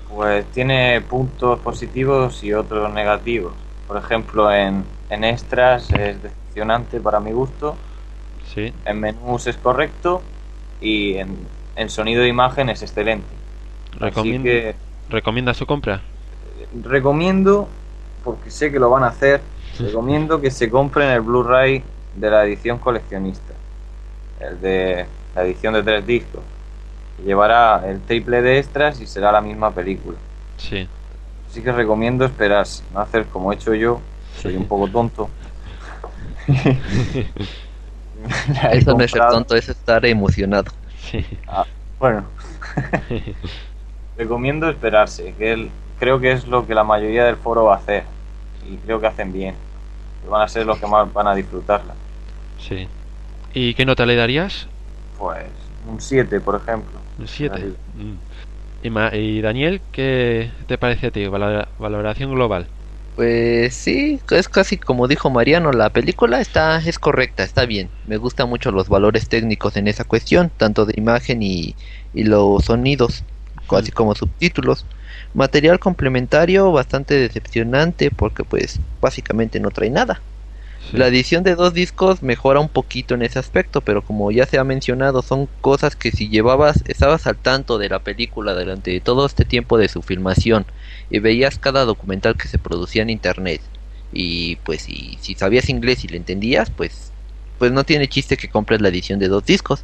Pues 0.07 0.49
tiene 0.51 1.01
puntos 1.01 1.59
positivos 1.59 2.43
y 2.43 2.53
otros 2.53 2.91
negativos. 2.93 3.53
Por 3.88 3.97
ejemplo, 3.97 4.51
en, 4.51 4.86
en 5.09 5.24
extras 5.24 5.91
es 5.93 6.22
decepcionante 6.54 6.99
para 6.99 7.20
mi 7.20 7.32
gusto, 7.32 7.76
Sí. 8.54 8.72
en 8.86 8.99
menús 8.99 9.47
es 9.47 9.58
correcto 9.58 10.22
y 10.80 11.16
en, 11.16 11.36
en 11.76 11.89
sonido 11.89 12.22
e 12.24 12.28
imagen 12.28 12.70
es 12.70 12.84
excelente. 12.84 13.26
Así 13.93 13.99
Recomienda, 13.99 14.43
que 14.49 14.76
¿Recomienda 15.10 15.54
su 15.56 15.66
compra? 15.66 16.01
recomiendo, 16.84 17.68
porque 18.24 18.49
sé 18.51 18.72
que 18.72 18.80
lo 18.80 18.89
van 18.89 19.04
a 19.04 19.08
hacer, 19.08 19.41
recomiendo 19.80 20.39
que 20.39 20.51
se 20.51 20.70
compren 20.70 21.10
el 21.10 21.22
Blu-ray 21.22 21.84
de 22.16 22.30
la 22.30 22.45
edición 22.45 22.78
coleccionista, 22.78 23.54
el 24.39 24.62
de 24.62 25.06
la 25.36 25.43
edición 25.43 25.74
de 25.74 25.82
tres 25.84 26.06
discos. 26.06 26.41
Llevará 27.26 27.82
el 27.88 28.01
triple 28.01 28.41
de 28.43 28.60
extras 28.60 28.99
y 29.01 29.08
será 29.08 29.32
la 29.32 29.41
misma 29.41 29.72
película. 29.72 30.18
Sí. 30.58 30.88
Así 31.49 31.62
que 31.62 31.72
recomiendo 31.72 32.26
esperarse, 32.26 32.84
no 32.93 32.99
hacer 32.99 33.26
como 33.28 33.51
he 33.51 33.56
hecho 33.56 33.74
yo, 33.74 33.99
soy 34.39 34.51
Sí. 34.51 34.58
un 34.58 34.66
poco 34.68 34.88
tonto. 34.88 35.30
Eso 38.71 38.97
no 38.97 39.03
es 39.03 39.11
ser 39.11 39.27
tonto, 39.27 39.55
eso 39.55 39.71
es 39.71 39.77
estar 39.77 40.05
emocionado. 40.05 40.71
Sí. 40.97 41.25
Ah, 41.47 41.65
bueno, 41.99 42.23
recomiendo 44.17 44.69
esperarse, 44.69 45.33
que 45.37 45.53
el, 45.53 45.65
que 45.65 45.71
creo 45.99 46.19
que 46.19 46.31
es 46.31 46.47
lo 46.47 46.65
que 46.65 46.75
la 46.75 46.83
mayoría 46.83 47.25
del 47.25 47.37
foro 47.37 47.65
va 47.65 47.75
a 47.75 47.77
hacer. 47.77 48.03
Y 48.69 48.77
creo 48.77 48.99
que 48.99 49.07
hacen 49.07 49.33
bien. 49.33 49.55
Y 50.25 50.29
van 50.29 50.41
a 50.41 50.47
ser 50.47 50.65
los 50.65 50.79
que 50.79 50.87
más 50.87 51.11
van 51.11 51.27
a 51.27 51.35
disfrutarla. 51.35 51.93
Sí. 52.59 52.87
¿Y 53.53 53.73
qué 53.73 53.85
nota 53.85 54.05
le 54.05 54.15
darías? 54.15 54.67
Pues 55.19 55.43
un 55.89 55.99
7, 55.99 56.39
por 56.39 56.55
ejemplo. 56.55 56.91
Un 57.19 57.27
7. 57.27 57.55
Así. 57.55 59.17
Y, 59.17 59.41
Daniel, 59.41 59.81
¿qué 59.91 60.49
te 60.67 60.77
parece 60.77 61.07
a 61.07 61.11
ti? 61.11 61.25
Valora- 61.27 61.67
valoración 61.77 62.33
global. 62.33 62.67
Pues 63.16 63.76
sí, 63.76 64.20
es 64.32 64.49
casi 64.49 64.78
como 64.78 65.07
dijo 65.07 65.30
Mariano, 65.30 65.72
la 65.72 65.91
película 65.91 66.41
está 66.41 66.78
es 66.78 66.97
correcta, 66.97 67.43
está 67.43 67.66
bien. 67.68 67.91
Me 68.07 68.18
gustan 68.18 68.49
mucho 68.49 68.72
los 68.72 68.89
valores 68.89 69.30
técnicos 69.30 69.78
en 69.78 69.88
esa 69.88 70.03
cuestión, 70.03 70.51
tanto 70.57 70.86
de 70.88 70.95
imagen 70.97 71.43
y, 71.43 71.76
y 72.11 72.24
los 72.24 72.66
sonidos, 72.66 73.24
así 73.70 73.91
como 73.91 74.16
subtítulos. 74.16 74.88
Material 75.34 75.80
complementario 75.80 76.72
bastante 76.72 77.14
decepcionante 77.16 78.09
porque 78.09 78.43
pues 78.43 78.80
básicamente 78.99 79.59
no 79.59 79.70
trae 79.70 79.91
nada. 79.91 80.24
Sí. 80.80 80.97
La 80.97 81.07
edición 81.07 81.43
de 81.43 81.55
dos 81.55 81.74
discos 81.74 82.24
mejora 82.24 82.59
un 82.59 82.70
poquito 82.70 83.14
en 83.14 83.22
ese 83.22 83.39
aspecto, 83.39 83.82
pero 83.82 84.03
como 84.03 84.32
ya 84.32 84.45
se 84.47 84.57
ha 84.57 84.64
mencionado, 84.64 85.22
son 85.22 85.47
cosas 85.61 85.95
que 85.95 86.11
si 86.11 86.30
llevabas, 86.30 86.84
estabas 86.88 87.28
al 87.28 87.38
tanto 87.38 87.78
de 87.78 87.89
la 87.89 87.99
película 87.99 88.53
durante 88.53 88.99
todo 89.01 89.26
este 89.26 89.45
tiempo 89.45 89.78
de 89.78 89.88
su 89.88 90.01
filmación 90.01 90.66
y 91.10 91.20
veías 91.20 91.60
cada 91.60 91.86
documental 91.86 92.36
que 92.38 92.47
se 92.47 92.58
producía 92.58 93.01
en 93.01 93.10
internet 93.10 93.62
y 94.12 94.58
pues 94.58 94.84
si, 94.84 95.18
si 95.20 95.34
sabías 95.34 95.70
inglés 95.70 96.04
y 96.04 96.08
le 96.08 96.18
entendías, 96.18 96.70
pues 96.70 97.12
pues 97.58 97.72
no 97.72 97.84
tiene 97.84 98.08
chiste 98.08 98.36
que 98.36 98.49
compres 98.49 98.82
la 98.82 98.89
edición 98.89 99.20
de 99.20 99.28
dos 99.28 99.45
discos, 99.45 99.84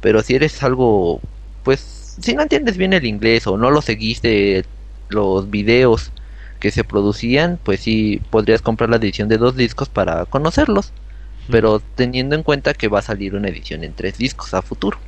pero 0.00 0.22
si 0.22 0.34
eres 0.34 0.62
algo 0.62 1.20
pues 1.62 2.16
si 2.20 2.34
no 2.34 2.42
entiendes 2.42 2.76
bien 2.76 2.92
el 2.92 3.06
inglés 3.06 3.46
o 3.46 3.56
no 3.56 3.70
lo 3.70 3.82
seguiste 3.82 4.64
los 5.08 5.50
videos 5.50 6.12
que 6.60 6.70
se 6.70 6.84
producían, 6.84 7.58
pues 7.62 7.80
sí 7.80 8.20
podrías 8.30 8.62
comprar 8.62 8.90
la 8.90 8.96
edición 8.96 9.28
de 9.28 9.38
dos 9.38 9.56
discos 9.56 9.88
para 9.88 10.26
conocerlos, 10.26 10.92
pero 11.50 11.80
teniendo 11.94 12.34
en 12.34 12.42
cuenta 12.42 12.74
que 12.74 12.88
va 12.88 12.98
a 12.98 13.02
salir 13.02 13.34
una 13.34 13.48
edición 13.48 13.82
en 13.82 13.94
tres 13.94 14.18
discos 14.18 14.52
a 14.52 14.62
futuro. 14.62 14.98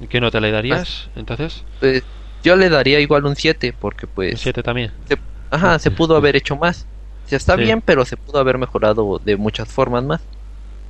¿Y 0.00 0.06
¿Qué 0.06 0.20
nota 0.20 0.40
le 0.40 0.50
darías 0.50 1.08
entonces? 1.16 1.64
Pues 1.80 2.02
yo 2.42 2.56
le 2.56 2.68
daría 2.68 3.00
igual 3.00 3.26
un 3.26 3.36
7 3.36 3.72
porque 3.78 4.06
Un 4.30 4.36
pues 4.36 4.38
7 4.38 4.62
también. 4.62 4.92
se, 5.06 5.16
ajá, 5.50 5.78
se 5.78 5.90
pudo 5.90 6.16
haber 6.16 6.36
hecho 6.36 6.56
más. 6.56 6.88
O 7.24 7.28
sea, 7.28 7.38
está 7.38 7.56
Sí. 7.56 7.62
bien, 7.62 7.82
pero 7.82 8.04
se 8.04 8.16
pudo 8.16 8.38
haber 8.40 8.58
mejorado 8.58 9.18
de 9.22 9.36
muchas 9.36 9.68
formas 9.72 10.04
más. 10.04 10.28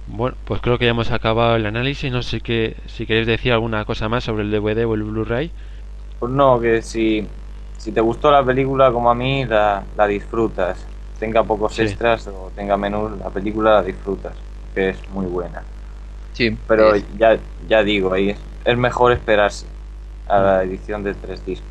Bueno, 0.06 0.36
pues 0.44 0.60
creo 0.60 0.78
que 0.78 0.86
ya 0.86 0.90
hemos 0.90 1.10
acabado 1.10 1.56
el 1.56 1.66
análisis. 1.66 2.10
No 2.12 2.22
sé 2.22 2.40
que, 2.40 2.76
si 2.86 3.06
queréis 3.06 3.26
decir 3.26 3.52
alguna 3.52 3.84
cosa 3.84 4.08
más 4.08 4.24
sobre 4.24 4.42
el 4.42 4.50
DVD 4.50 4.84
o 4.84 4.94
el 4.94 5.04
Blu-ray. 5.04 5.52
Pues 6.18 6.32
no, 6.32 6.60
que 6.60 6.82
si, 6.82 7.26
si 7.78 7.92
te 7.92 8.00
gustó 8.00 8.30
la 8.30 8.44
película 8.44 8.92
como 8.92 9.10
a 9.10 9.14
mí, 9.14 9.44
la, 9.46 9.82
la 9.96 10.06
disfrutas. 10.06 10.86
Tenga 11.18 11.44
pocos 11.44 11.78
Sí. 11.78 11.82
extras 11.82 12.26
o 12.28 12.50
tenga 12.54 12.76
menús, 12.76 13.16
la 13.18 13.30
película 13.30 13.72
la 13.74 13.82
disfrutas. 13.82 14.34
Que 14.74 14.90
es 14.90 15.08
muy 15.10 15.26
buena. 15.26 15.62
Sí, 16.32 16.58
Pero 16.66 16.94
es- 16.94 17.04
ya, 17.18 17.38
ya 17.68 17.82
digo, 17.82 18.12
ahí 18.12 18.30
es, 18.30 18.38
es 18.64 18.76
mejor 18.76 19.12
esperarse 19.12 19.66
a 20.30 20.40
la 20.40 20.62
edición 20.62 21.02
de 21.02 21.14
tres 21.14 21.44
discos. 21.44 21.68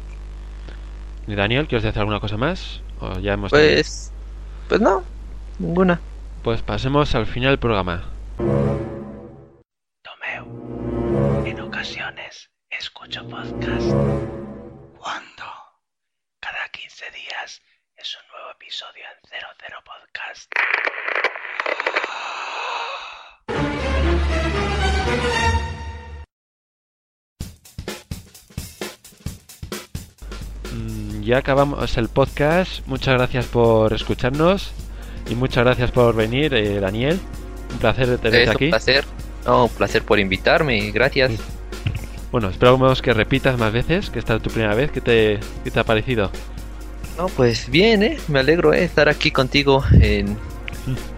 ¿Y 1.28 1.36
Daniel, 1.36 1.68
quieres 1.68 1.84
decir 1.84 2.00
alguna 2.00 2.20
cosa 2.20 2.38
más? 2.38 2.82
¿O 3.00 3.20
ya 3.20 3.34
hemos 3.34 3.52
pues 3.52 4.12
pues 4.68 4.82
no, 4.82 5.04
ninguna. 5.58 6.00
Pues 6.44 6.62
pasemos 6.62 7.16
al 7.16 7.26
final 7.26 7.52
del 7.52 7.60
programa. 7.60 8.04
Tomeu, 10.04 11.44
en 11.46 11.60
ocasiones 11.60 12.50
escucho 12.70 13.28
podcast. 13.28 13.90
¿Cuándo? 14.98 15.46
Cada 16.40 16.70
15 16.72 17.06
días 17.12 17.62
es 17.98 18.16
un 18.16 18.32
nuevo 18.32 18.52
episodio 18.52 19.04
en 19.04 19.30
00 19.30 19.84
Podcast. 19.84 20.54
Ya 31.22 31.38
acabamos 31.38 31.98
el 31.98 32.08
podcast. 32.10 32.86
Muchas 32.88 33.16
gracias 33.16 33.46
por 33.46 33.94
escucharnos. 33.94 34.72
Y 35.30 35.36
muchas 35.36 35.64
gracias 35.64 35.92
por 35.92 36.16
venir, 36.16 36.54
eh, 36.54 36.80
Daniel. 36.80 37.20
Un 37.72 37.78
placer 37.80 38.08
tenerte 38.18 38.44
Es 38.44 38.50
aquí. 38.50 38.66
un 38.66 38.70
placer. 38.72 39.06
No, 39.46 39.66
un 39.66 39.70
placer 39.70 40.04
por 40.04 40.20
invitarme, 40.20 40.92
gracias. 40.92 41.32
Sí. 41.32 41.38
Bueno, 42.32 42.50
esperamos 42.50 43.02
que 43.02 43.14
repitas 43.14 43.58
más 43.58 43.74
veces, 43.74 44.10
que 44.10 44.20
esta 44.20 44.36
es 44.36 44.42
tu 44.42 44.50
primera 44.50 44.76
vez. 44.76 44.92
¿Qué 44.92 45.02
te, 45.02 45.40
qué 45.64 45.72
te 45.72 45.80
ha 45.80 45.84
parecido? 45.84 46.32
No, 47.18 47.28
pues 47.28 47.70
bien, 47.70 48.04
eh, 48.04 48.18
me 48.28 48.40
alegro 48.40 48.74
eh, 48.74 48.84
estar 48.84 49.10
aquí 49.10 49.32
contigo 49.32 49.84
en 50.00 50.38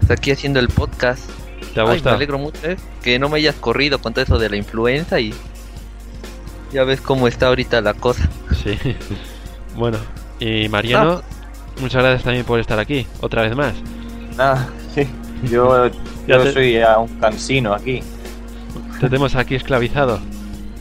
aquí 0.10 0.32
haciendo 0.32 0.60
el 0.60 0.68
podcast. 0.70 1.30
¿Te 1.74 1.80
ha 1.80 1.84
Ay, 1.90 2.02
me 2.04 2.12
alegro 2.12 2.38
mucho 2.38 2.60
eh, 2.64 2.78
que 3.04 3.20
no 3.20 3.30
me 3.30 3.38
hayas 3.38 3.56
corrido 3.56 4.00
con 4.00 4.14
todo 4.14 4.24
eso 4.24 4.40
de 4.40 4.50
la 4.50 4.56
influenza 4.58 5.20
y 5.20 5.34
ya 6.74 6.84
ves 6.84 7.02
cómo 7.02 7.28
está 7.28 7.48
ahorita 7.48 7.82
la 7.82 7.94
cosa. 7.94 8.30
Sí. 8.64 8.78
bueno, 9.76 9.98
y 10.40 10.68
Mariano, 10.70 11.22
Ah, 11.24 11.82
muchas 11.82 12.02
gracias 12.04 12.24
también 12.24 12.46
por 12.46 12.60
estar 12.60 12.80
aquí, 12.80 13.06
otra 13.22 13.44
vez 13.44 13.56
más. 13.56 13.74
Nada, 14.38 14.68
sí. 14.96 15.08
Yo, 15.50 15.88
Ya 16.28 16.38
yo 16.38 16.44
te- 16.44 16.54
soy 16.54 16.74
ya 16.74 16.98
un 17.00 17.08
cansino 17.20 17.74
aquí. 17.74 18.02
Te 19.00 19.08
tenemos 19.10 19.36
aquí 19.36 19.56
esclavizado. 19.56 20.20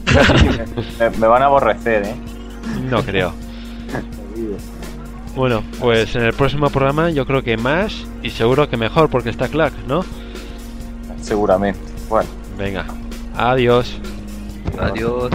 Me, 0.98 1.10
me 1.10 1.26
van 1.26 1.42
a 1.42 1.46
aborrecer, 1.46 2.04
¿eh? 2.04 2.14
No 2.90 3.02
creo. 3.02 3.32
Bueno, 5.36 5.62
pues 5.78 6.14
en 6.16 6.22
el 6.24 6.32
próximo 6.34 6.68
programa 6.70 7.10
yo 7.10 7.24
creo 7.26 7.42
que 7.42 7.56
más 7.56 8.04
y 8.22 8.30
seguro 8.30 8.68
que 8.68 8.76
mejor 8.76 9.08
porque 9.08 9.30
está 9.30 9.48
Clack, 9.48 9.72
¿no? 9.86 10.04
Seguramente. 11.22 11.78
Bueno. 12.08 12.28
Venga, 12.58 12.84
adiós. 13.36 13.96
Adiós. 14.78 15.30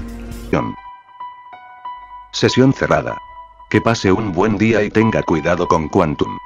Sesión 2.31 2.73
cerrada. 2.73 3.17
Que 3.76 3.82
pase 3.82 4.09
un 4.09 4.32
buen 4.32 4.57
día 4.57 4.82
y 4.84 4.89
tenga 4.89 5.21
cuidado 5.21 5.67
con 5.67 5.89
Quantum. 5.89 6.39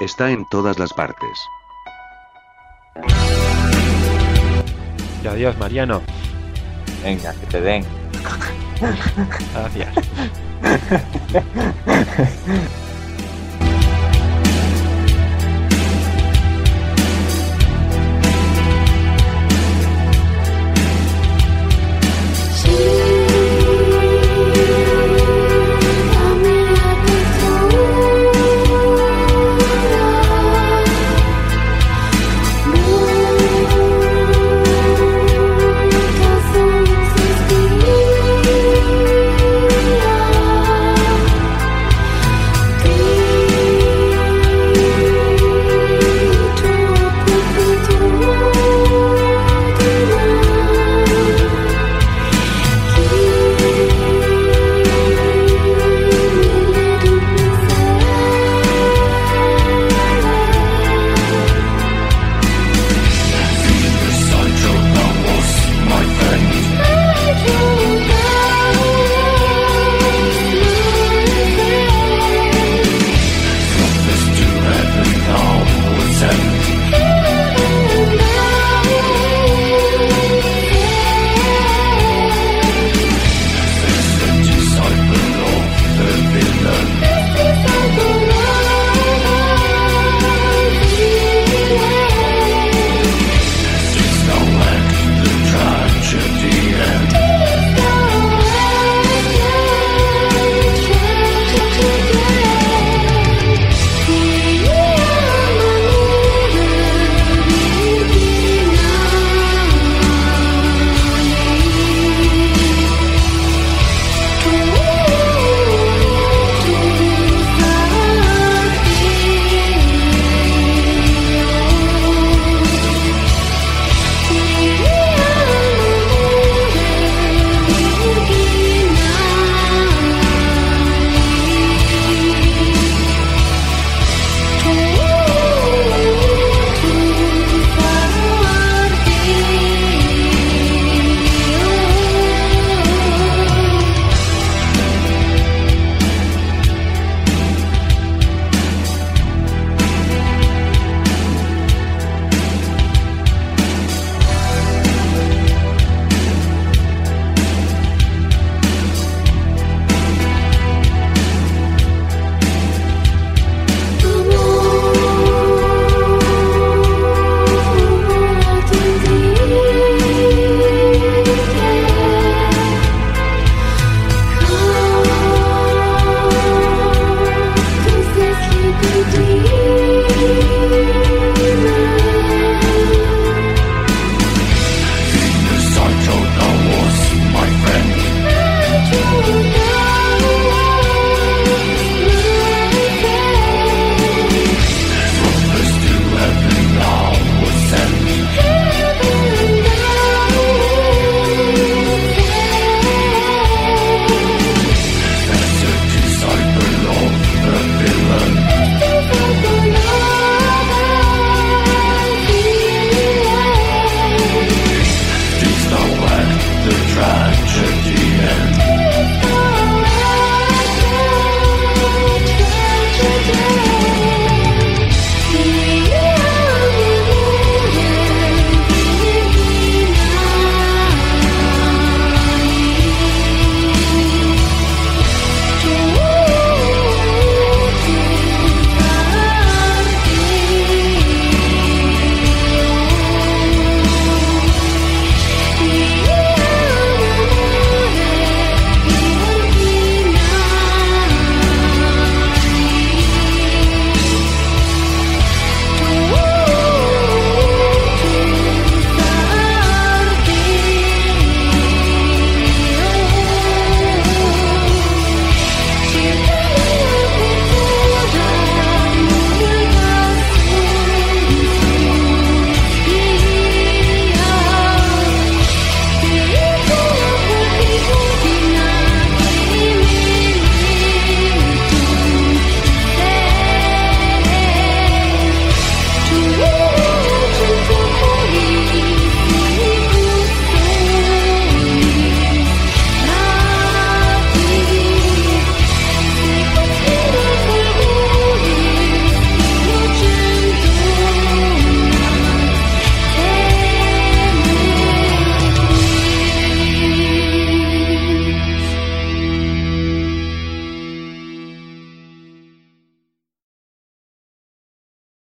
Está 0.00 0.30
en 0.30 0.46
todas 0.46 0.78
las 0.78 0.90
partes. 0.94 1.38
Y 5.22 5.26
adiós, 5.26 5.58
Mariano. 5.58 6.00
Venga, 7.04 7.34
que 7.34 7.46
te 7.48 7.60
den. 7.60 7.84
Gracias. 9.52 9.94